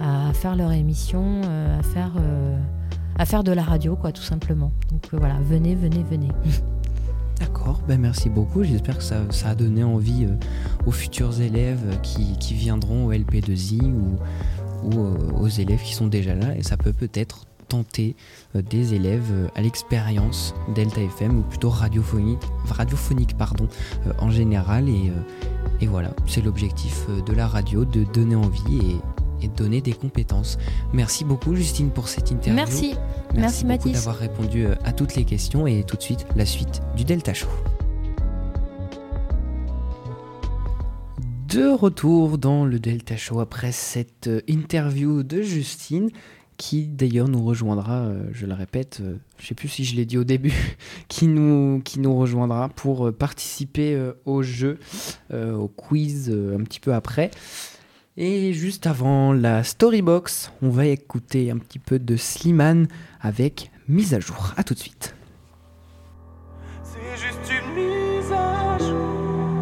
à 0.00 0.32
faire 0.32 0.56
leur 0.56 0.72
émission, 0.72 1.42
euh, 1.44 1.78
à, 1.78 1.82
faire, 1.82 2.12
euh, 2.18 2.58
à 3.18 3.26
faire 3.26 3.44
de 3.44 3.52
la 3.52 3.62
radio 3.62 3.94
quoi 3.94 4.10
tout 4.10 4.22
simplement. 4.22 4.72
Donc 4.90 5.08
voilà, 5.12 5.36
venez, 5.42 5.74
venez, 5.74 6.02
venez. 6.02 6.30
D'accord, 7.38 7.82
ben 7.86 8.00
merci 8.00 8.30
beaucoup. 8.30 8.62
J'espère 8.62 8.96
que 8.96 9.04
ça, 9.04 9.16
ça 9.30 9.50
a 9.50 9.54
donné 9.54 9.84
envie 9.84 10.26
aux 10.86 10.92
futurs 10.92 11.42
élèves 11.42 11.98
qui, 12.02 12.38
qui 12.38 12.54
viendront 12.54 13.06
au 13.06 13.12
LP2I 13.12 13.92
ou, 13.92 14.16
ou 14.84 15.40
aux 15.40 15.48
élèves 15.48 15.82
qui 15.82 15.92
sont 15.92 16.06
déjà 16.06 16.34
là. 16.34 16.56
Et 16.56 16.62
ça 16.62 16.78
peut 16.78 16.92
peut-être 16.92 17.46
tenter 17.72 18.16
euh, 18.54 18.60
des 18.60 18.92
élèves 18.92 19.30
euh, 19.32 19.48
à 19.54 19.62
l'expérience 19.62 20.54
Delta 20.74 21.00
FM 21.00 21.38
ou 21.38 21.42
plutôt 21.42 21.70
radiophonique, 21.70 22.42
radiophonique 22.66 23.34
pardon, 23.38 23.66
euh, 24.06 24.12
en 24.18 24.30
général. 24.30 24.90
Et, 24.90 25.10
et 25.80 25.86
voilà, 25.86 26.10
c'est 26.26 26.42
l'objectif 26.42 27.06
de 27.26 27.32
la 27.32 27.48
radio, 27.48 27.86
de 27.86 28.04
donner 28.04 28.36
envie 28.36 28.78
et, 29.40 29.44
et 29.44 29.48
de 29.48 29.54
donner 29.54 29.80
des 29.80 29.94
compétences. 29.94 30.58
Merci 30.92 31.24
beaucoup 31.24 31.56
Justine 31.56 31.90
pour 31.90 32.08
cette 32.08 32.30
interview. 32.30 32.54
Merci. 32.54 32.94
Merci, 33.34 33.64
beaucoup 33.64 33.88
Mathis. 33.88 33.92
d'avoir 33.92 34.16
répondu 34.16 34.66
à 34.84 34.92
toutes 34.92 35.14
les 35.16 35.24
questions 35.24 35.66
et 35.66 35.82
tout 35.84 35.96
de 35.96 36.02
suite 36.02 36.26
la 36.36 36.44
suite 36.44 36.82
du 36.94 37.04
Delta 37.04 37.32
Show. 37.32 37.48
De 41.48 41.68
retour 41.68 42.38
dans 42.38 42.64
le 42.64 42.78
Delta 42.78 43.16
Show 43.16 43.40
après 43.40 43.72
cette 43.72 44.30
interview 44.46 45.22
de 45.22 45.42
Justine 45.42 46.10
qui 46.62 46.86
d'ailleurs 46.86 47.26
nous 47.26 47.44
rejoindra, 47.44 48.02
euh, 48.02 48.22
je 48.30 48.46
le 48.46 48.54
répète, 48.54 49.00
euh, 49.00 49.16
je 49.40 49.48
sais 49.48 49.54
plus 49.56 49.66
si 49.66 49.84
je 49.84 49.96
l'ai 49.96 50.06
dit 50.06 50.16
au 50.16 50.22
début, 50.22 50.54
qui 51.08 51.26
nous, 51.26 51.82
qui 51.84 51.98
nous 51.98 52.16
rejoindra 52.16 52.68
pour 52.68 53.08
euh, 53.08 53.12
participer 53.12 54.00
au 54.26 54.44
jeu, 54.44 54.78
au 55.32 55.66
quiz 55.66 56.30
un 56.30 56.62
petit 56.62 56.78
peu 56.78 56.94
après. 56.94 57.32
Et 58.16 58.52
juste 58.52 58.86
avant 58.86 59.32
la 59.32 59.64
Storybox, 59.64 60.52
on 60.62 60.70
va 60.70 60.86
écouter 60.86 61.50
un 61.50 61.58
petit 61.58 61.80
peu 61.80 61.98
de 61.98 62.16
Slimane 62.16 62.86
avec 63.20 63.72
Mise 63.88 64.14
à 64.14 64.20
jour. 64.20 64.52
A 64.56 64.62
tout 64.62 64.74
de 64.74 64.78
suite. 64.78 65.16
C'est 66.84 67.16
juste 67.16 67.50
une 67.50 67.74
mise 67.74 68.32
à 68.32 68.78
jour. 68.78 69.56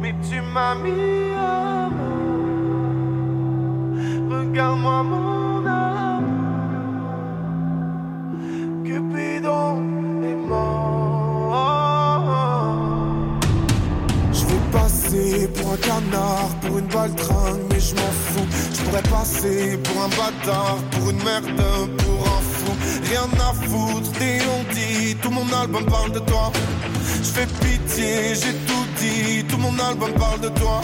Mais 0.00 0.14
tu 0.26 0.40
m'as 0.40 0.74
mis 0.76 1.34
à. 1.36 1.90
Regarde-moi 4.30 5.33
pour 16.62 16.78
une 16.78 16.86
baltringue, 16.86 17.62
mais 17.70 17.80
je 17.80 17.94
m'en 17.94 18.12
fous. 18.26 18.46
Je 18.72 18.82
pourrais 18.82 19.02
passer 19.02 19.78
pour 19.78 20.02
un 20.02 20.08
bâtard, 20.08 20.76
pour 20.90 21.10
une 21.10 21.22
merde, 21.22 21.50
pour 21.98 22.26
un 22.26 22.40
fou. 22.40 22.72
Rien 23.10 23.28
à 23.40 23.52
foutre, 23.52 24.10
des 24.18 24.38
on 24.56 24.74
dit, 24.74 25.16
tout 25.16 25.30
mon 25.30 25.46
album 25.52 25.84
parle 25.86 26.12
de 26.12 26.20
toi. 26.20 26.52
Je 27.22 27.30
fais 27.30 27.46
pitié, 27.46 28.34
j'ai 28.34 28.54
tout 28.66 28.86
dit, 28.98 29.44
tout 29.48 29.58
mon 29.58 29.76
album 29.78 30.12
parle 30.12 30.40
de 30.40 30.48
toi. 30.48 30.80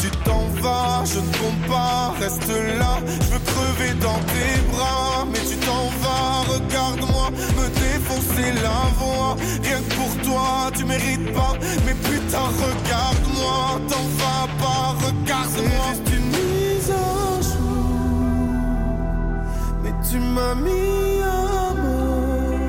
Tu 0.00 0.10
t'en 0.24 0.46
vas, 0.62 1.04
je 1.04 1.18
ne 1.18 1.32
compte 1.40 1.62
pas, 1.68 2.14
reste 2.18 2.48
là. 2.48 3.00
Je 3.06 3.28
veux 3.32 3.44
crever 3.52 3.92
dans 4.00 4.20
tes 4.32 4.60
bras, 4.72 5.26
mais 5.30 5.40
tu 5.40 5.56
t'en 5.66 5.90
vas, 6.02 6.42
regarde-moi, 6.54 7.26
me 7.58 7.66
défoncer 7.68 8.50
la 8.62 8.80
voix. 8.98 9.36
Rien 9.62 9.78
que 9.82 9.94
pour 9.94 10.12
toi, 10.24 10.70
tu 10.74 10.84
mérites 10.84 11.32
pas, 11.34 11.52
mais 11.84 11.94
putain, 11.94 12.46
regarde-moi, 12.64 13.78
t'en 13.90 14.04
vas 14.20 14.48
pas, 14.62 14.84
regarde-moi. 15.06 15.86
C'est 15.92 16.10
une 16.16 16.28
mise 16.28 16.90
à 16.90 16.94
jour, 17.42 18.54
mais 19.82 19.94
tu 20.08 20.16
m'as 20.18 20.54
mis 20.54 21.20
à 21.22 21.74
mort. 21.82 22.60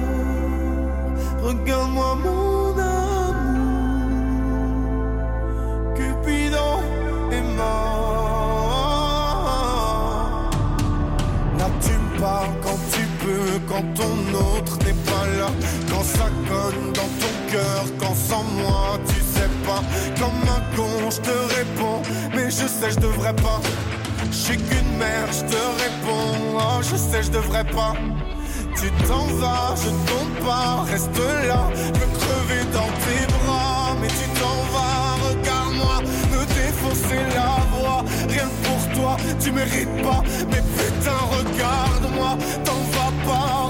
Regarde-moi 1.43 2.15
mon 2.25 2.50
quand 13.81 13.93
ton 13.93 14.57
autre 14.57 14.77
n'est 14.85 15.01
pas 15.09 15.25
là. 15.37 15.49
Quand 15.89 16.03
ça 16.03 16.25
conne 16.47 16.93
dans 16.93 17.11
ton 17.19 17.51
cœur, 17.51 17.85
quand 17.99 18.15
sans 18.15 18.43
moi 18.43 18.99
tu 19.07 19.15
sais 19.15 19.49
pas. 19.65 19.81
Comme 20.19 20.41
un 20.47 20.75
con, 20.75 21.09
je 21.09 21.17
te 21.17 21.55
réponds, 21.55 22.01
mais 22.35 22.45
je 22.49 22.67
sais, 22.67 22.91
je 22.91 22.99
devrais 22.99 23.35
pas. 23.35 23.59
Je 24.31 24.35
suis 24.35 24.57
qu'une 24.57 24.97
mère, 24.97 25.27
je 25.31 25.41
te 25.41 25.61
réponds, 25.83 26.57
oh, 26.57 26.81
je 26.81 26.95
sais, 26.95 27.23
je 27.23 27.31
devrais 27.31 27.65
pas. 27.65 27.93
Tu 28.75 28.89
t'en 29.07 29.25
vas, 29.39 29.75
je 29.75 29.89
compte 29.89 30.45
pas, 30.45 30.83
reste 30.89 31.17
là, 31.47 31.69
je 31.75 32.19
crever 32.19 32.63
dans 32.73 32.91
tes 33.03 33.27
bras, 33.45 33.95
mais 34.01 34.07
tu 34.07 34.27
t'en 34.39 34.57
vas, 34.73 35.17
regarde-moi, 35.27 36.01
me 36.31 36.45
défoncer 36.55 37.21
la 37.35 37.57
voix, 37.73 38.03
rien 38.29 38.49
pour 38.63 38.95
toi, 38.95 39.17
tu 39.39 39.51
mérites 39.51 40.01
pas, 40.01 40.23
mais 40.49 40.63
putain, 40.77 41.19
regarde-moi, 41.37 42.37
t'en 42.63 42.81
vas 42.95 43.13
pas, 43.27 43.60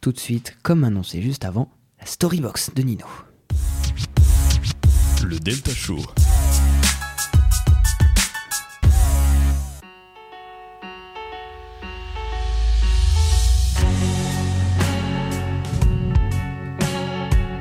Tout 0.00 0.12
de 0.12 0.18
suite, 0.18 0.56
comme 0.62 0.84
annoncé 0.84 1.22
juste 1.22 1.44
avant, 1.44 1.70
la 2.00 2.06
Storybox 2.06 2.74
de 2.74 2.82
Nino. 2.82 3.06
Le 5.24 5.38
Delta 5.38 5.70
Show. 5.70 5.98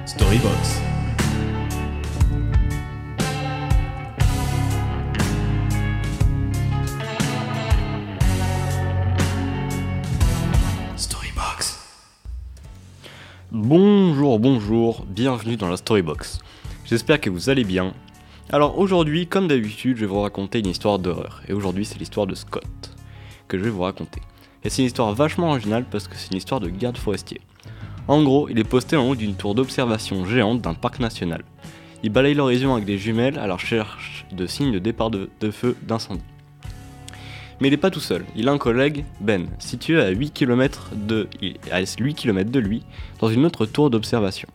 Storybox. 0.05 0.82
Bienvenue 15.13 15.57
dans 15.57 15.69
la 15.69 15.77
Storybox. 15.77 16.39
J'espère 16.85 17.21
que 17.21 17.29
vous 17.29 17.51
allez 17.51 17.63
bien. 17.63 17.93
Alors 18.49 18.79
aujourd'hui, 18.79 19.27
comme 19.27 19.47
d'habitude, 19.47 19.97
je 19.97 20.01
vais 20.01 20.07
vous 20.07 20.21
raconter 20.21 20.57
une 20.57 20.67
histoire 20.67 20.97
d'horreur. 20.97 21.43
Et 21.47 21.53
aujourd'hui, 21.53 21.85
c'est 21.85 21.99
l'histoire 21.99 22.25
de 22.25 22.33
Scott 22.33 22.65
que 23.47 23.59
je 23.59 23.63
vais 23.63 23.69
vous 23.69 23.83
raconter. 23.83 24.21
Et 24.63 24.71
c'est 24.71 24.81
une 24.81 24.87
histoire 24.87 25.13
vachement 25.13 25.49
originale 25.49 25.85
parce 25.89 26.07
que 26.07 26.15
c'est 26.15 26.31
une 26.31 26.37
histoire 26.37 26.59
de 26.59 26.67
garde 26.67 26.97
forestier. 26.97 27.41
En 28.07 28.23
gros, 28.23 28.49
il 28.49 28.57
est 28.57 28.63
posté 28.63 28.95
en 28.95 29.07
haut 29.07 29.15
d'une 29.15 29.35
tour 29.35 29.53
d'observation 29.53 30.25
géante 30.25 30.61
d'un 30.61 30.73
parc 30.73 30.99
national. 30.99 31.43
Il 32.01 32.09
balaye 32.09 32.33
l'horizon 32.33 32.73
avec 32.73 32.85
des 32.85 32.97
jumelles 32.97 33.37
à 33.37 33.45
la 33.45 33.53
recherche 33.53 34.25
de 34.31 34.47
signes 34.47 34.71
de 34.71 34.79
départ 34.79 35.11
de, 35.11 35.29
feu 35.51 35.77
d'incendie. 35.83 36.23
Mais 37.61 37.67
il 37.67 37.71
n'est 37.71 37.77
pas 37.77 37.91
tout 37.91 37.99
seul, 37.99 38.25
il 38.35 38.49
a 38.49 38.51
un 38.51 38.57
collègue, 38.57 39.05
Ben, 39.21 39.45
situé 39.59 40.01
à 40.01 40.09
8 40.09 40.31
km 40.31 40.89
de, 40.95 41.29
à 41.71 41.81
8 41.81 42.15
km 42.15 42.49
de 42.49 42.59
lui, 42.59 42.81
dans 43.19 43.29
une 43.29 43.45
autre 43.45 43.67
tour 43.67 43.91
d'observation. 43.91 44.49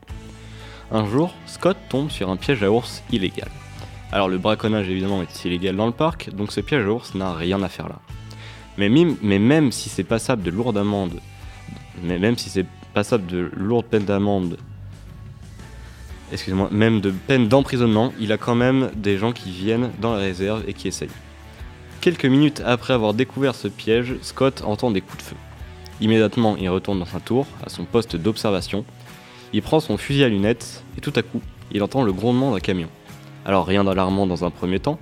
Un 0.91 1.07
jour, 1.07 1.35
Scott 1.45 1.77
tombe 1.91 2.11
sur 2.11 2.31
un 2.31 2.37
piège 2.37 2.63
à 2.63 2.71
ours 2.71 3.03
illégal. 3.13 3.51
Alors 4.11 4.29
le 4.29 4.39
braconnage 4.39 4.89
évidemment 4.89 5.21
est 5.21 5.45
illégal 5.45 5.77
dans 5.77 5.87
le 5.87 5.93
parc, 5.93 6.31
donc 6.35 6.51
ce 6.51 6.61
piège 6.61 6.87
à 6.87 6.91
ours 6.91 7.15
n'a 7.15 7.35
rien 7.35 7.63
à 7.63 7.69
faire 7.69 7.89
là. 7.89 8.01
Mais, 8.79 8.89
même 8.89 9.73
si 9.73 9.89
c'est 9.89 10.05
passable 10.05 10.43
de 10.43 10.51
lourdes 10.51 10.79
amendes, 10.79 11.21
mais 12.03 12.19
même 12.19 12.39
si 12.39 12.49
c'est 12.49 12.65
passable 12.95 13.27
de 13.27 13.51
lourdes 13.55 13.87
peines 13.87 14.05
d'amende, 14.05 14.57
excusez-moi, 16.33 16.69
même 16.71 17.01
de 17.01 17.11
peine 17.11 17.49
d'emprisonnement, 17.49 18.13
il 18.19 18.33
a 18.33 18.39
quand 18.39 18.55
même 18.55 18.91
des 18.95 19.19
gens 19.19 19.33
qui 19.33 19.51
viennent 19.51 19.91
dans 20.01 20.13
la 20.13 20.21
réserve 20.21 20.63
et 20.69 20.75
qui 20.75 20.89
essayent. 20.89 21.11
Quelques 22.01 22.25
minutes 22.25 22.63
après 22.65 22.95
avoir 22.95 23.13
découvert 23.15 23.55
ce 23.57 23.69
piège, 23.69 24.15
Scott 24.23 24.63
entend 24.65 24.91
des 24.91 25.01
coups 25.01 25.19
de 25.19 25.23
feu. 25.23 25.37
Immédiatement, 26.01 26.57
il 26.57 26.69
retourne 26.71 27.01
dans 27.01 27.05
sa 27.05 27.19
tour, 27.21 27.47
à 27.67 27.69
son 27.69 27.85
poste 27.85 28.15
d'observation. 28.15 28.85
Il 29.53 29.63
prend 29.63 29.81
son 29.81 29.97
fusil 29.97 30.25
à 30.25 30.29
lunettes 30.29 30.83
et 30.97 31.01
tout 31.01 31.13
à 31.17 31.23
coup, 31.23 31.41
il 31.71 31.83
entend 31.83 32.03
le 32.03 32.13
grondement 32.13 32.53
d'un 32.53 32.61
camion. 32.61 32.89
Alors 33.45 33.67
rien 33.67 33.85
d'alarmant 33.85 34.27
dans 34.27 34.45
un 34.45 34.51
premier 34.51 34.79
temps, 34.79 34.99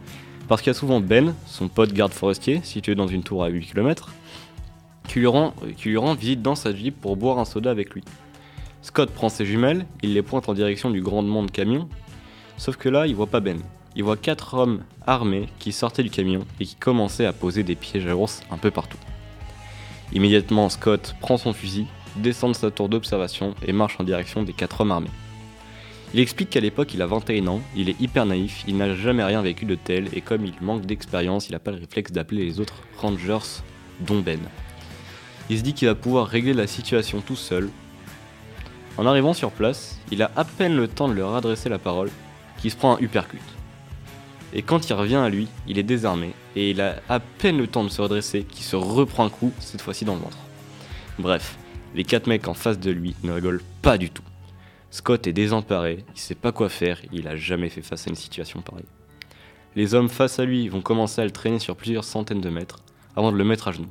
parce 0.48 0.62
qu'il 0.62 0.70
y 0.70 0.76
a 0.76 0.78
souvent 0.78 1.00
Ben, 1.00 1.34
son 1.46 1.68
pote 1.68 1.92
garde 1.92 2.12
forestier, 2.12 2.60
situé 2.62 2.94
dans 2.94 3.08
une 3.08 3.22
tour 3.22 3.42
à 3.42 3.48
8 3.48 3.66
km, 3.66 4.12
qui 5.08 5.20
lui, 5.20 5.26
rend, 5.26 6.14
visite 6.14 6.42
dans 6.42 6.54
sa 6.54 6.74
Jeep 6.74 7.00
pour 7.00 7.16
boire 7.16 7.38
un 7.38 7.44
soda 7.44 7.70
avec 7.70 7.94
lui. 7.94 8.04
Scott 8.82 9.10
prend 9.10 9.28
ses 9.28 9.46
jumelles, 9.46 9.86
il 10.02 10.14
les 10.14 10.22
pointe 10.22 10.48
en 10.48 10.54
direction 10.54 10.90
du 10.90 11.00
grondement 11.00 11.42
de 11.42 11.50
camion, 11.50 11.88
sauf 12.56 12.76
que 12.76 12.88
là, 12.88 13.06
il 13.06 13.16
voit 13.16 13.26
pas 13.26 13.40
Ben. 13.40 13.58
Il 13.96 14.04
voit 14.04 14.16
quatre 14.16 14.54
hommes 14.54 14.84
armés 15.06 15.48
qui 15.58 15.72
sortaient 15.72 16.02
du 16.02 16.10
camion 16.10 16.44
et 16.60 16.66
qui 16.66 16.76
commençaient 16.76 17.26
à 17.26 17.32
poser 17.32 17.62
des 17.62 17.74
pièges 17.74 18.06
à 18.06 18.14
ours 18.14 18.42
un 18.50 18.58
peu 18.58 18.70
partout. 18.70 18.98
Immédiatement, 20.12 20.68
Scott 20.68 21.16
prend 21.20 21.36
son 21.36 21.52
fusil, 21.52 21.86
descend 22.22 22.52
de 22.52 22.56
sa 22.56 22.70
tour 22.70 22.88
d'observation 22.88 23.54
et 23.66 23.72
marche 23.72 23.96
en 23.98 24.04
direction 24.04 24.42
des 24.42 24.52
quatre 24.52 24.80
hommes 24.80 24.92
armés. 24.92 25.10
Il 26.14 26.20
explique 26.20 26.50
qu'à 26.50 26.60
l'époque 26.60 26.94
il 26.94 27.02
a 27.02 27.06
21 27.06 27.46
ans, 27.48 27.60
il 27.74 27.88
est 27.88 28.00
hyper 28.00 28.26
naïf, 28.26 28.64
il 28.66 28.76
n'a 28.76 28.94
jamais 28.94 29.24
rien 29.24 29.42
vécu 29.42 29.64
de 29.64 29.74
tel 29.74 30.08
et 30.12 30.20
comme 30.20 30.44
il 30.44 30.54
manque 30.60 30.86
d'expérience, 30.86 31.48
il 31.48 31.52
n'a 31.52 31.58
pas 31.58 31.72
le 31.72 31.78
réflexe 31.78 32.12
d'appeler 32.12 32.44
les 32.44 32.60
autres 32.60 32.82
rangers, 32.96 33.62
dont 34.00 34.20
Ben. 34.20 34.40
Il 35.50 35.58
se 35.58 35.62
dit 35.62 35.74
qu'il 35.74 35.88
va 35.88 35.94
pouvoir 35.94 36.26
régler 36.26 36.54
la 36.54 36.66
situation 36.66 37.20
tout 37.20 37.36
seul. 37.36 37.70
En 38.98 39.06
arrivant 39.06 39.34
sur 39.34 39.50
place, 39.50 39.98
il 40.10 40.22
a 40.22 40.30
à 40.36 40.44
peine 40.44 40.76
le 40.76 40.88
temps 40.88 41.08
de 41.08 41.14
leur 41.14 41.34
adresser 41.34 41.68
la 41.68 41.78
parole 41.78 42.10
qu'il 42.58 42.70
se 42.70 42.76
prend 42.76 42.96
un 42.96 43.00
uppercut. 43.00 43.42
Et 44.54 44.62
quand 44.62 44.88
il 44.88 44.94
revient 44.94 45.16
à 45.16 45.28
lui, 45.28 45.48
il 45.68 45.78
est 45.78 45.82
désarmé 45.82 46.32
et 46.54 46.70
il 46.70 46.80
a 46.80 46.96
à 47.08 47.20
peine 47.20 47.58
le 47.58 47.66
temps 47.66 47.84
de 47.84 47.90
se 47.90 48.00
redresser 48.00 48.44
qu'il 48.44 48.64
se 48.64 48.76
reprend 48.76 49.26
un 49.26 49.30
coup, 49.30 49.52
cette 49.60 49.82
fois-ci 49.82 50.04
dans 50.04 50.14
le 50.14 50.20
ventre. 50.20 50.38
Bref, 51.18 51.58
les 51.96 52.04
quatre 52.04 52.26
mecs 52.26 52.46
en 52.46 52.54
face 52.54 52.78
de 52.78 52.90
lui 52.90 53.16
ne 53.22 53.32
rigolent 53.32 53.62
pas 53.80 53.96
du 53.96 54.10
tout. 54.10 54.22
Scott 54.90 55.26
est 55.26 55.32
désemparé, 55.32 56.04
il 56.14 56.20
sait 56.20 56.34
pas 56.34 56.52
quoi 56.52 56.68
faire, 56.68 57.00
il 57.10 57.26
a 57.26 57.36
jamais 57.36 57.70
fait 57.70 57.80
face 57.80 58.06
à 58.06 58.10
une 58.10 58.16
situation 58.16 58.60
pareille. 58.60 58.84
Les 59.74 59.94
hommes 59.94 60.10
face 60.10 60.38
à 60.38 60.44
lui 60.44 60.68
vont 60.68 60.82
commencer 60.82 61.22
à 61.22 61.24
le 61.24 61.30
traîner 61.30 61.58
sur 61.58 61.74
plusieurs 61.74 62.04
centaines 62.04 62.42
de 62.42 62.50
mètres 62.50 62.80
avant 63.16 63.32
de 63.32 63.38
le 63.38 63.44
mettre 63.44 63.68
à 63.68 63.72
genoux. 63.72 63.88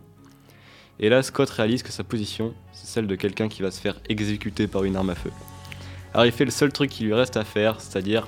Et 0.99 1.09
là, 1.09 1.23
Scott 1.23 1.49
réalise 1.49 1.81
que 1.81 1.91
sa 1.91 2.03
position, 2.03 2.53
c'est 2.73 2.85
celle 2.85 3.07
de 3.07 3.15
quelqu'un 3.15 3.49
qui 3.49 3.63
va 3.63 3.71
se 3.71 3.81
faire 3.81 3.99
exécuter 4.07 4.67
par 4.67 4.83
une 4.83 4.95
arme 4.95 5.09
à 5.09 5.15
feu. 5.15 5.31
Alors 6.13 6.27
il 6.27 6.31
fait 6.31 6.45
le 6.45 6.51
seul 6.51 6.71
truc 6.71 6.91
qui 6.91 7.05
lui 7.05 7.13
reste 7.13 7.37
à 7.37 7.43
faire, 7.43 7.81
c'est-à-dire 7.81 8.27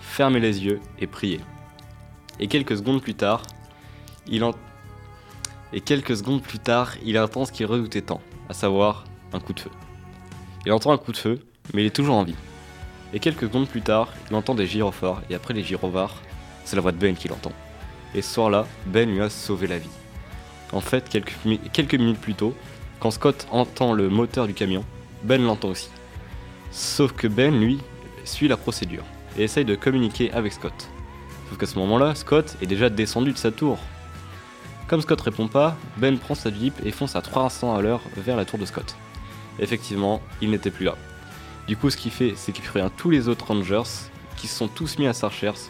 fermer 0.00 0.40
les 0.40 0.64
yeux 0.64 0.80
et 0.98 1.06
prier. 1.06 1.40
Et 2.38 2.48
quelques 2.48 2.78
secondes 2.78 3.02
plus 3.02 3.14
tard, 3.14 3.42
il. 4.26 4.42
Et 5.74 5.82
quelques 5.82 6.16
secondes 6.16 6.42
plus 6.42 6.58
tard, 6.58 6.94
il 7.04 7.18
entend 7.18 7.44
ce 7.44 7.52
qu'il 7.52 7.66
redoutait 7.66 8.02
tant, 8.02 8.22
à 8.48 8.54
savoir 8.54 9.04
un 9.32 9.40
coup 9.40 9.52
de 9.52 9.60
feu. 9.60 9.70
Il 10.66 10.72
entend 10.72 10.92
un 10.92 10.98
coup 10.98 11.12
de 11.12 11.16
feu, 11.16 11.40
mais 11.74 11.82
il 11.82 11.86
est 11.86 11.94
toujours 11.94 12.16
en 12.16 12.24
vie. 12.24 12.34
Et 13.12 13.18
quelques 13.20 13.42
secondes 13.42 13.68
plus 13.68 13.82
tard, 13.82 14.08
il 14.30 14.36
entend 14.36 14.54
des 14.54 14.66
gyrophares, 14.66 15.22
et 15.30 15.34
après 15.34 15.54
les 15.54 15.62
gyrophares, 15.64 16.16
c'est 16.64 16.76
la 16.76 16.82
voix 16.82 16.92
de 16.92 16.98
Ben 16.98 17.14
qu'il 17.16 17.32
entend. 17.32 17.52
Et 18.14 18.22
ce 18.22 18.34
soir-là, 18.34 18.66
Ben 18.86 19.10
lui 19.10 19.20
a 19.20 19.30
sauvé 19.30 19.66
la 19.66 19.78
vie. 19.78 19.88
En 20.72 20.80
fait, 20.80 21.08
quelques, 21.08 21.34
mi- 21.44 21.58
quelques 21.72 21.94
minutes 21.94 22.20
plus 22.20 22.34
tôt, 22.34 22.54
quand 23.00 23.10
Scott 23.10 23.46
entend 23.50 23.92
le 23.92 24.08
moteur 24.08 24.46
du 24.46 24.54
camion, 24.54 24.84
Ben 25.24 25.42
l'entend 25.42 25.68
aussi. 25.68 25.88
Sauf 26.70 27.12
que 27.12 27.26
Ben, 27.26 27.58
lui, 27.58 27.78
suit 28.24 28.46
la 28.48 28.56
procédure 28.56 29.02
et 29.36 29.44
essaye 29.44 29.64
de 29.64 29.74
communiquer 29.74 30.30
avec 30.32 30.52
Scott. 30.52 30.88
Sauf 31.48 31.58
qu'à 31.58 31.66
ce 31.66 31.78
moment-là, 31.78 32.14
Scott 32.14 32.56
est 32.62 32.66
déjà 32.66 32.90
descendu 32.90 33.32
de 33.32 33.38
sa 33.38 33.50
tour. 33.50 33.78
Comme 34.86 35.00
Scott 35.00 35.20
répond 35.20 35.48
pas, 35.48 35.76
Ben 35.96 36.16
prend 36.18 36.34
sa 36.36 36.52
Jeep 36.52 36.74
et 36.84 36.92
fonce 36.92 37.16
à 37.16 37.22
300 37.22 37.74
à 37.76 37.82
l'heure 37.82 38.02
vers 38.16 38.36
la 38.36 38.44
tour 38.44 38.58
de 38.58 38.66
Scott. 38.66 38.94
Effectivement, 39.58 40.22
il 40.40 40.50
n'était 40.50 40.70
plus 40.70 40.84
là. 40.84 40.96
Du 41.66 41.76
coup, 41.76 41.90
ce 41.90 41.96
qu'il 41.96 42.10
fait, 42.10 42.34
c'est 42.36 42.52
qu'il 42.52 42.64
prévient 42.64 42.90
tous 42.96 43.10
les 43.10 43.28
autres 43.28 43.46
Rangers 43.46 43.82
qui 44.36 44.46
se 44.46 44.56
sont 44.56 44.68
tous 44.68 44.98
mis 44.98 45.06
à 45.06 45.12
sa 45.12 45.28
recherche. 45.28 45.60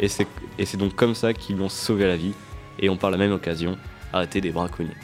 Et 0.00 0.08
c'est 0.08 0.76
donc 0.76 0.94
comme 0.94 1.14
ça 1.14 1.34
qu'ils 1.34 1.56
lui 1.56 1.62
ont 1.62 1.68
sauvé 1.68 2.06
la 2.06 2.16
vie. 2.16 2.32
Et 2.78 2.88
on 2.88 2.96
par 2.96 3.10
la 3.10 3.18
même 3.18 3.32
occasion 3.32 3.76
arrêté 4.12 4.40
des 4.40 4.50
braconniers. 4.50 4.96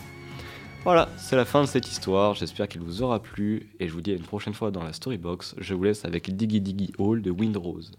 Voilà, 0.84 1.08
c'est 1.18 1.36
la 1.36 1.44
fin 1.44 1.62
de 1.62 1.66
cette 1.66 1.88
histoire. 1.88 2.34
J'espère 2.34 2.68
qu'elle 2.68 2.82
vous 2.82 3.02
aura 3.02 3.20
plu. 3.20 3.68
Et 3.80 3.88
je 3.88 3.92
vous 3.92 4.00
dis 4.00 4.12
à 4.12 4.14
une 4.14 4.22
prochaine 4.22 4.54
fois 4.54 4.70
dans 4.70 4.82
la 4.82 4.92
Storybox. 4.92 5.56
Je 5.58 5.74
vous 5.74 5.84
laisse 5.84 6.04
avec 6.04 6.34
Diggy 6.34 6.60
Diggy 6.60 6.92
Hall 6.98 7.22
de 7.22 7.30
Windrose. 7.30 7.92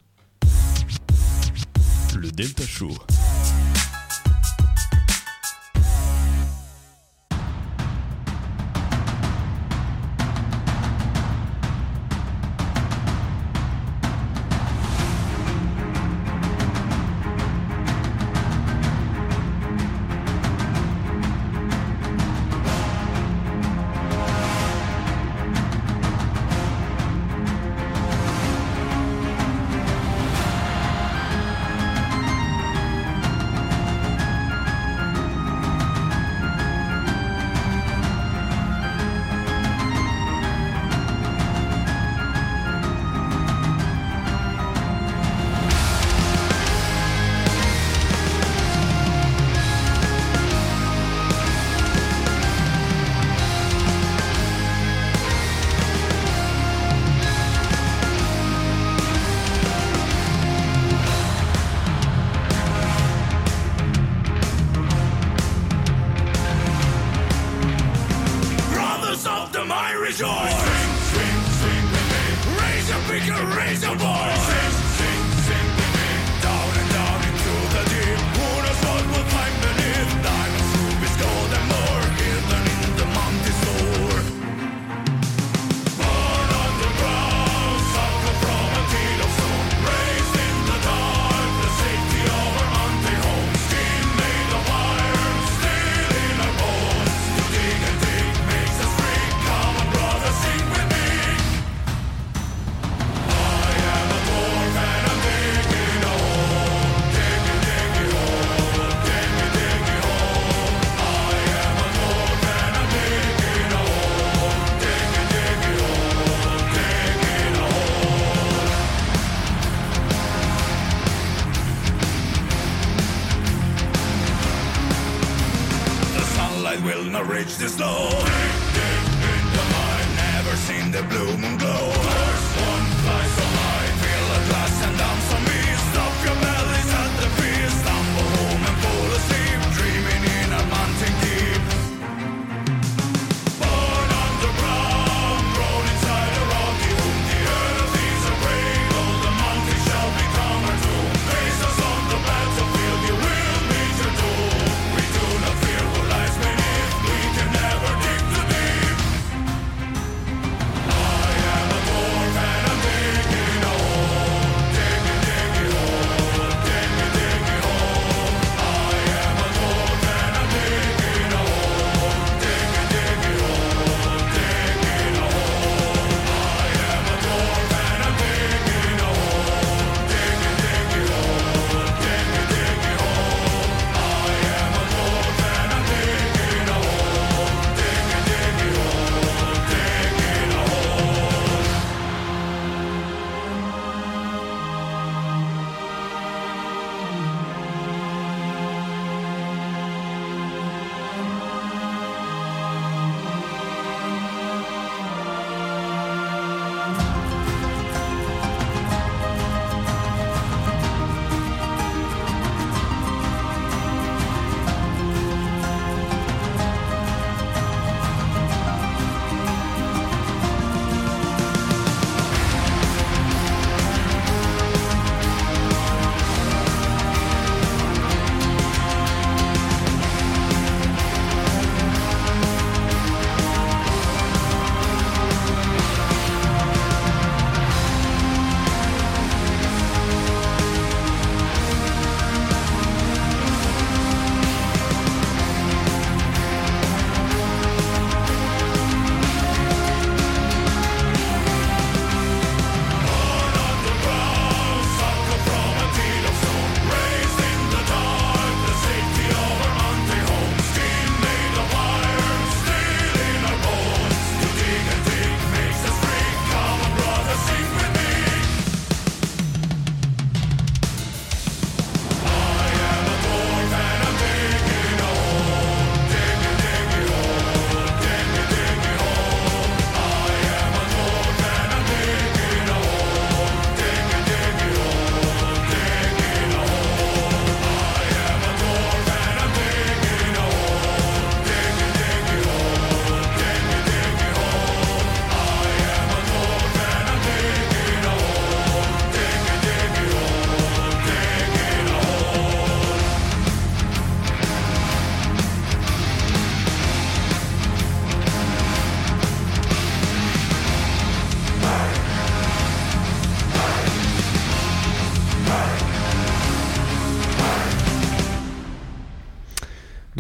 Le 2.16 2.32
Delta 2.32 2.64
Show. 2.64 2.90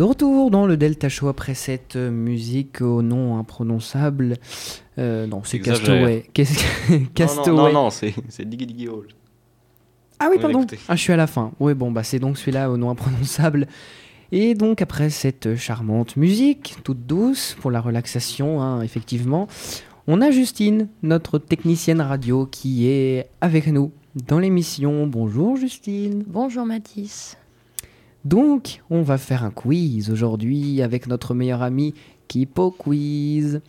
Retour 0.08 0.52
dans 0.52 0.66
le 0.66 0.78
Delta 0.78 1.10
Show 1.10 1.28
après 1.28 1.54
cette 1.54 1.96
euh, 1.96 2.10
musique 2.10 2.82
au 2.82 3.02
nom 3.02 3.38
imprononçable. 3.38 4.38
Euh, 4.98 5.28
non, 5.28 5.42
c'est. 5.44 5.60
Castaway. 5.60 6.26
Non, 6.38 7.06
Castaway. 7.14 7.58
Non, 7.58 7.64
non, 7.64 7.74
non, 7.74 7.90
c'est 7.90 8.14
Diggy 8.40 8.66
Diggy 8.66 8.88
Hall. 8.88 9.08
Ah 10.20 10.28
oui, 10.32 10.38
On 10.40 10.42
pardon. 10.42 10.66
Ah, 10.88 10.96
je 10.96 11.02
suis 11.02 11.14
à 11.14 11.18
la 11.18 11.28
fin. 11.28 11.52
Oui, 11.60 11.74
bon, 11.74 11.92
bah 11.92 12.04
c'est 12.04 12.20
donc 12.20 12.38
celui-là 12.38 12.72
au 12.72 12.78
nom 12.78 12.90
imprononçable. 12.90 13.68
Et 14.32 14.56
donc 14.56 14.82
après 14.82 15.10
cette 15.10 15.56
charmante 15.56 16.18
musique, 16.18 16.76
toute 16.84 17.06
douce 17.06 17.56
pour 17.62 17.72
la 17.72 17.80
relaxation, 17.80 18.62
hein, 18.62 18.82
effectivement, 18.82 19.48
on 20.08 20.22
a 20.22 20.32
Justine, 20.32 20.90
notre 21.02 21.38
technicienne 21.38 22.02
radio, 22.02 22.46
qui 22.46 22.88
est 22.88 23.30
avec 23.40 23.68
nous 23.68 23.92
dans 24.28 24.40
l'émission. 24.40 25.08
Bonjour 25.08 25.56
Justine. 25.56 26.24
Bonjour 26.28 26.66
Mathis. 26.66 27.38
Donc, 28.28 28.82
on 28.90 29.04
va 29.04 29.18
faire 29.18 29.46
un 29.46 29.52
quiz 29.52 30.10
aujourd'hui 30.12 30.82
avec 30.82 31.08
notre 31.08 31.34
meilleur 31.34 31.62
ami 31.62 31.94
Kipo 32.28 32.72
Quiz. 32.72 33.62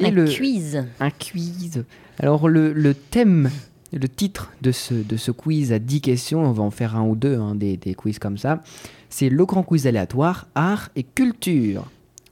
Et 0.00 0.06
Un 0.06 0.10
le- 0.10 0.24
quiz. 0.24 0.84
un 0.98 1.10
quiz. 1.10 1.84
Alors 2.18 2.48
le, 2.48 2.72
le 2.72 2.92
thème, 2.94 3.50
le 3.92 4.08
titre 4.08 4.50
de 4.62 4.72
ce, 4.72 4.94
de 4.94 5.16
ce 5.16 5.30
quiz 5.30 5.72
à 5.72 5.78
10 5.78 6.00
questions, 6.00 6.40
on 6.44 6.50
va 6.50 6.64
en 6.64 6.72
faire 6.72 6.96
un 6.96 7.06
ou 7.06 7.14
deux, 7.14 7.36
hein, 7.38 7.54
des, 7.54 7.76
des 7.76 7.94
quiz 7.94 8.18
comme 8.18 8.36
ça, 8.36 8.62
c'est 9.10 9.28
le 9.28 9.44
grand 9.46 9.62
quiz 9.62 9.86
aléatoire, 9.86 10.48
art 10.56 10.88
et 10.96 11.04
culture. 11.04 11.88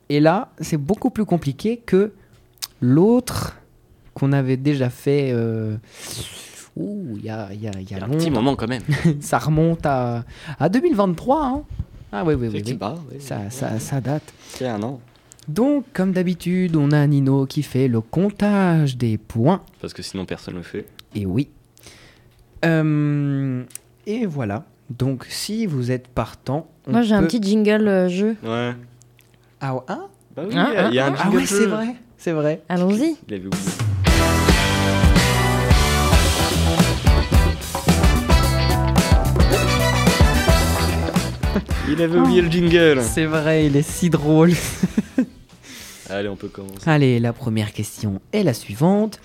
Et 0.08 0.18
là, 0.18 0.50
c'est 0.60 0.78
beaucoup 0.78 1.10
plus 1.10 1.26
compliqué 1.26 1.76
que 1.84 2.10
l'autre 2.80 3.56
qu'on 4.14 4.32
avait 4.32 4.56
déjà 4.56 4.90
fait... 4.90 5.30
euh, 5.32 5.76
ouh, 6.78 7.16
il 7.18 7.24
y 7.24 7.30
a, 7.30 7.52
y 7.52 7.66
a, 7.66 7.70
y 7.72 7.76
a 7.76 7.80
Il 7.80 7.90
y 7.90 7.94
a 8.00 8.04
un 8.04 8.08
petit 8.08 8.30
moment 8.30 8.56
quand 8.56 8.68
même. 8.68 8.82
Ça 9.20 9.38
remonte 9.38 9.84
à, 9.86 10.24
à 10.58 10.68
2023. 10.68 11.44
hein. 11.46 11.62
Ah 12.12 12.24
oui, 12.24 12.34
oui, 12.34 12.48
oui. 12.52 12.62
oui. 12.64 12.78
Ouais. 12.80 13.20
Ça, 13.20 13.50
ça, 13.50 13.78
ça 13.78 14.00
date. 14.00 14.22
C'est 14.48 14.66
un 14.68 14.82
an. 14.82 15.00
Donc, 15.46 15.84
comme 15.92 16.12
d'habitude, 16.12 16.76
on 16.76 16.90
a 16.92 17.06
Nino 17.06 17.46
qui 17.46 17.62
fait 17.62 17.88
le 17.88 18.00
comptage 18.00 18.96
des 18.96 19.18
points. 19.18 19.62
Parce 19.80 19.92
que 19.94 20.02
sinon 20.02 20.24
personne 20.26 20.54
le 20.54 20.62
fait. 20.62 20.86
Et 21.14 21.26
oui. 21.26 21.48
Euh, 22.64 23.62
et 24.06 24.26
voilà. 24.26 24.64
Donc, 24.90 25.26
si 25.28 25.66
vous 25.66 25.90
êtes 25.90 26.08
partant. 26.08 26.66
on 26.86 26.92
Moi 26.92 27.02
j'ai 27.02 27.14
un 27.14 27.22
petit 27.22 27.42
jingle 27.42 27.88
euh, 27.88 28.08
jeu. 28.08 28.36
Ouais. 28.42 28.72
Ah, 29.60 29.74
ouais, 29.74 29.80
hein 29.88 30.06
Bah 30.36 30.42
oui, 30.46 30.54
Hein, 30.56 30.88
il 30.90 30.94
y 30.94 30.98
a 30.98 31.06
un 31.08 31.14
Ah 31.14 31.22
jingle 31.24 31.36
ouais, 31.38 31.46
c'est 31.46 31.66
vrai. 31.66 31.94
C'est 32.16 32.32
vrai. 32.32 32.62
Allons-y. 32.68 33.16
Il 41.90 42.02
avait 42.02 42.18
oublié. 42.18 42.42
Le 42.42 42.50
jingle. 42.50 43.02
C'est 43.02 43.24
vrai, 43.24 43.66
il 43.66 43.76
est 43.76 43.82
si 43.82 44.10
drôle. 44.10 44.52
Allez, 46.10 46.28
on 46.28 46.36
peut 46.36 46.48
commencer. 46.48 46.88
Allez, 46.88 47.18
la 47.18 47.32
première 47.32 47.72
question 47.72 48.20
est 48.32 48.42
la 48.42 48.54
suivante. 48.54 49.20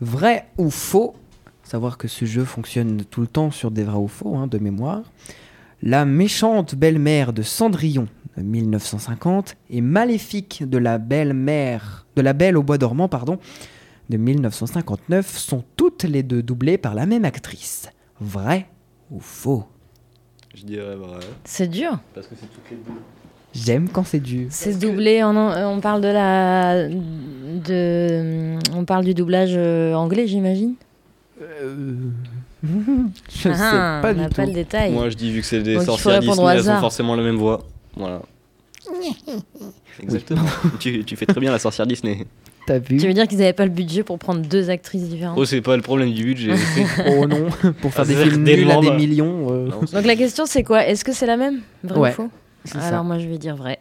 Vrai 0.00 0.46
ou 0.58 0.70
faux? 0.70 1.14
Savoir 1.62 1.98
que 1.98 2.08
ce 2.08 2.24
jeu 2.24 2.44
fonctionne 2.44 3.04
tout 3.04 3.20
le 3.20 3.26
temps 3.26 3.50
sur 3.50 3.70
des 3.70 3.84
vrais 3.84 3.98
ou 3.98 4.08
faux, 4.08 4.36
hein, 4.36 4.46
de 4.46 4.58
mémoire. 4.58 5.02
La 5.82 6.04
méchante 6.04 6.74
belle-mère 6.74 7.32
de 7.32 7.42
Cendrillon 7.42 8.08
de 8.36 8.42
1950 8.42 9.56
et 9.70 9.80
Maléfique 9.80 10.68
de 10.68 10.78
la 10.78 10.98
belle-mère 10.98 12.06
de 12.16 12.22
la 12.22 12.32
Belle 12.32 12.56
au 12.56 12.62
bois 12.62 12.78
dormant 12.78 13.08
pardon 13.08 13.38
de 14.10 14.16
1959 14.16 15.38
sont 15.38 15.64
toutes 15.76 16.02
les 16.04 16.22
deux 16.22 16.42
doublées 16.42 16.78
par 16.78 16.94
la 16.94 17.06
même 17.06 17.24
actrice. 17.24 17.88
Vrai 18.20 18.68
ou 19.10 19.20
faux? 19.20 19.64
Je 20.54 20.64
dirais 20.64 20.96
vrai. 20.96 21.20
C'est 21.44 21.68
dur. 21.68 21.98
Parce 22.14 22.26
que 22.26 22.34
c'est 22.38 22.46
toutes 22.46 22.70
les 22.70 22.76
deux. 22.76 22.92
J'aime 23.52 23.88
quand 23.88 24.04
c'est 24.04 24.20
dur. 24.20 24.46
C'est 24.50 24.78
doublé 24.78 25.22
en 25.24 25.34
an- 25.36 25.72
on 25.74 25.80
parle 25.80 26.00
de 26.00 26.08
la 26.08 26.88
de 26.88 28.56
on 28.74 28.84
parle 28.84 29.04
du 29.04 29.12
doublage 29.14 29.52
euh, 29.54 29.94
anglais, 29.94 30.26
j'imagine. 30.28 30.74
Euh, 31.42 31.94
Je 32.64 33.48
Ah, 33.48 34.00
sais 34.00 34.02
pas 34.02 34.10
on 34.10 34.12
du 34.14 34.20
n'a 34.20 34.28
tout. 34.28 34.34
pas 34.36 34.46
le 34.46 34.52
détail. 34.52 34.92
Moi, 34.92 35.08
je 35.08 35.16
dis, 35.16 35.32
vu 35.32 35.40
que 35.40 35.46
c'est 35.46 35.62
des 35.62 35.74
Donc, 35.76 35.84
sorcières 35.84 36.20
Disney, 36.20 36.52
elles 36.54 36.70
ont 36.70 36.78
forcément 36.80 37.16
la 37.16 37.22
même 37.22 37.36
voix. 37.36 37.66
Voilà. 37.96 38.22
Exactement. 40.02 40.44
tu, 40.78 41.04
tu 41.04 41.16
fais 41.16 41.26
très 41.26 41.40
bien 41.40 41.50
la 41.50 41.58
sorcière 41.58 41.86
Disney. 41.86 42.26
T'as 42.70 42.78
vu 42.78 42.98
Tu 42.98 43.06
veux 43.08 43.14
dire 43.14 43.26
qu'ils 43.26 43.38
n'avaient 43.38 43.52
pas 43.52 43.64
le 43.64 43.70
budget 43.72 44.04
pour 44.04 44.16
prendre 44.20 44.42
deux 44.42 44.70
actrices 44.70 45.08
différentes 45.08 45.36
Oh, 45.36 45.44
c'est 45.44 45.60
pas 45.60 45.74
le 45.74 45.82
problème 45.82 46.12
du 46.12 46.22
budget. 46.24 46.52
Oh 47.08 47.26
non, 47.26 47.46
pour 47.80 47.92
faire 47.92 48.04
Ah, 48.04 48.06
des 48.06 48.14
films 48.14 48.44
nuls 48.44 48.70
à 48.70 48.80
des 48.80 48.92
millions. 48.92 49.48
euh, 49.50 49.66
Non, 49.68 49.80
Donc 49.80 50.04
la 50.06 50.14
question 50.14 50.46
c'est 50.46 50.62
quoi? 50.62 50.86
Est-ce 50.86 51.04
que 51.04 51.12
c'est 51.12 51.26
la 51.26 51.36
même? 51.36 51.62
Vrai 51.82 51.98
Ouais, 51.98 52.10
ou 52.10 52.12
faux? 52.12 52.30
Alors 52.74 52.88
ça. 52.88 53.02
moi 53.02 53.18
je 53.18 53.26
vais 53.26 53.38
dire 53.38 53.56
vrai. 53.56 53.80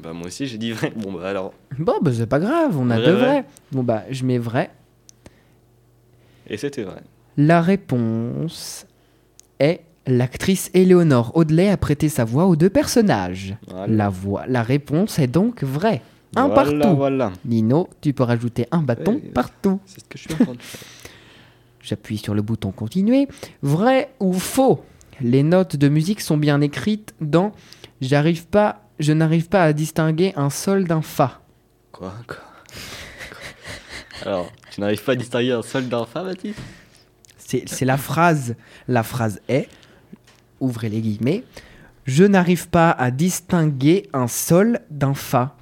Bah, 0.00 0.14
moi 0.14 0.26
aussi, 0.28 0.46
j'ai 0.46 0.56
dit 0.56 0.72
vrai. 0.72 0.90
Bon, 0.96 1.12
bah 1.12 1.28
alors. 1.28 1.52
Bon, 1.78 1.94
bah 2.00 2.12
c'est 2.14 2.26
pas 2.26 2.38
grave, 2.38 2.78
on 2.78 2.88
a 2.90 2.96
Vrai, 2.96 3.04
deux 3.06 3.12
vrai. 3.12 3.26
vrais. 3.26 3.44
Bon, 3.72 3.82
bah 3.82 4.04
je 4.10 4.24
mets 4.24 4.38
vrai. 4.38 4.70
Et 6.48 6.56
c'était 6.56 6.82
vrai. 6.82 7.02
La 7.36 7.60
réponse 7.60 8.86
est 9.60 9.80
l'actrice 10.06 10.70
Éléonore 10.72 11.32
Audley 11.34 11.68
a 11.68 11.76
prêté 11.76 12.08
sa 12.08 12.24
voix 12.24 12.46
aux 12.46 12.56
deux 12.56 12.70
personnages. 12.70 13.54
Voilà. 13.68 13.86
La 13.92 14.08
voix, 14.08 14.44
la 14.48 14.62
réponse 14.62 15.18
est 15.18 15.26
donc 15.26 15.62
vraie. 15.62 16.00
Un 16.36 16.48
voilà, 16.48 16.54
partout. 16.78 16.96
Voilà. 16.96 17.32
Nino, 17.44 17.88
tu 18.00 18.12
peux 18.12 18.22
rajouter 18.24 18.66
un 18.70 18.82
bâton 18.82 19.14
Ouais. 19.14 19.30
partout. 19.34 19.80
C'est 19.86 20.00
ce 20.00 20.04
que 20.04 20.18
je 20.18 20.22
suis 20.24 20.34
en 20.34 20.44
train 20.44 20.54
de 20.54 20.62
faire. 20.62 20.80
J'appuie 21.82 22.18
sur 22.18 22.34
le 22.34 22.42
bouton 22.42 22.72
continuer. 22.72 23.28
Vrai 23.62 24.10
ou 24.20 24.32
faux 24.32 24.84
Les 25.20 25.42
notes 25.42 25.76
de 25.76 25.88
musique 25.88 26.20
sont 26.20 26.36
bien 26.36 26.60
écrites 26.60 27.14
dans 27.20 27.52
J'arrive 28.00 28.46
pas, 28.46 28.82
je 28.98 29.12
n'arrive 29.12 29.48
pas 29.48 29.62
à 29.64 29.72
distinguer 29.72 30.32
un 30.36 30.50
sol 30.50 30.84
d'un 30.84 31.00
fa. 31.02 31.40
Quoi, 31.92 32.12
quoi 32.26 32.38
Alors, 34.24 34.50
tu 34.70 34.80
n'arrives 34.80 35.02
pas 35.02 35.12
à 35.12 35.16
distinguer 35.16 35.52
un 35.52 35.62
seul 35.62 35.88
d'un 35.88 36.04
fa, 36.04 36.22
Baptiste? 36.24 36.58
C'est 37.38 37.68
c'est 37.68 37.84
la 37.84 37.96
phrase. 37.96 38.56
La 38.88 39.02
phrase 39.02 39.40
est, 39.48 39.68
ouvrez 40.60 40.88
les 40.88 41.00
guillemets, 41.00 41.44
je 42.04 42.24
n'arrive 42.24 42.68
pas 42.68 42.90
à 42.90 43.10
distinguer 43.10 44.08
un 44.12 44.26
sol 44.26 44.80
d'un 44.90 45.14
fa. 45.14 45.56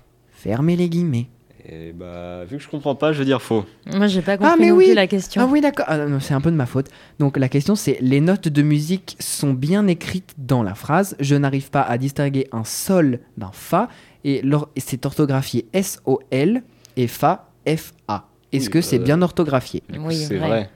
Fermez 0.44 0.76
les 0.76 0.90
guillemets. 0.90 1.28
Et 1.66 1.92
bah, 1.94 2.44
vu 2.44 2.58
que 2.58 2.62
je 2.62 2.68
comprends 2.68 2.94
pas, 2.94 3.14
je 3.14 3.18
vais 3.20 3.24
dire 3.24 3.40
faux. 3.40 3.64
Moi 3.94 4.08
j'ai 4.08 4.20
pas 4.20 4.36
compris 4.36 4.52
Ah, 4.52 4.56
mais 4.60 4.68
non 4.68 4.76
oui. 4.76 4.84
plus 4.88 4.94
la 4.94 5.06
question. 5.06 5.40
Ah 5.40 5.48
oui, 5.50 5.62
d'accord. 5.62 5.86
Ah, 5.88 5.96
non, 6.06 6.20
c'est 6.20 6.34
un 6.34 6.42
peu 6.42 6.50
de 6.50 6.56
ma 6.56 6.66
faute. 6.66 6.88
Donc 7.18 7.38
la 7.38 7.48
question 7.48 7.74
c'est 7.74 7.96
les 8.02 8.20
notes 8.20 8.48
de 8.48 8.60
musique 8.60 9.16
sont 9.20 9.54
bien 9.54 9.86
écrites 9.86 10.34
dans 10.36 10.62
la 10.62 10.74
phrase. 10.74 11.16
Je 11.18 11.34
n'arrive 11.34 11.70
pas 11.70 11.80
à 11.80 11.96
distinguer 11.96 12.46
un 12.52 12.64
sol 12.64 13.20
d'un 13.38 13.52
fa 13.52 13.88
et, 14.24 14.42
c'est 14.76 15.06
orthographié 15.06 15.64
S-O-L 15.72 16.62
et 16.98 17.06
fa 17.06 17.48
F-A. 17.66 18.28
Est-ce 18.52 18.66
Oui, 18.66 18.70
que 18.70 18.80
c'est 18.82 18.98
euh, 18.98 19.02
bien 19.02 19.22
orthographié? 19.22 19.80
coup, 19.90 19.96
Oui, 20.08 20.16
c'est 20.16 20.36
vrai. 20.36 20.48
vrai. 20.48 20.70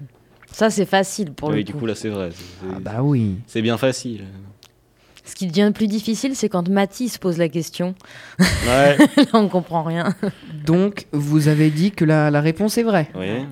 Ça 0.51 0.71
c'est 0.71 0.87
facile 0.87 1.35
pour 1.35 1.51
oui, 1.51 1.57
le 1.57 1.65
du 1.65 1.73
coup. 1.75 1.81
coup, 1.81 1.87
là, 1.87 1.95
c'est 1.95 2.09
vrai. 2.09 2.31
Ah 2.65 2.79
bah 2.81 3.03
oui. 3.03 3.37
C'est 3.47 3.61
bien 3.61 3.77
facile. 3.77 4.25
Ce 5.29 5.35
qui 5.35 5.47
devient 5.47 5.71
plus 5.75 5.87
difficile 5.89 6.35
c'est 6.35 6.49
quand 6.49 6.69
Mathis 6.69 7.19
pose 7.19 7.37
la 7.39 7.49
question. 7.49 7.95
Ouais. 8.39 8.97
Là 9.17 9.25
on 9.35 9.49
comprend 9.49 9.83
rien. 9.83 10.15
Donc 10.65 11.07
vous 11.13 11.49
avez 11.49 11.71
dit 11.71 11.91
que 11.91 12.05
la, 12.05 12.31
la 12.31 12.41
réponse 12.41 12.79
est 12.79 12.83
vraie. 12.83 13.09
oui. 13.15 13.45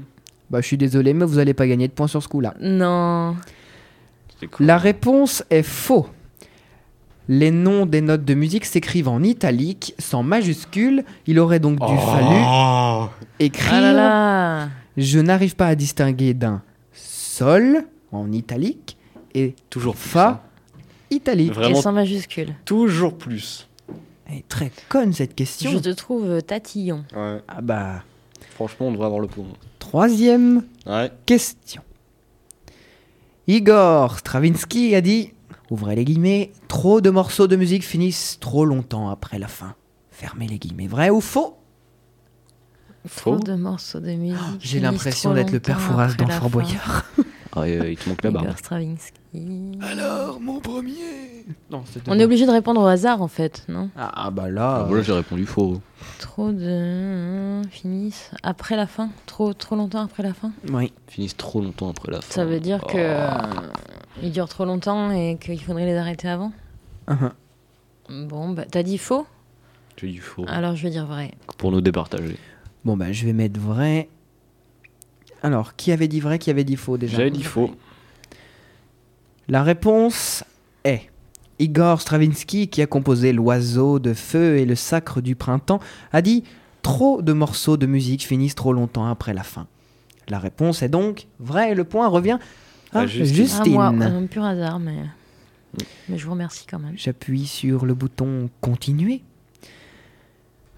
Bah 0.49 0.61
je 0.61 0.67
suis 0.67 0.77
désolé 0.79 1.13
mais 1.13 1.25
vous 1.25 1.37
n'allez 1.37 1.55
pas 1.55 1.67
gagner 1.67 1.89
de 1.89 1.93
points 1.93 2.07
sur 2.07 2.23
ce 2.23 2.29
coup-là. 2.29 2.55
Non. 2.61 3.37
C'est 4.41 4.47
cool. 4.47 4.65
La 4.67 4.79
réponse 4.79 5.43
est 5.51 5.63
faux. 5.65 6.07
Les 7.29 7.51
noms 7.51 7.85
des 7.87 8.01
notes 8.01 8.25
de 8.25 8.35
musique 8.35 8.65
s'écrivent 8.65 9.09
en 9.09 9.23
italique, 9.25 9.95
sans 9.99 10.23
majuscule. 10.23 11.05
Il 11.27 11.41
aurait 11.41 11.59
donc 11.59 11.81
dû 11.81 11.97
fallu 11.99 12.37
Oh. 12.47 13.07
écrire 13.41 13.73
Ah 13.75 13.81
là 13.81 13.93
là. 13.93 14.69
Je 14.97 15.19
n'arrive 15.19 15.57
pas 15.57 15.67
à 15.67 15.75
distinguer 15.75 16.33
d'un 16.35 16.63
sol 16.93 17.83
en 18.13 18.31
italique 18.31 18.97
et 19.35 19.55
Toujours 19.69 19.97
fa. 19.97 20.45
Italique. 21.11 21.53
Vraiment 21.53 21.79
Et 21.79 21.83
sans 21.83 21.93
majuscule. 21.93 22.55
toujours 22.65 23.17
plus. 23.17 23.69
Elle 24.29 24.39
est 24.39 24.49
très 24.49 24.73
conne 24.89 25.13
cette 25.13 25.35
question. 25.35 25.71
Je 25.71 25.79
te 25.79 25.91
trouve 25.91 26.25
euh, 26.29 26.41
tatillon. 26.41 27.05
Ouais. 27.15 27.41
Ah 27.49 27.61
bah, 27.61 28.03
Franchement, 28.55 28.89
on 28.89 28.93
devrait 28.93 29.07
avoir 29.07 29.21
le 29.21 29.29
point. 29.29 29.45
troisième 29.79 30.65
Ouais. 30.87 31.11
question. 31.27 31.83
Igor 33.47 34.19
Stravinsky 34.19 34.95
a 34.95 35.01
dit, 35.01 35.33
ouvrez 35.71 35.95
les 35.95 36.05
guillemets, 36.05 36.53
trop 36.69 37.01
de 37.01 37.11
morceaux 37.11 37.47
de 37.47 37.55
musique 37.57 37.85
finissent 37.85 38.39
trop 38.41 38.65
longtemps 38.65 39.09
après 39.11 39.39
la 39.39 39.47
fin. 39.49 39.75
Fermez 40.11 40.49
les 40.49 40.59
guillemets. 40.59 40.89
Vrai 40.89 41.11
ou 41.11 41.21
faux? 41.21 41.57
Trop 43.17 43.35
Faux. 43.37 43.39
de 43.45 43.55
morceaux 43.55 44.01
de 44.01 44.11
musique. 44.13 44.37
Oh, 44.41 44.57
J'ai 44.59 44.81
l'impression 44.81 45.33
d'être 45.35 45.53
le 45.53 45.61
père 45.61 45.81
Fouras 45.81 46.15
dans 46.15 46.27
Fort. 46.29 46.51
Boyard. 46.51 47.05
Ah, 47.57 47.63
euh, 47.63 47.91
il 47.91 47.97
te 47.97 48.09
manque 48.09 48.23
la 48.23 48.31
barbe. 48.31 48.45
Igor 48.47 48.59
Stravinsky. 48.59 49.21
Alors, 49.81 50.41
mon 50.41 50.61
premier 50.61 51.45
Non, 51.71 51.83
On 52.07 52.19
est 52.19 52.25
obligé 52.25 52.47
de 52.47 52.51
répondre 52.51 52.81
au 52.83 52.87
hasard 52.87 53.23
en 53.23 53.29
fait, 53.29 53.65
non? 53.69 53.89
Ah, 53.97 54.13
ah 54.15 54.31
bah 54.31 54.49
là... 54.51 54.77
Ah, 54.81 54.83
voilà, 54.85 55.03
j'ai 55.03 55.13
répondu 55.13 55.47
faux. 55.47 55.81
Trop 56.19 56.53
de 56.53 57.63
finissent 57.71 58.31
après 58.43 58.77
la 58.77 58.87
fin, 58.87 59.09
trop 59.27 59.53
trop 59.55 59.75
longtemps 59.77 60.03
après 60.03 60.23
la 60.23 60.33
fin? 60.35 60.53
euh, 60.69 60.73
Oui. 60.73 60.93
Finissent 61.07 61.37
trop 61.37 61.61
longtemps 61.63 61.89
après 61.91 62.13
la 62.13 62.21
fin. 62.21 62.33
Ça 62.35 62.45
veut 62.45 62.61
dire 62.61 62.81
que 62.83 62.97
euh, 62.97 63.29
ils 64.23 64.33
durent 64.33 64.49
trop 64.49 64.65
longtemps 64.65 65.11
et 65.11 65.39
qu'il 65.41 65.61
faudrait 65.63 65.87
les 65.87 65.97
arrêter 65.97 66.29
avant? 66.29 66.53
Uh-huh. 67.09 67.33
Bon, 68.29 68.51
bah 68.51 68.65
t'as 68.71 68.83
dit 68.83 68.99
faux, 68.99 69.27
J'ai 69.97 70.09
dit 70.09 70.19
faux. 70.19 70.45
alors 70.49 70.77
je 70.77 70.83
vais 70.83 70.91
dire 70.91 71.07
vrai. 71.07 71.33
Pour 71.59 71.73
nous 71.73 71.81
départager. 71.81 72.37
Bon 72.85 72.97
bah 72.97 73.13
je 73.13 73.25
vais 73.27 73.33
mettre 73.33 73.59
vrai. 73.61 74.09
Alors, 75.43 75.77
qui 75.77 75.93
avait 75.93 76.09
dit 76.09 76.21
vrai, 76.21 76.39
qui 76.39 76.51
avait 76.51 76.65
dit 76.65 76.77
faux 76.77 76.99
déjà 76.99 77.19
J'avais 77.19 77.31
dit 77.31 77.43
faux. 77.43 77.71
La 79.49 79.63
réponse 79.63 80.45
est 80.85 81.03
Igor 81.59 82.01
Stravinsky, 82.01 82.69
qui 82.69 82.83
a 82.83 82.87
composé 82.87 83.33
L'oiseau 83.33 83.99
de 83.99 84.13
feu 84.13 84.59
et 84.59 84.65
le 84.65 84.75
sacre 84.75 85.21
du 85.21 85.37
printemps, 85.37 85.81
a 86.13 86.23
dit 86.23 86.45
Trop 86.83 87.23
de 87.23 87.33
morceaux 87.33 87.77
de 87.77 87.87
musique 87.87 88.25
finissent 88.27 88.55
trop 88.55 88.73
longtemps 88.73 89.07
après 89.07 89.35
la 89.35 89.43
fin. 89.43 89.67
La 90.29 90.39
réponse 90.39 90.83
est 90.83 90.89
donc 90.89 91.27
vraie 91.39 91.73
et 91.73 91.75
le 91.75 91.85
point 91.85 92.09
revient 92.09 92.39
à 92.93 93.01
À 93.01 93.07
Justine. 93.07 93.37
Justine. 93.37 93.77
Ah, 93.81 93.93
moi, 93.93 94.07
un 94.07 94.27
pur 94.27 94.45
hasard, 94.45 94.79
mais 94.81 94.97
mais 96.09 96.19
je 96.19 96.25
vous 96.25 96.33
remercie 96.33 96.67
quand 96.67 96.79
même. 96.79 96.95
J'appuie 96.97 97.47
sur 97.47 97.87
le 97.87 97.95
bouton 97.95 98.49
Continuer. 98.61 99.23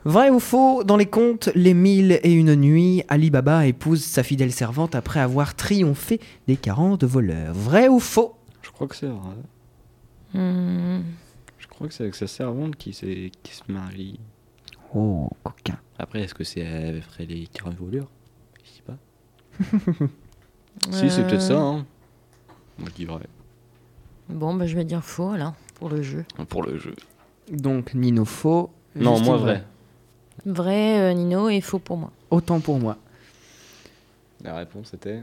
Vrai 0.04 0.30
ou 0.30 0.38
faux, 0.38 0.84
dans 0.84 0.96
les 0.96 1.06
contes 1.06 1.50
Les 1.54 1.74
Mille 1.74 2.20
et 2.22 2.32
une 2.32 2.54
nuits, 2.54 3.02
Ali 3.08 3.30
Baba 3.30 3.66
épouse 3.66 4.02
sa 4.04 4.22
fidèle 4.22 4.52
servante 4.52 4.94
après 4.94 5.20
avoir 5.20 5.54
triomphé 5.54 6.20
des 6.46 6.56
40 6.56 7.04
voleurs. 7.04 7.52
Vrai 7.52 7.88
ou 7.88 7.98
faux? 7.98 8.36
Je 8.62 8.70
crois 8.70 8.86
que 8.86 8.96
c'est 8.96 9.06
vrai. 9.06 9.34
Hmm, 10.34 11.02
Je 11.58 11.66
crois 11.66 11.88
que 11.88 11.94
c'est 11.94 12.04
avec 12.04 12.14
sa 12.14 12.26
servante 12.26 12.76
qui, 12.76 12.90
qui 12.92 13.54
se 13.54 13.62
marie. 13.68 14.20
Oh, 14.94 15.28
coquin. 15.42 15.78
Après, 15.98 16.20
est-ce 16.22 16.34
que 16.34 16.44
c'est 16.44 16.64
avec 16.64 17.04
les 17.28 17.46
40 17.48 17.76
voleurs? 17.76 18.08
Je 18.64 18.70
sais 18.70 18.82
pas. 18.82 20.06
Si, 20.92 21.10
c'est 21.10 21.22
peut-être 21.26 21.42
euh, 21.42 21.56
ça. 21.56 21.60
Hein. 21.60 21.84
Moi, 22.78 22.88
je 22.90 22.94
dis 22.94 23.04
vrai. 23.04 23.22
Bon, 24.28 24.54
bah 24.54 24.66
je 24.68 24.76
vais 24.76 24.84
dire 24.84 25.02
faux 25.02 25.30
alors 25.30 25.54
pour 25.74 25.88
le 25.88 26.02
jeu. 26.02 26.24
Pour 26.48 26.62
le 26.62 26.78
jeu. 26.78 26.94
Donc 27.50 27.94
Nino 27.94 28.24
faux. 28.24 28.70
Non, 28.94 29.18
moi, 29.20 29.36
vrai. 29.38 29.52
Vrai 29.54 29.64
euh, 30.46 31.12
Nino 31.12 31.48
et 31.48 31.60
faux 31.60 31.78
pour 31.78 31.96
moi. 31.96 32.10
Autant 32.30 32.60
pour 32.60 32.78
moi. 32.78 32.96
La 34.42 34.54
réponse 34.56 34.94
était. 34.94 35.22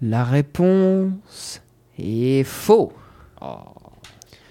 La 0.00 0.24
réponse 0.24 1.62
est 1.98 2.44
faux. 2.44 2.92
Ah. 3.40 3.64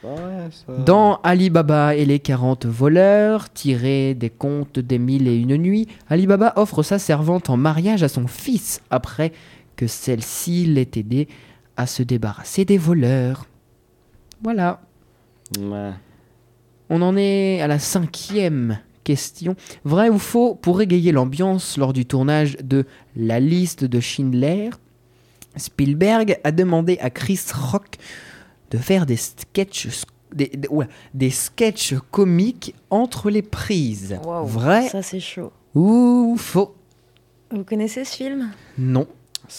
Ouais, 0.04 0.50
ça. 0.52 0.74
Dans 0.86 1.20
Ali 1.24 1.50
Baba 1.50 1.96
et 1.96 2.06
les 2.06 2.20
40 2.20 2.66
voleurs, 2.66 3.50
tiré 3.50 4.14
des 4.14 4.30
contes 4.30 4.80
des 4.80 4.98
mille 4.98 5.28
et 5.28 5.36
une 5.36 5.58
nuits, 5.58 5.88
Ali 6.10 6.26
Baba 6.26 6.54
offre 6.56 6.84
sa 6.84 7.00
servante 7.00 7.50
en 7.50 7.58
mariage 7.58 8.04
à 8.04 8.08
son 8.08 8.28
fils 8.28 8.82
après 8.90 9.34
que 9.76 9.88
celle-ci 9.88 10.66
l'ait 10.66 10.90
aidé 10.96 11.28
à 11.76 11.86
se 11.86 12.04
débarrasser 12.04 12.66
des 12.66 12.78
voleurs. 12.78 13.46
Voilà. 14.42 14.82
Ouais. 15.60 15.92
On 16.90 17.02
en 17.02 17.16
est 17.18 17.62
à 17.62 17.68
la 17.68 17.80
cinquième 17.80 18.80
question. 19.10 19.56
Vrai 19.86 20.10
ou 20.10 20.20
faux, 20.20 20.54
pour 20.54 20.82
égayer 20.84 21.12
l'ambiance 21.12 21.78
lors 21.78 21.94
du 21.94 22.06
tournage 22.06 22.58
de 22.62 22.86
La 23.16 23.40
liste 23.40 23.84
de 23.84 24.00
Schindler, 24.00 24.70
Spielberg 25.56 26.38
a 26.44 26.52
demandé 26.52 27.00
à 27.02 27.10
Chris 27.10 27.42
Rock 27.72 27.96
de 28.70 28.78
faire 28.78 29.08
des 29.08 29.16
sketchs, 29.18 29.88
des, 30.32 30.46
des, 30.50 30.68
oula, 30.70 30.88
des 31.16 31.32
sketchs 31.32 31.96
comiques 32.12 32.76
entre 32.92 33.32
les 33.32 33.42
prises. 33.42 34.20
Vrai 34.44 34.88
Ça, 34.90 35.02
c'est 35.02 35.20
chaud. 35.20 35.52
ou 35.74 36.36
faux? 36.38 36.76
Vous 37.52 37.64
connaissez 37.64 38.06
ce 38.06 38.16
film? 38.16 38.52
Non. 38.78 39.08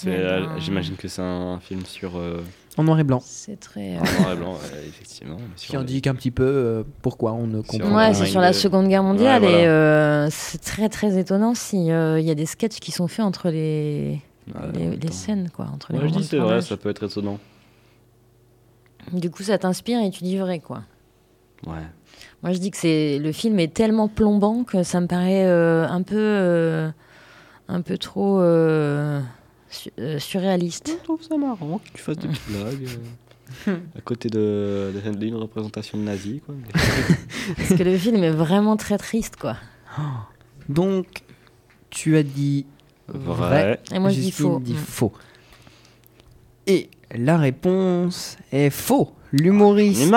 Euh. 0.07 0.47
J'imagine 0.59 0.95
que 0.95 1.09
c'est 1.09 1.23
un 1.23 1.59
film 1.59 1.85
sur. 1.85 2.17
Euh, 2.17 2.41
En 2.81 2.85
noir 2.85 2.99
et 2.99 3.05
blanc. 3.05 3.21
C'est 3.25 3.61
très. 3.61 3.97
euh, 3.97 4.01
en 4.01 4.21
noir 4.23 4.33
et 4.33 4.37
blanc, 4.37 4.53
ouais, 4.55 4.87
effectivement. 4.89 5.37
mais 5.39 5.55
Qui 5.57 5.77
indique 5.77 6.07
un 6.07 6.15
petit 6.15 6.31
peu 6.31 6.45
euh, 6.45 6.83
pourquoi 7.03 7.33
on 7.35 7.47
ne 7.47 7.61
comprend 7.61 7.89
Ouais, 7.89 8.09
pas. 8.09 8.15
c'est 8.15 8.23
Ouais, 8.23 8.27
sur 8.29 8.41
la 8.41 8.53
Seconde 8.53 8.89
Guerre 8.89 9.03
mondiale 9.03 9.43
Ouais, 9.43 9.49
voilà. 9.49 9.63
et 9.65 9.67
euh, 9.69 10.29
c'est 10.31 10.61
très 10.63 10.89
très 10.89 11.19
étonnant 11.19 11.55
si 11.55 11.91
euh, 11.91 12.19
il 12.19 12.27
y 12.27 12.31
a 12.31 12.35
des 12.35 12.47
sketchs 12.47 12.81
qui 12.81 12.91
sont 12.91 13.07
faits 13.09 13.25
entre 13.25 13.51
les, 13.51 14.21
les, 14.75 14.97
les 14.97 15.13
scènes 15.13 15.51
quoi, 15.55 15.67
entre 15.75 15.93
les 15.93 16.01
je 16.01 16.07
dis 16.07 16.25
c'est 16.25 16.39
vrai, 16.39 16.63
ça 16.63 16.77
peut 16.77 16.89
être 16.89 17.05
étonnant. 17.05 17.39
Du 19.13 19.31
coup, 19.31 19.43
ça 19.43 19.59
t'inspire 19.59 20.01
et 20.03 20.11
tu 20.11 20.25
dis 20.25 20.37
vrai 20.39 20.59
quoi. 20.61 20.83
Ouais. 21.67 21.83
Moi, 22.43 22.53
je 22.53 22.59
dis 22.59 22.71
que 22.71 22.77
c'est 22.79 23.19
le 23.19 23.33
film 23.33 23.59
est 23.59 23.73
tellement 23.75 24.09
plombant 24.09 24.65
que 24.65 24.83
ça 24.83 25.01
me 25.01 25.07
paraît 25.07 25.45
euh, 25.47 25.87
un 25.87 26.03
peu 26.03 26.17
euh, 26.17 26.91
un 27.69 27.83
peu 27.83 27.99
trop 27.99 28.41
euh, 28.41 29.21
su- 29.71 29.91
euh, 29.99 30.19
surréaliste. 30.19 30.89
Je 30.99 31.03
trouve 31.05 31.23
ça 31.23 31.37
marrant 31.37 31.79
que 31.79 31.91
tu 31.97 32.03
fasses 32.03 32.19
des 32.19 32.29
petites 32.29 32.49
blagues. 32.51 32.89
euh, 33.69 33.77
à 33.99 34.01
côté 34.03 34.29
de, 34.29 34.93
de- 34.95 35.15
d'une 35.17 35.35
représentation 35.37 35.99
de 35.99 36.05
nazi, 36.05 36.41
quoi. 36.45 36.55
Parce 37.57 37.75
que 37.75 37.83
le 37.83 37.97
film 37.99 38.23
est 38.23 38.31
vraiment 38.31 38.77
très 38.77 38.99
triste 38.99 39.37
quoi. 39.37 39.57
Donc, 40.69 41.23
tu 41.91 42.17
as 42.17 42.23
dit 42.23 42.67
vrai. 43.09 43.81
Et 43.93 43.99
moi, 43.99 44.11
je 44.11 44.17
dis 44.17 44.27
Justine 44.27 44.47
faux. 44.47 44.61
dit 44.61 44.75
Mm. 44.75 44.77
faux. 44.77 45.13
Et 46.67 46.91
la 47.15 47.37
réponse 47.39 48.37
est 48.53 48.71
faux. 48.71 49.13
L'humoriste 49.33 50.13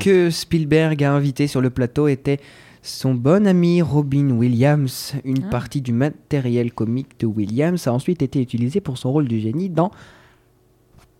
que 0.00 0.30
Spielberg 0.30 1.02
a 1.04 1.12
invité 1.12 1.46
sur 1.46 1.60
le 1.60 1.70
plateau 1.70 2.08
était 2.08 2.40
son 2.86 3.14
bon 3.14 3.46
ami 3.46 3.82
Robin 3.82 4.30
Williams. 4.30 5.14
Une 5.24 5.44
Ah. 5.46 5.50
partie 5.50 5.80
du 5.82 5.92
matériel 5.92 6.72
comique 6.72 7.18
de 7.20 7.26
Williams 7.26 7.86
a 7.86 7.92
ensuite 7.92 8.22
été 8.22 8.40
utilisée 8.40 8.80
pour 8.80 8.98
son 8.98 9.12
rôle 9.12 9.28
du 9.28 9.40
génie 9.40 9.68
dans 9.68 9.90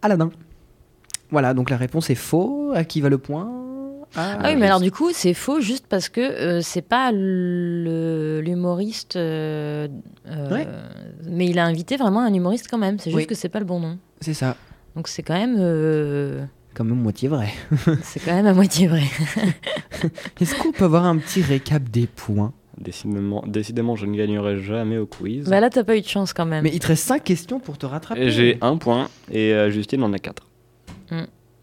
Aladdin. 0.03 0.31
Voilà, 1.31 1.55
donc 1.55 1.71
la 1.71 1.77
réponse 1.77 2.11
est 2.11 2.15
faux. 2.15 2.73
À 2.75 2.85
qui 2.85 3.01
va 3.01 3.09
le 3.09 3.19
point? 3.19 3.51
Ah 4.15 4.39
oui, 4.45 4.57
mais 4.57 4.67
alors 4.67 4.81
du 4.81 4.93
coup, 4.93 5.11
c'est 5.13 5.35
faux 5.35 5.61
juste 5.61 5.87
parce 5.89 6.09
que 6.09 6.21
euh, 6.21 6.61
c'est 6.63 6.83
pas 6.83 7.11
l'humoriste. 7.13 9.17
euh, 9.17 9.89
euh, 10.29 10.51
Ouais. 10.55 10.67
Mais 11.29 11.47
il 11.47 11.59
a 11.59 11.65
invité 11.67 11.97
vraiment 11.97 12.21
un 12.21 12.33
humoriste 12.33 12.69
quand 12.71 12.79
même. 12.79 12.99
C'est 12.99 13.11
juste 13.11 13.17
Oui. 13.17 13.27
que 13.27 13.35
c'est 13.35 13.49
pas 13.49 13.59
le 13.59 13.65
bon 13.65 13.81
nom. 13.81 13.99
C'est 14.21 14.35
ça. 14.35 14.57
Donc 14.95 15.09
c'est 15.09 15.23
quand 15.23 15.35
même, 15.35 15.57
Quand 16.77 16.85
même 16.85 17.01
moitié 17.01 17.29
vrai. 17.29 17.49
c'est 18.03 18.21
quand 18.21 18.35
même 18.35 18.47
à 18.47 18.53
moitié 18.53 18.87
vrai. 18.87 19.05
Est-ce 20.41 20.55
qu'on 20.57 20.73
peut 20.73 20.85
avoir 20.85 21.07
un 21.07 21.17
petit 21.17 21.41
récap 21.41 21.83
des 21.85 22.07
points? 22.07 22.53
Décidément, 22.79 23.43
décidément, 23.47 23.97
je 23.97 24.05
ne 24.05 24.15
gagnerai 24.15 24.61
jamais 24.61 24.99
au 24.99 25.07
quiz. 25.07 25.49
bah 25.49 25.61
là, 25.61 25.71
t'as 25.71 25.85
pas 25.85 25.97
eu 25.97 26.03
de 26.03 26.07
chance 26.07 26.35
quand 26.35 26.45
même. 26.45 26.63
Mais 26.63 26.71
il 26.75 26.79
te 26.79 26.89
reste 26.89 27.07
5 27.07 27.25
questions 27.25 27.61
pour 27.61 27.79
te 27.79 27.87
rattraper. 27.87 28.31
J'ai 28.31 28.59
un 28.61 28.77
point 28.77 29.09
et 29.33 29.55
euh, 29.55 29.71
Justine 29.71 30.03
en 30.03 30.13
a 30.13 30.19
quatre. 30.19 30.47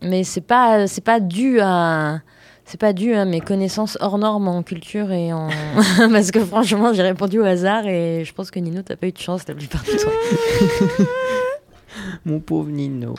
Mais 0.01 0.23
c'est 0.23 0.41
pas, 0.41 0.87
c'est 0.87 1.03
pas 1.03 1.19
dû 1.19 1.59
à, 1.61 2.21
c'est 2.65 2.79
pas 2.79 2.91
dû 2.91 3.13
à 3.13 3.23
mes 3.23 3.39
connaissances 3.39 3.99
hors 4.01 4.17
normes 4.17 4.47
en 4.47 4.63
culture 4.63 5.11
et 5.11 5.31
en, 5.31 5.49
parce 6.11 6.31
que 6.31 6.39
franchement, 6.43 6.91
j'ai 6.91 7.03
répondu 7.03 7.39
au 7.39 7.45
hasard 7.45 7.85
et 7.85 8.25
je 8.25 8.33
pense 8.33 8.49
que 8.49 8.59
Nino, 8.59 8.81
t'as 8.81 8.95
pas 8.95 9.07
eu 9.07 9.11
de 9.11 9.17
chance 9.19 9.47
la 9.47 9.53
plupart 9.53 9.83
du 9.83 9.95
temps. 9.95 11.05
Mon 12.25 12.39
pauvre 12.39 12.69
Nino. 12.69 13.13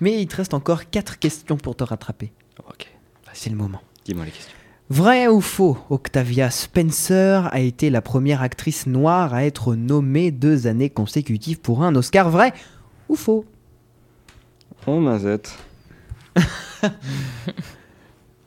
Mais 0.00 0.20
il 0.20 0.26
te 0.26 0.36
reste 0.36 0.54
encore 0.54 0.88
4 0.90 1.18
questions 1.18 1.56
pour 1.56 1.76
te 1.76 1.84
rattraper. 1.84 2.32
Ok, 2.68 2.90
C'est 3.32 3.50
le 3.50 3.56
moment. 3.56 3.80
dis-moi 4.04 4.24
les 4.24 4.30
questions. 4.30 4.54
Vrai 4.88 5.28
ou 5.28 5.40
faux 5.40 5.78
Octavia 5.88 6.50
Spencer 6.50 7.48
a 7.52 7.60
été 7.60 7.90
la 7.90 8.02
première 8.02 8.42
actrice 8.42 8.86
noire 8.86 9.34
à 9.34 9.44
être 9.44 9.76
nommée 9.76 10.30
deux 10.32 10.66
années 10.66 10.90
consécutives 10.90 11.60
pour 11.60 11.84
un 11.84 11.94
Oscar. 11.94 12.28
Vrai 12.30 12.52
ou 13.08 13.14
faux? 13.14 13.44
Oh, 14.86 14.98
Mazette. 14.98 15.54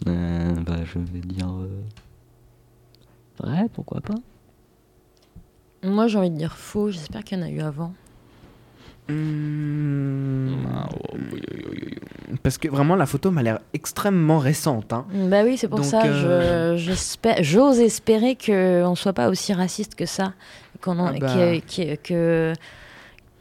Euh, 0.07 0.53
bah, 0.65 0.83
je 0.83 0.99
vais 0.99 1.19
dire. 1.19 1.47
euh, 1.49 1.81
Vrai, 3.39 3.67
pourquoi 3.73 4.01
pas? 4.01 4.15
Moi, 5.83 6.07
j'ai 6.07 6.17
envie 6.17 6.29
de 6.29 6.35
dire 6.37 6.57
faux. 6.57 6.91
J'espère 6.91 7.23
qu'il 7.23 7.37
y 7.37 7.41
en 7.41 7.45
a 7.45 7.49
eu 7.49 7.61
avant. 7.61 7.93
Hmm, 9.09 10.65
Ah, 10.73 10.89
oh. 10.91 11.17
Parce 12.41 12.57
que 12.57 12.67
vraiment, 12.67 12.95
la 12.95 13.05
photo 13.05 13.31
m'a 13.31 13.43
l'air 13.43 13.59
extrêmement 13.73 14.39
récente. 14.39 14.91
hein. 14.91 15.05
Bah 15.29 15.43
oui, 15.43 15.57
c'est 15.57 15.67
pour 15.67 15.79
Donc, 15.79 15.87
ça. 15.87 16.03
euh, 16.05 16.77
J'ose 17.41 17.79
espérer 17.79 18.35
qu'on 18.35 18.89
ne 18.91 18.95
soit 18.95 19.13
pas 19.13 19.29
aussi 19.29 19.53
raciste 19.53 19.95
que 19.95 20.05
ça. 20.05 20.33
Qu'on 20.81 20.99
en- 20.99 21.07
Ah 21.07 21.19
bah. 21.19 21.59
que, 22.03 22.53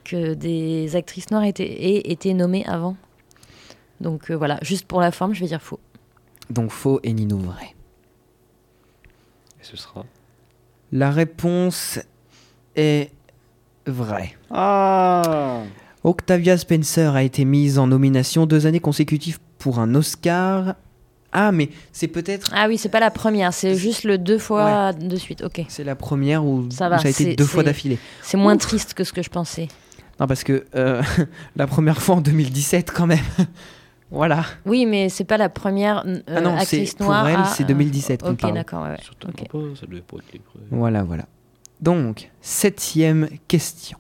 que 0.05 0.35
des 0.35 0.95
actrices 0.95 1.31
noires 1.31 1.45
étaient, 1.45 1.65
aient 1.85 2.11
été 2.13 2.35
nommées 2.35 2.65
avant. 2.67 2.97
Donc 4.01 4.31
euh, 4.31 4.37
voilà, 4.37 4.59
juste 4.63 4.87
pour 4.87 5.01
la 5.01 5.11
forme, 5.11 5.33
je 5.35 5.41
vais 5.41 5.47
dire 5.47 5.63
faux. 5.63 5.81
Donc 6.51 6.71
faux 6.71 7.01
et 7.03 7.13
Nino 7.13 7.39
vrai. 7.39 7.75
Et 9.61 9.65
ce 9.65 9.77
sera? 9.77 10.05
La 10.93 11.11
réponse 11.11 11.99
est 12.77 13.11
vraie. 13.87 14.33
Ah 14.51 15.61
Octavia 16.05 16.59
Spencer 16.59 17.15
a 17.15 17.23
été 17.23 17.45
mise 17.45 17.79
en 17.79 17.87
nomination 17.87 18.45
deux 18.47 18.67
années 18.67 18.81
consécutives 18.81 19.39
pour 19.59 19.79
un 19.79 19.95
Oscar. 19.95 20.75
Ah, 21.33 21.53
mais 21.53 21.71
c'est 21.93 22.09
peut-être. 22.09 22.51
Ah 22.55 22.67
oui, 22.69 22.77
c'est 22.77 22.89
pas 22.91 23.01
la 23.01 23.11
première, 23.11 23.55
c'est 23.55 23.75
juste 23.77 24.05
le 24.05 24.19
deux 24.19 24.39
fois 24.39 24.93
de 24.93 25.17
suite. 25.17 25.43
Ok, 25.43 25.65
C'est 25.69 25.85
la 25.85 25.95
première 25.95 26.45
où 26.45 26.67
Ça 26.71 26.89
où 26.89 26.91
va, 26.91 26.99
ça 26.99 27.07
a 27.09 27.11
été 27.11 27.37
deux 27.37 27.45
fois 27.47 27.63
d'affilée. 27.63 27.99
c'est 28.21 28.37
moins 28.37 28.57
Ouf. 28.57 28.63
triste 28.63 28.95
que 28.95 29.05
ce 29.05 29.13
que 29.13 29.23
je 29.23 29.31
pensais. 29.31 29.69
Non, 30.21 30.27
parce 30.27 30.45
que 30.45 30.67
euh, 30.75 31.03
la 31.57 31.67
première 31.67 32.03
fois 32.03 32.17
en 32.17 32.21
2017, 32.21 32.91
quand 32.91 33.07
même. 33.07 33.19
voilà. 34.11 34.45
Oui, 34.67 34.85
mais 34.85 35.09
c'est 35.09 35.25
pas 35.25 35.39
la 35.39 35.49
première 35.49 36.05
euh, 36.07 36.19
Ah 36.27 36.41
non, 36.43 36.55
c'est- 36.57 36.63
actrice 36.63 36.95
pour 36.95 37.07
noire. 37.07 37.27
elle, 37.29 37.37
à- 37.41 37.45
c'est 37.45 37.65
2017 37.65 38.23
qu'on 38.23 38.33
Ok, 38.33 38.53
d'accord, 38.53 38.83
ouais, 38.83 38.91
ouais. 38.91 38.97
Certainement 39.03 39.35
Ok. 39.41 39.49
pas, 39.75 39.81
ça 39.81 39.87
devait 39.87 40.03
pas 40.03 40.17
être 40.19 40.33
les. 40.35 40.41
Voilà, 40.71 41.03
voilà. 41.05 41.25
Donc, 41.83 42.31
septième 42.41 43.29
question. 43.49 43.99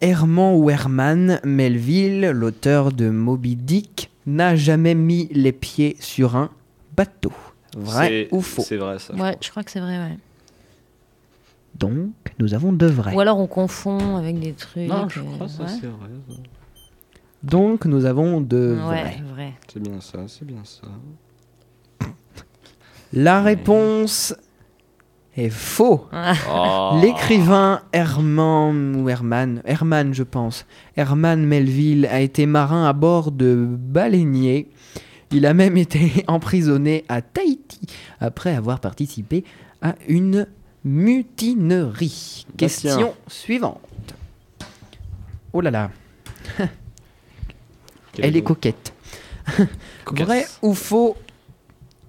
Herman 0.00 0.54
ou 0.54 0.70
Herman 0.70 1.40
Melville, 1.44 2.30
l'auteur 2.30 2.92
de 2.92 3.10
Moby 3.10 3.56
Dick, 3.56 4.10
n'a 4.26 4.54
jamais 4.54 4.94
mis 4.94 5.28
les 5.32 5.52
pieds 5.52 5.96
sur 5.98 6.36
un 6.36 6.50
bateau. 6.96 7.32
Vrai 7.76 8.28
ou 8.30 8.40
faux? 8.40 8.62
C'est 8.62 8.76
vrai, 8.76 8.98
ça. 8.98 9.14
je 9.16 9.20
Ouais, 9.22 9.30
crois. 9.30 9.38
je 9.40 9.50
crois 9.50 9.62
que 9.64 9.70
c'est 9.70 9.80
vrai, 9.80 9.98
ouais. 9.98 10.18
Donc, 11.74 12.10
nous 12.38 12.54
avons 12.54 12.72
deux 12.72 12.86
vrais. 12.88 13.14
Ou 13.14 13.20
alors 13.20 13.38
on 13.38 13.46
confond 13.46 14.16
avec 14.16 14.38
des 14.40 14.52
trucs. 14.52 14.88
Non, 14.88 15.08
je 15.08 15.20
euh, 15.20 15.24
crois 15.34 15.46
que 15.46 15.52
ça, 15.52 15.62
ouais. 15.64 15.68
c'est 15.80 15.86
vrai. 15.86 16.08
ça. 16.28 16.34
Donc, 17.44 17.84
nous 17.86 18.04
avons 18.04 18.40
deux 18.40 18.72
Ouais, 18.74 18.80
vrais. 19.02 19.22
vrai. 19.32 19.52
C'est 19.72 19.80
bien 19.82 20.00
ça, 20.00 20.18
c'est 20.26 20.44
bien 20.44 20.62
ça. 20.64 20.88
La 23.12 23.42
réponse 23.42 24.34
est 25.38 25.50
faux. 25.50 26.06
Ah, 26.12 26.34
Oh. 26.50 26.98
L'écrivain 27.02 27.82
Herman 27.92 28.96
ou 28.96 29.08
Herman, 29.08 29.62
Herman 29.64 30.12
je 30.14 30.22
pense, 30.22 30.66
Herman 30.96 31.44
Melville 31.44 32.06
a 32.06 32.20
été 32.20 32.46
marin 32.46 32.86
à 32.86 32.92
bord 32.92 33.30
de 33.32 33.66
baleiniers. 33.68 34.68
Il 35.30 35.46
a 35.46 35.54
même 35.54 35.76
été 35.84 36.24
emprisonné 36.26 37.04
à 37.08 37.22
Tahiti 37.22 37.80
après 38.20 38.54
avoir 38.54 38.80
participé 38.80 39.44
à 39.82 39.94
une 40.08 40.46
mutinerie. 40.84 42.44
Bah, 42.48 42.54
Question 42.56 42.96
tiens. 42.96 43.12
suivante. 43.26 43.80
Oh 45.52 45.60
là 45.60 45.70
là, 45.70 45.90
elle 48.18 48.36
est 48.36 48.42
coquette. 48.42 48.92
Vrai 50.06 50.46
ou 50.62 50.74
faux 50.74 51.16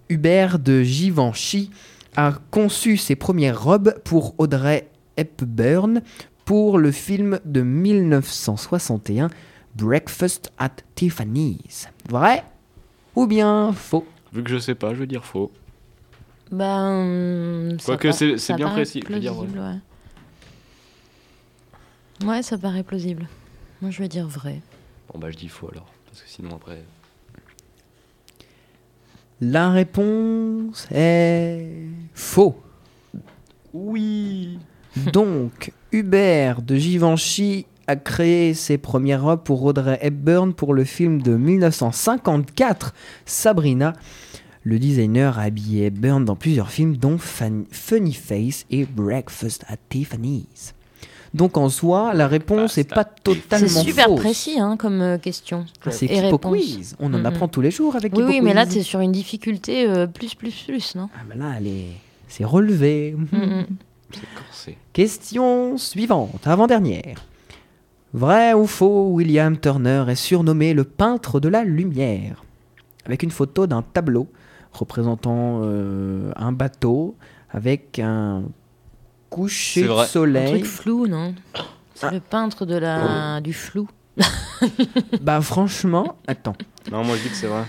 Hubert 0.09 0.59
de 0.59 0.81
Givenchy 0.83 1.71
a 2.15 2.33
conçu 2.51 2.97
ses 2.97 3.15
premières 3.15 3.61
robes 3.63 3.93
pour 4.03 4.35
Audrey 4.39 4.87
Hepburn 5.17 6.01
pour 6.45 6.77
le 6.77 6.91
film 6.91 7.39
de 7.45 7.61
1961 7.61 9.29
Breakfast 9.75 10.51
at 10.57 10.71
Tiffany's. 10.95 11.87
Vrai 12.09 12.43
ou 13.15 13.27
bien 13.27 13.71
faux? 13.73 14.05
Vu 14.33 14.43
que 14.43 14.49
je 14.49 14.57
sais 14.57 14.75
pas, 14.75 14.93
je 14.93 14.99
vais 14.99 15.07
dire 15.07 15.25
faux. 15.25 15.51
Ben. 16.51 17.77
Quoique 17.85 18.11
c'est- 18.11 18.53
bien 18.55 18.69
précis, 18.69 19.01
je 19.07 19.13
veux 19.13 19.19
dire, 19.19 19.37
ouais. 19.37 19.47
Ouais, 22.25 22.41
ça 22.41 22.57
paraît 22.57 22.83
plausible. 22.83 23.27
Moi, 23.81 23.91
je 23.91 23.99
vais 23.99 24.07
dire 24.09 24.27
vrai. 24.27 24.61
Bon, 25.13 25.19
bah, 25.19 25.31
je 25.31 25.37
dis 25.37 25.47
faux 25.47 25.69
alors. 25.71 25.85
Parce 26.07 26.21
que 26.21 26.29
sinon, 26.29 26.55
après. 26.55 26.83
La 29.41 29.69
réponse 29.69 30.85
est 30.91 31.65
faux. 32.13 32.57
Oui 33.73 34.59
Donc, 35.13 35.71
Hubert 35.93 36.61
de 36.61 36.75
Givenchy 36.75 37.65
a 37.87 37.95
créé 37.95 38.53
ses 38.53 38.77
premières 38.77 39.23
robes 39.23 39.43
pour 39.43 39.63
Audrey 39.63 39.97
Hepburn 40.01 40.53
pour 40.53 40.73
le 40.73 40.83
film 40.83 41.21
de 41.21 41.37
1954 41.37 42.93
Sabrina. 43.25 43.93
Le 44.63 44.77
designer 44.77 45.39
a 45.39 45.43
habillé 45.43 45.85
Hepburn 45.85 46.25
dans 46.25 46.35
plusieurs 46.35 46.69
films 46.69 46.97
dont 46.97 47.17
Funny 47.17 48.13
Face 48.13 48.65
et 48.69 48.85
Breakfast 48.85 49.63
at 49.69 49.77
Tiffany's. 49.87 50.73
Donc 51.33 51.57
en 51.57 51.69
soi, 51.69 52.13
la 52.13 52.27
réponse 52.27 52.77
n'est 52.77 52.83
pas 52.83 53.03
totalement 53.03 53.67
C'est 53.67 53.83
super 53.83 54.05
fausse. 54.05 54.19
précis 54.19 54.59
hein, 54.59 54.77
comme 54.77 55.01
euh, 55.01 55.17
question. 55.17 55.65
C'est 55.89 56.05
Et 56.07 56.09
Kipo 56.15 56.21
réponse. 56.37 56.51
Quiz. 56.57 56.95
On 56.99 57.13
en 57.13 57.19
Mhm. 57.19 57.25
apprend 57.27 57.47
tous 57.47 57.61
les 57.61 57.71
jours 57.71 57.95
avec 57.95 58.13
Oui, 58.13 58.19
Kipo 58.23 58.29
oui, 58.31 58.41
mais 58.41 58.53
là, 58.53 58.65
c'est 58.67 58.81
sur 58.81 58.99
une 58.99 59.11
difficulté 59.11 59.87
euh, 59.87 60.07
plus, 60.07 60.33
plus, 60.33 60.63
plus, 60.65 60.95
non? 60.95 61.09
Ah, 61.15 61.19
ben 61.29 61.37
là, 61.39 61.53
elle 61.57 61.67
est- 61.67 61.93
c'est 62.27 62.45
relevé. 62.45 63.15
Mhm. 63.31 63.65
C'est 64.11 64.21
corsé. 64.35 64.77
Question 64.91 65.77
suivante, 65.77 66.47
avant-dernière. 66.47 67.23
Vrai 68.13 68.53
ou 68.53 68.65
faux, 68.65 69.09
William 69.11 69.55
Turner 69.55 70.05
est 70.07 70.15
surnommé 70.15 70.73
le 70.73 70.83
peintre 70.83 71.39
de 71.39 71.47
la 71.47 71.63
lumière 71.63 72.43
Avec 73.05 73.21
une 73.21 73.29
photo 73.31 73.67
d'un 73.67 73.83
tableau 73.83 74.27
représentant 74.73 75.61
euh, 75.63 76.31
un 76.35 76.51
bateau 76.51 77.15
avec 77.51 77.99
un 77.99 78.43
coucher 79.29 79.83
de. 79.83 79.89
Un 79.91 80.05
soleil. 80.05 80.47
truc 80.49 80.65
flou, 80.65 81.07
non 81.07 81.33
C'est 81.95 82.07
Ah. 82.07 82.11
le 82.11 82.19
peintre 82.19 82.65
de 82.65 82.75
la... 82.75 83.41
du 83.41 83.53
flou. 83.53 83.87
bah 85.21 85.39
franchement, 85.41 86.17
attends. 86.27 86.55
Non, 86.91 87.03
moi 87.03 87.15
je 87.17 87.23
dis 87.23 87.29
que 87.29 87.35
c'est 87.35 87.47
vrai. 87.47 87.63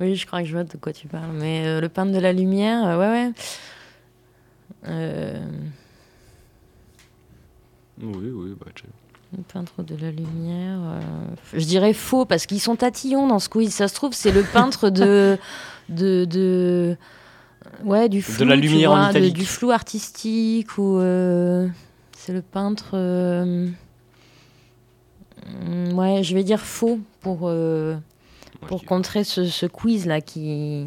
Oui, 0.00 0.16
je 0.16 0.26
crois 0.26 0.40
que 0.42 0.46
je 0.48 0.52
vois 0.52 0.64
de 0.64 0.76
quoi 0.76 0.92
tu 0.92 1.06
parles. 1.06 1.30
Mais 1.32 1.64
euh, 1.66 1.80
le 1.80 1.88
peintre 1.88 2.10
de 2.12 2.18
la 2.18 2.32
lumière, 2.32 2.84
euh, 2.86 2.98
ouais, 2.98 3.08
ouais. 3.28 3.32
Euh, 4.88 5.38
Oui, 8.02 8.28
oui, 8.32 8.54
bah, 8.58 8.66
tu- 8.74 8.84
le 9.36 9.42
peintre 9.42 9.82
de 9.82 9.96
la 9.96 10.10
lumière. 10.12 10.78
euh, 10.80 11.00
Je 11.52 11.64
dirais 11.64 11.92
faux, 11.92 12.24
parce 12.24 12.46
qu'ils 12.46 12.60
sont 12.60 12.76
tatillons 12.76 13.26
dans 13.26 13.38
ce 13.40 13.48
quiz. 13.48 13.72
Ça 13.72 13.88
se 13.88 13.94
trouve, 13.94 14.12
c'est 14.12 14.30
le 14.32 14.42
peintre 14.42 14.90
de. 14.90 15.38
de, 15.88 16.24
de... 16.24 16.96
Ouais, 17.84 18.08
du 18.08 18.22
flou. 18.22 18.44
la 18.44 18.54
tu 18.56 18.62
lumière 18.62 18.90
en 18.92 18.96
vois, 18.96 19.04
de- 19.06 19.10
italique. 19.10 19.34
Du 19.34 19.46
flou 19.46 19.70
artistique, 19.70 20.78
ou. 20.78 20.98
euh, 20.98 21.68
C'est 22.16 22.32
le 22.32 22.42
peintre. 22.42 22.90
euh, 22.94 23.68
Ouais, 25.92 26.22
je 26.22 26.34
vais 26.34 26.44
dire 26.44 26.60
faux 26.60 27.00
pour. 27.20 27.40
euh, 27.44 27.94
moi, 28.60 28.68
pour 28.68 28.84
contrer 28.84 29.24
ce, 29.24 29.44
ce 29.44 29.66
quiz 29.66 30.06
là 30.06 30.20
qui 30.20 30.86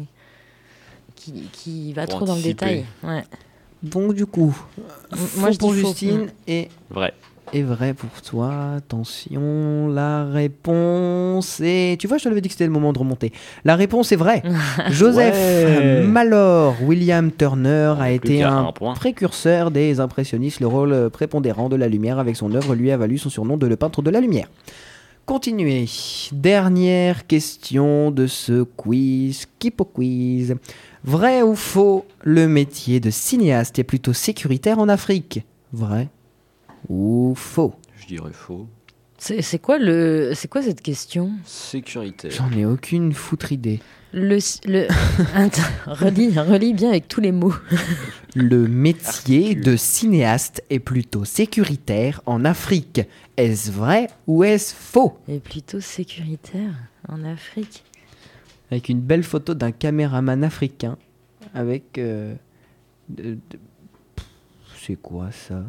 qui, 1.14 1.32
qui 1.52 1.92
va 1.92 2.06
Pour 2.06 2.16
trop 2.16 2.26
dans 2.26 2.32
le 2.34 2.38
anticiper. 2.40 2.54
détail. 2.54 2.86
Ouais. 3.04 3.24
Donc 3.82 4.14
du 4.14 4.26
coup, 4.26 4.56
M- 5.12 5.18
faux 5.18 5.40
Moi 5.40 5.50
je 5.52 5.58
pour 5.58 5.72
dis 5.74 5.80
faux. 5.80 5.88
Justine 5.88 6.28
et 6.48 6.68
Vrai. 6.90 7.12
Est 7.52 7.62
vrai 7.62 7.94
pour 7.94 8.10
toi. 8.22 8.74
Attention, 8.76 9.88
la 9.88 10.24
réponse 10.24 11.60
est... 11.60 12.00
Tu 12.00 12.06
vois, 12.06 12.18
je 12.18 12.24
te 12.24 12.28
l'avais 12.28 12.40
dit 12.40 12.48
que 12.48 12.54
c'était 12.54 12.66
le 12.66 12.72
moment 12.72 12.92
de 12.92 12.98
remonter. 12.98 13.32
La 13.64 13.76
réponse 13.76 14.12
est 14.12 14.16
vraie. 14.16 14.42
Joseph 14.90 15.34
Ouais. 15.34 16.02
Malor 16.02 16.76
William 16.82 17.30
Turner 17.32 17.94
a 17.98 18.10
été 18.10 18.42
un 18.42 18.72
un 18.80 18.94
précurseur 18.94 19.70
des 19.70 20.00
impressionnistes. 20.00 20.60
Le 20.60 20.66
rôle 20.66 21.10
prépondérant 21.10 21.68
de 21.68 21.76
la 21.76 21.88
lumière 21.88 22.18
avec 22.18 22.36
son 22.36 22.54
œuvre 22.54 22.74
lui 22.74 22.90
a 22.90 22.96
valu 22.96 23.18
son 23.18 23.30
surnom 23.30 23.56
de 23.56 23.66
le 23.66 23.76
peintre 23.76 24.02
de 24.02 24.10
la 24.10 24.20
lumière. 24.20 24.48
Continuez. 25.26 25.86
Dernière 26.32 27.26
question 27.26 28.10
de 28.10 28.26
ce 28.26 28.62
quiz, 28.62 29.46
Kipo 29.58 29.84
Quiz. 29.84 30.56
Vrai 31.04 31.42
ou 31.42 31.54
faux, 31.54 32.04
le 32.22 32.48
métier 32.48 33.00
de 33.00 33.10
cinéaste 33.10 33.78
est 33.78 33.84
plutôt 33.84 34.12
sécuritaire 34.12 34.78
en 34.78 34.88
Afrique? 34.88 35.42
Vrai 35.72 36.08
ou 36.88 37.34
faux 37.36 37.74
Je 37.98 38.06
dirais 38.06 38.32
faux. 38.32 38.66
C'est 39.20 39.58
quoi 39.58 39.78
le 39.78 40.32
c'est 40.34 40.46
quoi 40.46 40.62
cette 40.62 40.80
question? 40.80 41.32
Sécurité. 41.44 42.30
J'en 42.30 42.52
ai 42.52 42.64
aucune 42.64 43.12
foutre 43.12 43.50
idée. 43.50 43.80
Le 44.12 44.38
le 44.64 44.86
Attends, 45.34 45.60
relis 45.86 46.38
relis 46.38 46.72
bien 46.72 46.90
avec 46.90 47.08
tous 47.08 47.20
les 47.20 47.32
mots. 47.32 47.52
Le 48.36 48.68
métier 48.68 49.56
de 49.56 49.74
cinéaste 49.76 50.62
est 50.70 50.78
plutôt 50.78 51.24
sécuritaire 51.24 52.22
en 52.26 52.44
Afrique. 52.44 53.00
Est-ce 53.36 53.72
vrai 53.72 54.06
ou 54.28 54.44
est-ce 54.44 54.72
faux? 54.72 55.18
Et 55.28 55.40
plutôt 55.40 55.80
sécuritaire 55.80 56.72
en 57.08 57.24
Afrique. 57.24 57.82
Avec 58.70 58.88
une 58.88 59.00
belle 59.00 59.24
photo 59.24 59.52
d'un 59.54 59.72
caméraman 59.72 60.44
africain. 60.44 60.96
Avec... 61.54 61.98
euh, 61.98 62.34
de- 63.08 63.34
de- 63.34 63.58
Pff, 64.14 64.26
C'est 64.86 64.96
quoi 64.96 65.30
ça? 65.32 65.64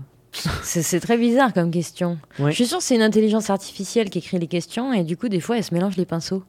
C'est 0.64 1.00
très 1.00 1.18
bizarre 1.18 1.54
comme 1.54 1.72
question. 1.72 2.20
Ouais. 2.38 2.52
Je 2.52 2.56
suis 2.56 2.66
sûre 2.68 2.78
que 2.78 2.84
c'est 2.84 2.96
une 2.96 3.02
intelligence 3.02 3.50
artificielle 3.50 4.10
qui 4.10 4.20
écrit 4.20 4.38
les 4.40 4.48
questions 4.48 4.94
et 4.94 5.04
du 5.04 5.18
coup 5.18 5.28
des 5.28 5.40
fois 5.40 5.58
elle 5.58 5.64
se 5.64 5.74
mélange 5.74 5.98
les 5.98 6.06
pinceaux. 6.06 6.44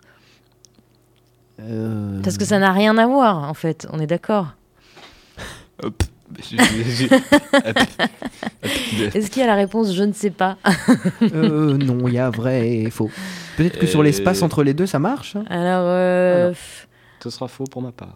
Euh, 1.60 2.20
Parce 2.22 2.36
que 2.38 2.44
ça 2.44 2.58
n'a 2.58 2.72
rien 2.72 2.96
à 2.98 3.06
voir 3.06 3.48
en 3.48 3.54
fait, 3.54 3.86
on 3.90 3.98
est 4.00 4.06
d'accord. 4.06 4.48
Est-ce 9.14 9.30
qu'il 9.30 9.40
y 9.40 9.42
a 9.42 9.46
la 9.46 9.54
réponse 9.56 9.92
Je 9.94 10.02
ne 10.04 10.12
sais 10.12 10.30
pas. 10.30 10.56
euh, 11.22 11.76
non, 11.76 12.06
il 12.08 12.14
y 12.14 12.18
a 12.18 12.30
vrai 12.30 12.68
et 12.68 12.90
faux. 12.90 13.10
Peut-être 13.56 13.78
que 13.78 13.86
sur 13.86 14.00
Euh, 14.00 14.04
l'espace 14.04 14.42
entre 14.42 14.62
les 14.62 14.74
deux, 14.74 14.86
ça 14.86 14.98
marche 14.98 15.36
hein 15.36 15.44
Alors, 15.50 15.84
euh, 15.86 16.48
pff, 16.50 16.88
Ce 17.22 17.30
sera 17.30 17.48
faux 17.48 17.64
pour 17.64 17.82
ma 17.82 17.92
part. 17.92 18.14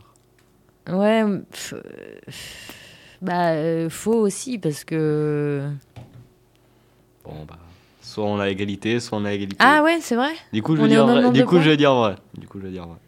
ouais, 0.90 1.24
pff, 1.50 1.74
bah 3.24 3.52
euh, 3.52 3.88
faux 3.88 4.20
aussi 4.20 4.58
parce 4.58 4.84
que. 4.84 5.68
Bon, 7.24 7.44
bah. 7.48 7.58
Soit 8.02 8.24
on 8.24 8.38
a 8.38 8.50
égalité, 8.50 9.00
soit 9.00 9.18
on 9.18 9.24
a 9.24 9.32
égalité. 9.32 9.56
Ah 9.58 9.82
ouais, 9.82 9.98
c'est 10.00 10.14
vrai. 10.14 10.32
Du 10.52 10.62
coup, 10.62 10.76
je 10.76 10.82
dire 10.88 11.06
vrai. 11.06 11.32
Du 11.32 11.44
coup, 11.46 11.58
vais 11.58 11.76
dire 11.76 11.94
vrai. 11.94 12.16
Du 12.36 12.46
coup, 12.46 12.60
je 12.60 12.66
vais 12.66 12.70
dire 12.70 12.86
vrai. 12.86 12.98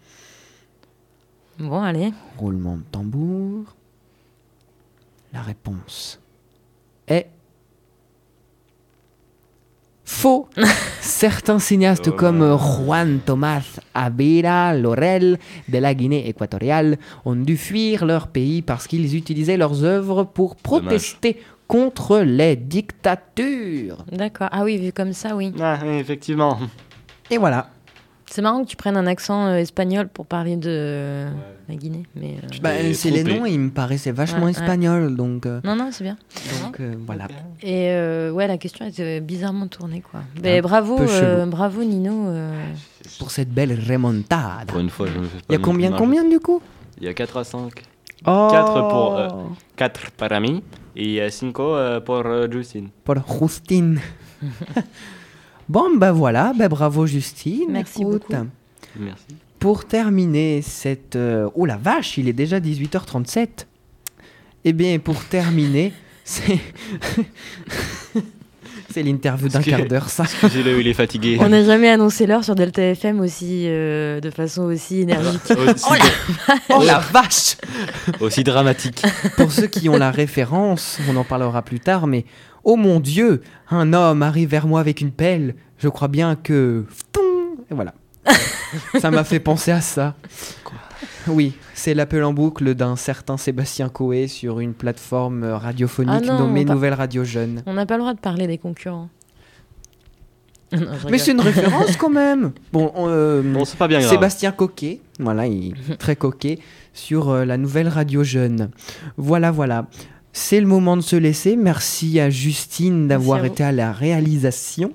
Bon, 1.58 1.82
allez. 1.82 2.12
Roulement 2.38 2.76
de 2.76 2.82
tambour. 2.90 3.76
La 5.32 5.42
réponse 5.42 6.18
est 7.06 7.28
faux. 10.06 10.48
Certains 11.00 11.58
cinéastes 11.58 12.08
Oh. 12.08 12.12
comme 12.12 12.56
Juan 12.56 13.18
Tomás 13.24 13.78
Avila 13.92 14.72
Laurel 14.74 15.38
de 15.68 15.78
la 15.78 15.92
Guinée 15.94 16.28
équatoriale 16.28 16.96
ont 17.26 17.34
dû 17.36 17.56
fuir 17.58 18.06
leur 18.06 18.28
pays 18.28 18.62
parce 18.62 18.86
qu'ils 18.86 19.14
utilisaient 19.16 19.56
leurs 19.58 19.84
œuvres 19.84 20.24
pour 20.24 20.56
protester 20.56 21.38
contre 21.68 22.20
les 22.20 22.56
dictatures. 22.56 24.04
D'accord. 24.12 24.48
Ah 24.52 24.62
oui, 24.64 24.78
vu 24.78 24.92
comme 24.92 25.12
ça, 25.12 25.34
oui. 25.36 25.52
Ah, 25.60 25.78
oui, 25.84 25.96
effectivement. 25.98 26.58
Et 27.30 27.38
voilà. 27.38 27.68
C'est 28.28 28.42
marrant 28.42 28.64
que 28.64 28.68
tu 28.68 28.76
prennes 28.76 28.96
un 28.96 29.06
accent 29.06 29.46
euh, 29.46 29.56
espagnol 29.56 30.08
pour 30.08 30.26
parler 30.26 30.56
de 30.56 30.68
euh, 30.68 31.30
la 31.68 31.74
Guinée, 31.76 32.02
mais. 32.16 32.36
euh, 32.42 32.48
Bah, 32.60 32.70
c'est 32.92 33.10
les 33.10 33.22
noms, 33.24 33.46
ils 33.46 33.58
me 33.58 33.70
paraissaient 33.70 34.10
vachement 34.12 34.38
Ouais, 34.40 34.44
ouais. 34.46 34.50
espagnols, 34.50 35.14
donc, 35.16 35.46
euh, 35.46 35.60
Non, 35.64 35.76
non, 35.76 35.90
c'est 35.92 36.02
bien. 36.04 36.16
donc 36.64 36.80
euh, 36.80 36.94
voilà. 37.06 37.28
Et 37.62 37.90
euh, 37.90 38.30
ouais, 38.32 38.46
la 38.48 38.58
question 38.58 38.84
était 38.84 39.20
bizarrement 39.20 39.68
tournée, 39.68 40.02
quoi. 40.02 40.20
Mais 40.42 40.58
Un 40.58 40.62
bravo, 40.62 40.98
euh, 41.00 41.46
bravo 41.46 41.84
Nino. 41.84 42.26
euh, 42.28 42.52
Pour 43.20 43.30
cette 43.30 43.50
belle 43.50 43.78
remontada. 43.88 44.64
Pour 44.66 44.80
une 44.80 44.90
fois, 44.90 45.06
je 45.06 45.18
me 45.20 45.24
fais 45.26 45.38
pas 45.38 45.44
Il 45.48 45.52
y 45.52 45.56
a 45.56 45.58
combien, 45.60 45.92
combien 45.92 46.28
du 46.28 46.40
coup? 46.40 46.60
Il 47.00 47.06
y 47.06 47.08
a 47.08 47.14
4 47.14 47.36
à 47.38 47.44
5. 47.44 47.70
oh. 48.26 48.48
Quatre 48.50 48.88
pour, 48.88 49.16
euh, 49.16 49.28
4 49.76 50.10
para 50.12 50.40
mí 50.40 50.62
et 50.96 51.30
5 51.30 51.52
pour 51.52 52.26
euh, 52.26 52.50
Justine. 52.50 52.88
Pour 53.04 53.16
Justine. 53.40 54.00
bon, 55.68 55.96
ben 55.96 56.12
voilà, 56.12 56.52
ben 56.58 56.68
bravo 56.68 57.06
Justine. 57.06 57.66
Merci 57.70 58.02
Écoute, 58.02 58.24
beaucoup. 58.28 58.46
Merci. 58.98 59.24
Pour 59.58 59.84
terminer 59.84 60.62
cette... 60.62 61.16
euh, 61.16 61.48
Oh 61.54 61.66
la 61.66 61.76
vache, 61.76 62.18
il 62.18 62.28
est 62.28 62.32
déjà 62.32 62.60
18h37. 62.60 63.48
Eh 64.64 64.72
bien, 64.72 64.98
pour 64.98 65.24
terminer, 65.24 65.92
c'est... 66.24 66.58
c'est 68.90 69.02
l'interview 69.02 69.48
d'un 69.48 69.62
quart 69.62 69.84
d'heure, 69.86 70.08
ça. 70.08 70.24
Excusez-le, 70.24 70.80
il 70.80 70.88
est 70.88 70.94
fatigué. 70.94 71.36
On 71.40 71.48
n'a 71.48 71.64
jamais 71.64 71.88
annoncé 71.90 72.26
l'heure 72.26 72.44
sur 72.44 72.54
Delta 72.54 72.82
FM 72.82 73.20
aussi, 73.20 73.64
euh, 73.66 74.20
de 74.20 74.30
façon 74.30 74.62
aussi 74.62 75.00
énergique. 75.02 75.42
aussi, 75.50 75.84
Oh 76.70 76.82
la 76.82 76.98
vache 76.98 77.56
aussi 78.20 78.42
dramatique. 78.44 79.02
Pour 79.36 79.52
ceux 79.52 79.66
qui 79.66 79.88
ont 79.88 79.98
la 79.98 80.10
référence, 80.10 80.98
on 81.10 81.16
en 81.16 81.24
parlera 81.24 81.62
plus 81.62 81.80
tard, 81.80 82.06
mais 82.06 82.24
oh 82.66 82.76
mon 82.76 83.00
Dieu, 83.00 83.40
un 83.70 83.94
homme 83.94 84.22
arrive 84.22 84.50
vers 84.50 84.66
moi 84.66 84.80
avec 84.80 85.00
une 85.00 85.12
pelle. 85.12 85.54
Je 85.78 85.88
crois 85.88 86.08
bien 86.08 86.36
que. 86.36 86.84
Et 87.70 87.74
voilà. 87.74 87.94
ça 89.00 89.10
m'a 89.10 89.24
fait 89.24 89.40
penser 89.40 89.70
à 89.70 89.80
ça. 89.80 90.14
Oui, 91.28 91.54
c'est 91.74 91.94
l'appel 91.94 92.24
en 92.24 92.32
boucle 92.32 92.74
d'un 92.74 92.96
certain 92.96 93.36
Sébastien 93.36 93.88
Coé 93.88 94.28
sur 94.28 94.60
une 94.60 94.74
plateforme 94.74 95.44
radiophonique 95.44 96.14
Ah 96.14 96.20
non, 96.20 96.38
nommée 96.40 96.64
Nouvelle 96.64 96.94
Radio 96.94 97.24
Jeune. 97.24 97.62
On 97.66 97.74
n'a 97.74 97.86
pas 97.86 97.94
le 97.96 98.00
droit 98.00 98.14
de 98.14 98.20
parler 98.20 98.46
des 98.46 98.58
concurrents. 98.58 99.08
Non, 100.72 100.80
Mais 101.08 101.18
c'est 101.18 101.30
une 101.30 101.40
référence 101.40 101.96
quand 101.96 102.10
même. 102.10 102.50
Bon, 102.72 102.90
on, 102.96 103.06
euh, 103.08 103.40
Bon, 103.40 103.64
c'est 103.64 103.76
pas 103.76 103.86
bien 103.86 104.00
grave. 104.00 104.10
Sébastien 104.10 104.50
Coquet, 104.50 105.00
voilà, 105.20 105.46
il 105.46 105.74
est 105.90 105.96
très 105.98 106.16
coquet 106.16 106.58
sur 106.92 107.28
euh, 107.28 107.44
la 107.44 107.56
nouvelle 107.56 107.86
radio 107.86 108.24
jeune. 108.24 108.70
Voilà, 109.16 109.52
voilà. 109.52 109.86
C'est 110.38 110.60
le 110.60 110.66
moment 110.66 110.98
de 110.98 111.02
se 111.02 111.16
laisser. 111.16 111.56
Merci 111.56 112.20
à 112.20 112.28
Justine 112.28 113.08
d'avoir 113.08 113.42
été 113.46 113.64
à 113.64 113.72
la 113.72 113.90
réalisation. 113.90 114.92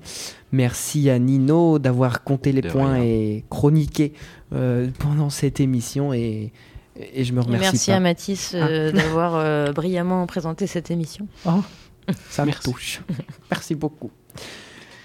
Merci 0.52 1.10
à 1.10 1.18
Nino 1.18 1.80
d'avoir 1.80 2.22
compté 2.22 2.52
les 2.52 2.60
De 2.60 2.68
points 2.70 2.94
rien. 2.94 3.02
et 3.02 3.44
chroniqué 3.50 4.12
euh, 4.52 4.88
pendant 5.00 5.30
cette 5.30 5.58
émission. 5.58 6.12
Et, 6.12 6.52
et 7.12 7.24
je 7.24 7.32
me 7.32 7.40
Et 7.40 7.44
remercie. 7.44 7.64
merci 7.72 7.90
pas. 7.90 7.96
à 7.96 8.00
Mathis 8.00 8.52
euh, 8.54 8.92
d'avoir 8.96 9.34
euh, 9.34 9.72
brillamment 9.72 10.24
présenté 10.26 10.68
cette 10.68 10.92
émission. 10.92 11.26
Ça 12.30 12.46
me 12.46 12.52
touche. 12.52 13.00
Merci 13.50 13.74
beaucoup. 13.74 14.12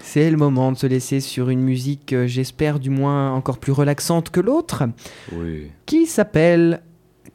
C'est 0.02 0.30
le 0.30 0.36
moment 0.36 0.70
de 0.70 0.78
se 0.78 0.86
laisser 0.86 1.18
sur 1.20 1.48
une 1.50 1.60
musique, 1.62 2.12
euh, 2.12 2.28
j'espère 2.28 2.78
du 2.78 2.90
moins 2.90 3.32
encore 3.32 3.58
plus 3.58 3.72
relaxante 3.72 4.30
que 4.30 4.38
l'autre, 4.40 4.84
Oui. 5.32 5.70
qui 5.84 6.06
s'appelle 6.06 6.80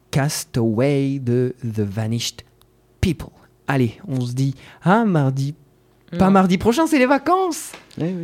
Cast 0.10 0.58
Away 0.58 1.20
de 1.20 1.54
The 1.64 1.80
Vanished 1.82 2.42
People. 3.04 3.30
Allez, 3.68 3.98
on 4.08 4.22
se 4.22 4.32
dit 4.34 4.56
à 4.82 5.04
mardi. 5.04 5.54
Pas 6.18 6.30
mardi 6.30 6.58
prochain, 6.58 6.88
c'est 6.88 7.00
les 7.00 7.06
vacances. 7.06 7.72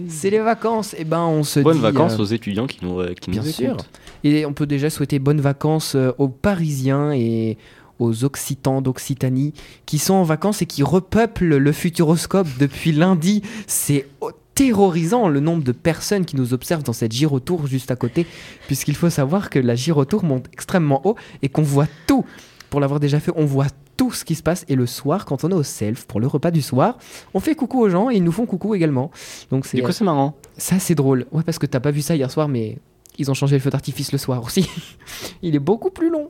C'est 0.07 0.29
les 0.29 0.39
vacances. 0.39 0.95
Et 0.97 1.03
ben, 1.03 1.23
on 1.25 1.43
se 1.43 1.59
Bonnes 1.59 1.75
dit. 1.77 1.81
vacances 1.81 2.13
euh, 2.17 2.21
aux 2.21 2.25
étudiants 2.25 2.65
qui 2.67 2.79
nous, 2.85 2.99
euh, 3.01 3.13
qui 3.19 3.29
Bien 3.31 3.41
nous 3.41 3.49
sûr. 3.49 3.71
écoutent. 3.71 3.89
Et 4.23 4.45
on 4.45 4.53
peut 4.53 4.67
déjà 4.67 4.89
souhaiter 4.89 5.19
bonnes 5.19 5.41
vacances 5.41 5.95
euh, 5.95 6.11
aux 6.17 6.29
Parisiens 6.29 7.11
et 7.11 7.57
aux 7.97 8.23
Occitans 8.23 8.81
d'Occitanie 8.81 9.53
qui 9.85 9.97
sont 9.97 10.13
en 10.13 10.23
vacances 10.23 10.61
et 10.61 10.65
qui 10.65 10.81
repeuplent 10.83 11.57
le 11.57 11.71
Futuroscope 11.73 12.47
depuis 12.59 12.93
lundi. 12.93 13.41
C'est 13.67 14.07
terrorisant 14.55 15.27
le 15.27 15.39
nombre 15.39 15.63
de 15.63 15.71
personnes 15.73 16.25
qui 16.25 16.35
nous 16.37 16.53
observent 16.53 16.83
dans 16.83 16.93
cette 16.93 17.11
gyrotour 17.11 17.67
juste 17.67 17.91
à 17.91 17.95
côté, 17.97 18.25
puisqu'il 18.67 18.95
faut 18.95 19.09
savoir 19.09 19.49
que 19.49 19.59
la 19.59 19.75
gyrotour 19.75 20.23
monte 20.23 20.45
extrêmement 20.53 21.01
haut 21.05 21.15
et 21.41 21.49
qu'on 21.49 21.63
voit 21.63 21.87
tout. 22.07 22.23
Pour 22.69 22.79
l'avoir 22.79 22.99
déjà 22.99 23.19
fait, 23.19 23.31
on 23.35 23.45
voit 23.45 23.67
tout 23.99 24.11
ce 24.13 24.23
qui 24.23 24.33
se 24.35 24.41
passe. 24.43 24.63
Et 24.69 24.75
le 24.75 24.85
soir, 24.85 25.25
quand 25.25 25.43
on 25.43 25.49
est 25.49 25.53
au 25.53 25.61
self 25.63 26.05
pour 26.05 26.21
le 26.21 26.27
repas 26.27 26.51
du 26.51 26.61
soir, 26.61 26.97
on 27.33 27.41
fait 27.41 27.53
coucou 27.53 27.81
aux 27.81 27.89
gens 27.89 28.09
et 28.09 28.15
ils 28.15 28.23
nous 28.23 28.31
font 28.31 28.45
coucou 28.45 28.73
également. 28.73 29.11
Donc 29.51 29.65
c'est 29.65 29.75
Du 29.75 29.83
coup, 29.83 29.91
c'est 29.91 30.05
marrant. 30.05 30.35
ça, 30.57 30.79
c'est 30.79 30.95
drôle. 30.95 31.25
Ouais, 31.33 31.43
parce 31.43 31.59
que 31.59 31.65
t'as 31.65 31.81
pas 31.81 31.91
vu 31.91 32.01
ça 32.01 32.15
hier 32.15 32.31
soir, 32.31 32.47
mais 32.47 32.77
ils 33.17 33.29
ont 33.29 33.33
changé 33.33 33.57
le 33.57 33.61
feu 33.61 33.69
d'artifice 33.69 34.13
le 34.13 34.17
soir 34.17 34.41
aussi. 34.41 34.69
Il 35.41 35.53
est 35.53 35.59
beaucoup 35.59 35.89
plus 35.91 36.09
long. 36.09 36.29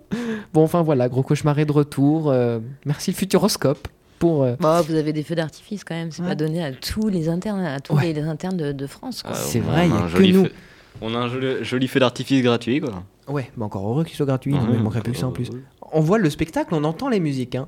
Bon, 0.52 0.64
enfin 0.64 0.82
voilà, 0.82 1.08
gros 1.10 1.22
cauchemar 1.22 1.60
est 1.60 1.66
de 1.66 1.72
retour. 1.72 2.32
Euh, 2.32 2.60
merci 2.86 3.12
le 3.12 3.16
Futuroscope 3.16 3.88
pour. 4.18 4.44
euh, 4.44 4.56
Bon, 4.60 4.82
vous 4.82 4.96
avez 4.96 5.14
des 5.14 5.22
feux 5.22 5.36
d'artifice 5.36 5.84
quand 5.84 5.94
même, 5.94 6.12
c'est 6.12 6.24
Ouais. 6.24 6.30
pas 6.30 6.36
donné 6.36 6.64
à 6.64 6.72
tous 6.72 7.08
les 7.08 7.30
internes, 7.30 7.62
à 7.62 7.80
tous 7.80 7.94
Ouais. 7.96 8.06
les, 8.06 8.14
les 8.14 8.24
internes 8.24 8.58
de, 8.58 8.72
de 8.72 8.88
France. 8.88 9.22
quoi. 9.22 9.34
Euh, 9.34 9.40
C'est 9.40 9.60
on 9.62 9.72
vrai, 9.72 9.88
il 9.88 9.94
y 9.94 9.98
a 9.98 10.08
que 10.10 10.24
nous. 10.38 10.46
feu- 10.46 10.52
On 11.02 11.14
a 11.14 11.20
un 11.20 11.28
joli, 11.30 11.64
joli 11.64 11.88
feu 11.88 12.00
d'artifice 12.00 12.42
gratuit, 12.42 12.82
quoi. 12.82 13.04
Ouais, 13.28 13.52
mais 13.56 13.64
encore 13.64 13.88
heureux 13.88 14.04
qu'il 14.04 14.16
soit 14.18 14.26
gratuit. 14.26 14.56
Il 14.56 14.76
ne 14.78 14.82
manquerait 14.82 15.02
plus 15.02 15.12
que 15.14 15.20
ça 15.20 15.28
en 15.28 15.32
plus. 15.32 15.50
On 15.92 16.02
voit 16.02 16.18
le 16.18 16.30
spectacle, 16.30 16.74
on 16.74 16.84
entend 16.84 17.10
les 17.10 17.20
musiques. 17.20 17.56
Hein. 17.56 17.68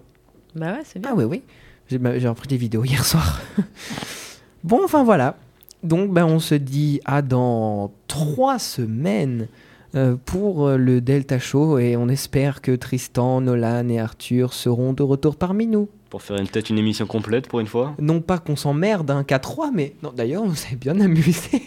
Bah 0.55 0.73
ouais, 0.73 0.81
c'est 0.83 0.99
bien. 0.99 1.11
Ah 1.13 1.15
oui, 1.15 1.23
oui. 1.25 1.41
J'ai 1.87 1.97
bah, 1.97 2.11
repris 2.11 2.47
des 2.47 2.57
vidéos 2.57 2.83
hier 2.83 3.05
soir. 3.05 3.41
bon, 4.63 4.81
enfin 4.83 5.03
voilà. 5.03 5.35
Donc, 5.83 6.11
ben, 6.11 6.25
on 6.25 6.39
se 6.39 6.55
dit 6.55 7.01
à 7.05 7.21
dans 7.21 7.91
trois 8.07 8.59
semaines 8.59 9.47
euh, 9.95 10.15
pour 10.25 10.67
euh, 10.67 10.77
le 10.77 11.01
Delta 11.01 11.39
Show 11.39 11.79
et 11.79 11.97
on 11.97 12.07
espère 12.07 12.61
que 12.61 12.75
Tristan, 12.75 13.41
Nolan 13.41 13.89
et 13.89 13.99
Arthur 13.99 14.53
seront 14.53 14.93
de 14.93 15.03
retour 15.03 15.35
parmi 15.35 15.67
nous. 15.67 15.89
Pour 16.11 16.21
faire 16.21 16.35
peut-être 16.35 16.69
une 16.69 16.77
émission 16.77 17.05
complète 17.07 17.47
pour 17.47 17.61
une 17.61 17.67
fois. 17.67 17.95
Non 17.97 18.19
pas 18.19 18.37
qu'on 18.37 18.57
s'emmerde 18.57 19.09
un 19.09 19.23
qu'à 19.23 19.39
trois, 19.39 19.71
mais 19.73 19.95
non, 20.03 20.11
d'ailleurs, 20.15 20.43
on 20.43 20.53
s'est 20.53 20.75
bien 20.75 20.99
amusé. 20.99 21.63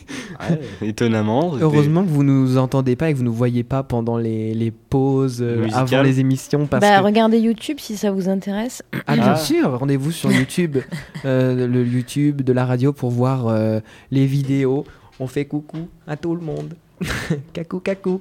Étonnamment. 0.82 1.54
Heureusement 1.60 2.04
que 2.04 2.10
vous 2.10 2.24
nous 2.24 2.58
entendez 2.58 2.94
pas 2.94 3.08
et 3.08 3.12
que 3.14 3.18
vous 3.18 3.24
nous 3.24 3.32
voyez 3.32 3.64
pas 3.64 3.82
pendant 3.82 4.18
les, 4.18 4.52
les 4.52 4.70
pauses 4.70 5.40
euh, 5.40 5.66
avant 5.72 6.02
les 6.02 6.20
émissions. 6.20 6.66
Parce 6.66 6.82
Bah, 6.82 6.98
que... 7.00 7.04
regardez 7.04 7.38
YouTube 7.38 7.78
si 7.80 7.96
ça 7.96 8.10
vous 8.10 8.28
intéresse. 8.28 8.82
Ah, 9.06 9.14
bien 9.14 9.32
Ah. 9.32 9.36
sûr, 9.36 9.78
rendez-vous 9.78 10.12
sur 10.12 10.30
YouTube, 10.30 10.76
euh, 11.24 11.66
le 11.66 11.82
YouTube 11.84 12.42
de 12.42 12.52
la 12.52 12.66
radio 12.66 12.92
pour 12.92 13.10
voir 13.10 13.48
euh, 13.48 13.80
les 14.10 14.26
vidéos. 14.26 14.84
On 15.20 15.26
fait 15.26 15.46
coucou 15.46 15.88
à 16.06 16.16
tout 16.18 16.34
le 16.34 16.42
monde. 16.42 16.74
cacou, 17.54 17.80
cacou. 17.80 18.20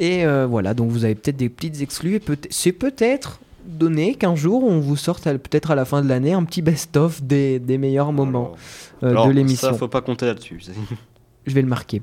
Et 0.00 0.24
euh, 0.26 0.46
voilà, 0.46 0.74
donc 0.74 0.90
vous 0.90 1.04
avez 1.04 1.14
peut-être 1.14 1.36
des 1.36 1.48
petites 1.48 1.80
exclus. 1.82 2.18
peut 2.20 2.36
C'est 2.50 2.72
peut-être 2.72 3.38
donné 3.72 4.14
qu'un 4.14 4.34
jour 4.36 4.64
on 4.64 4.78
vous 4.80 4.96
sorte 4.96 5.24
peut-être 5.24 5.70
à 5.70 5.74
la 5.74 5.84
fin 5.84 6.02
de 6.02 6.08
l'année 6.08 6.32
un 6.32 6.44
petit 6.44 6.62
best-of 6.62 7.22
des, 7.22 7.58
des 7.58 7.78
meilleurs 7.78 8.12
moments 8.12 8.52
euh, 9.02 9.10
Alors, 9.10 9.26
de 9.28 9.32
l'émission. 9.32 9.68
Ça, 9.68 9.74
faut 9.74 9.88
pas 9.88 10.00
compter 10.02 10.26
là-dessus. 10.26 10.60
Je 11.46 11.54
vais 11.54 11.62
le 11.62 11.68
marquer. 11.68 12.02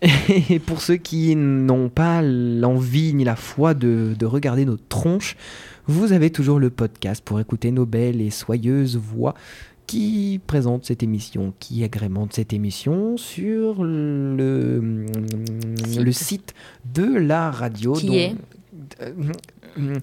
Et 0.48 0.58
pour 0.60 0.80
ceux 0.80 0.94
qui 0.96 1.34
n'ont 1.34 1.88
pas 1.88 2.22
l'envie 2.22 3.14
ni 3.14 3.24
la 3.24 3.34
foi 3.34 3.74
de, 3.74 4.14
de 4.16 4.26
regarder 4.26 4.64
nos 4.64 4.76
tronches, 4.76 5.36
vous 5.86 6.12
avez 6.12 6.30
toujours 6.30 6.60
le 6.60 6.70
podcast 6.70 7.22
pour 7.24 7.40
écouter 7.40 7.72
nos 7.72 7.84
belles 7.86 8.20
et 8.20 8.30
soyeuses 8.30 8.96
voix 8.96 9.34
qui 9.88 10.40
présentent 10.46 10.84
cette 10.84 11.02
émission, 11.04 11.52
qui 11.60 11.82
agrémentent 11.84 12.32
cette 12.32 12.52
émission 12.52 13.16
sur 13.16 13.82
le, 13.84 15.06
Site. 15.84 16.00
le 16.00 16.12
site 16.12 16.54
de 16.94 17.04
la 17.18 17.50
radio. 17.50 17.92
Qui 17.92 18.06
dont- 18.06 18.12
est 18.14 18.34
Euh, 19.02 19.98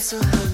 So 0.00 0.16
hungry. 0.22 0.47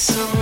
So. 0.00 0.39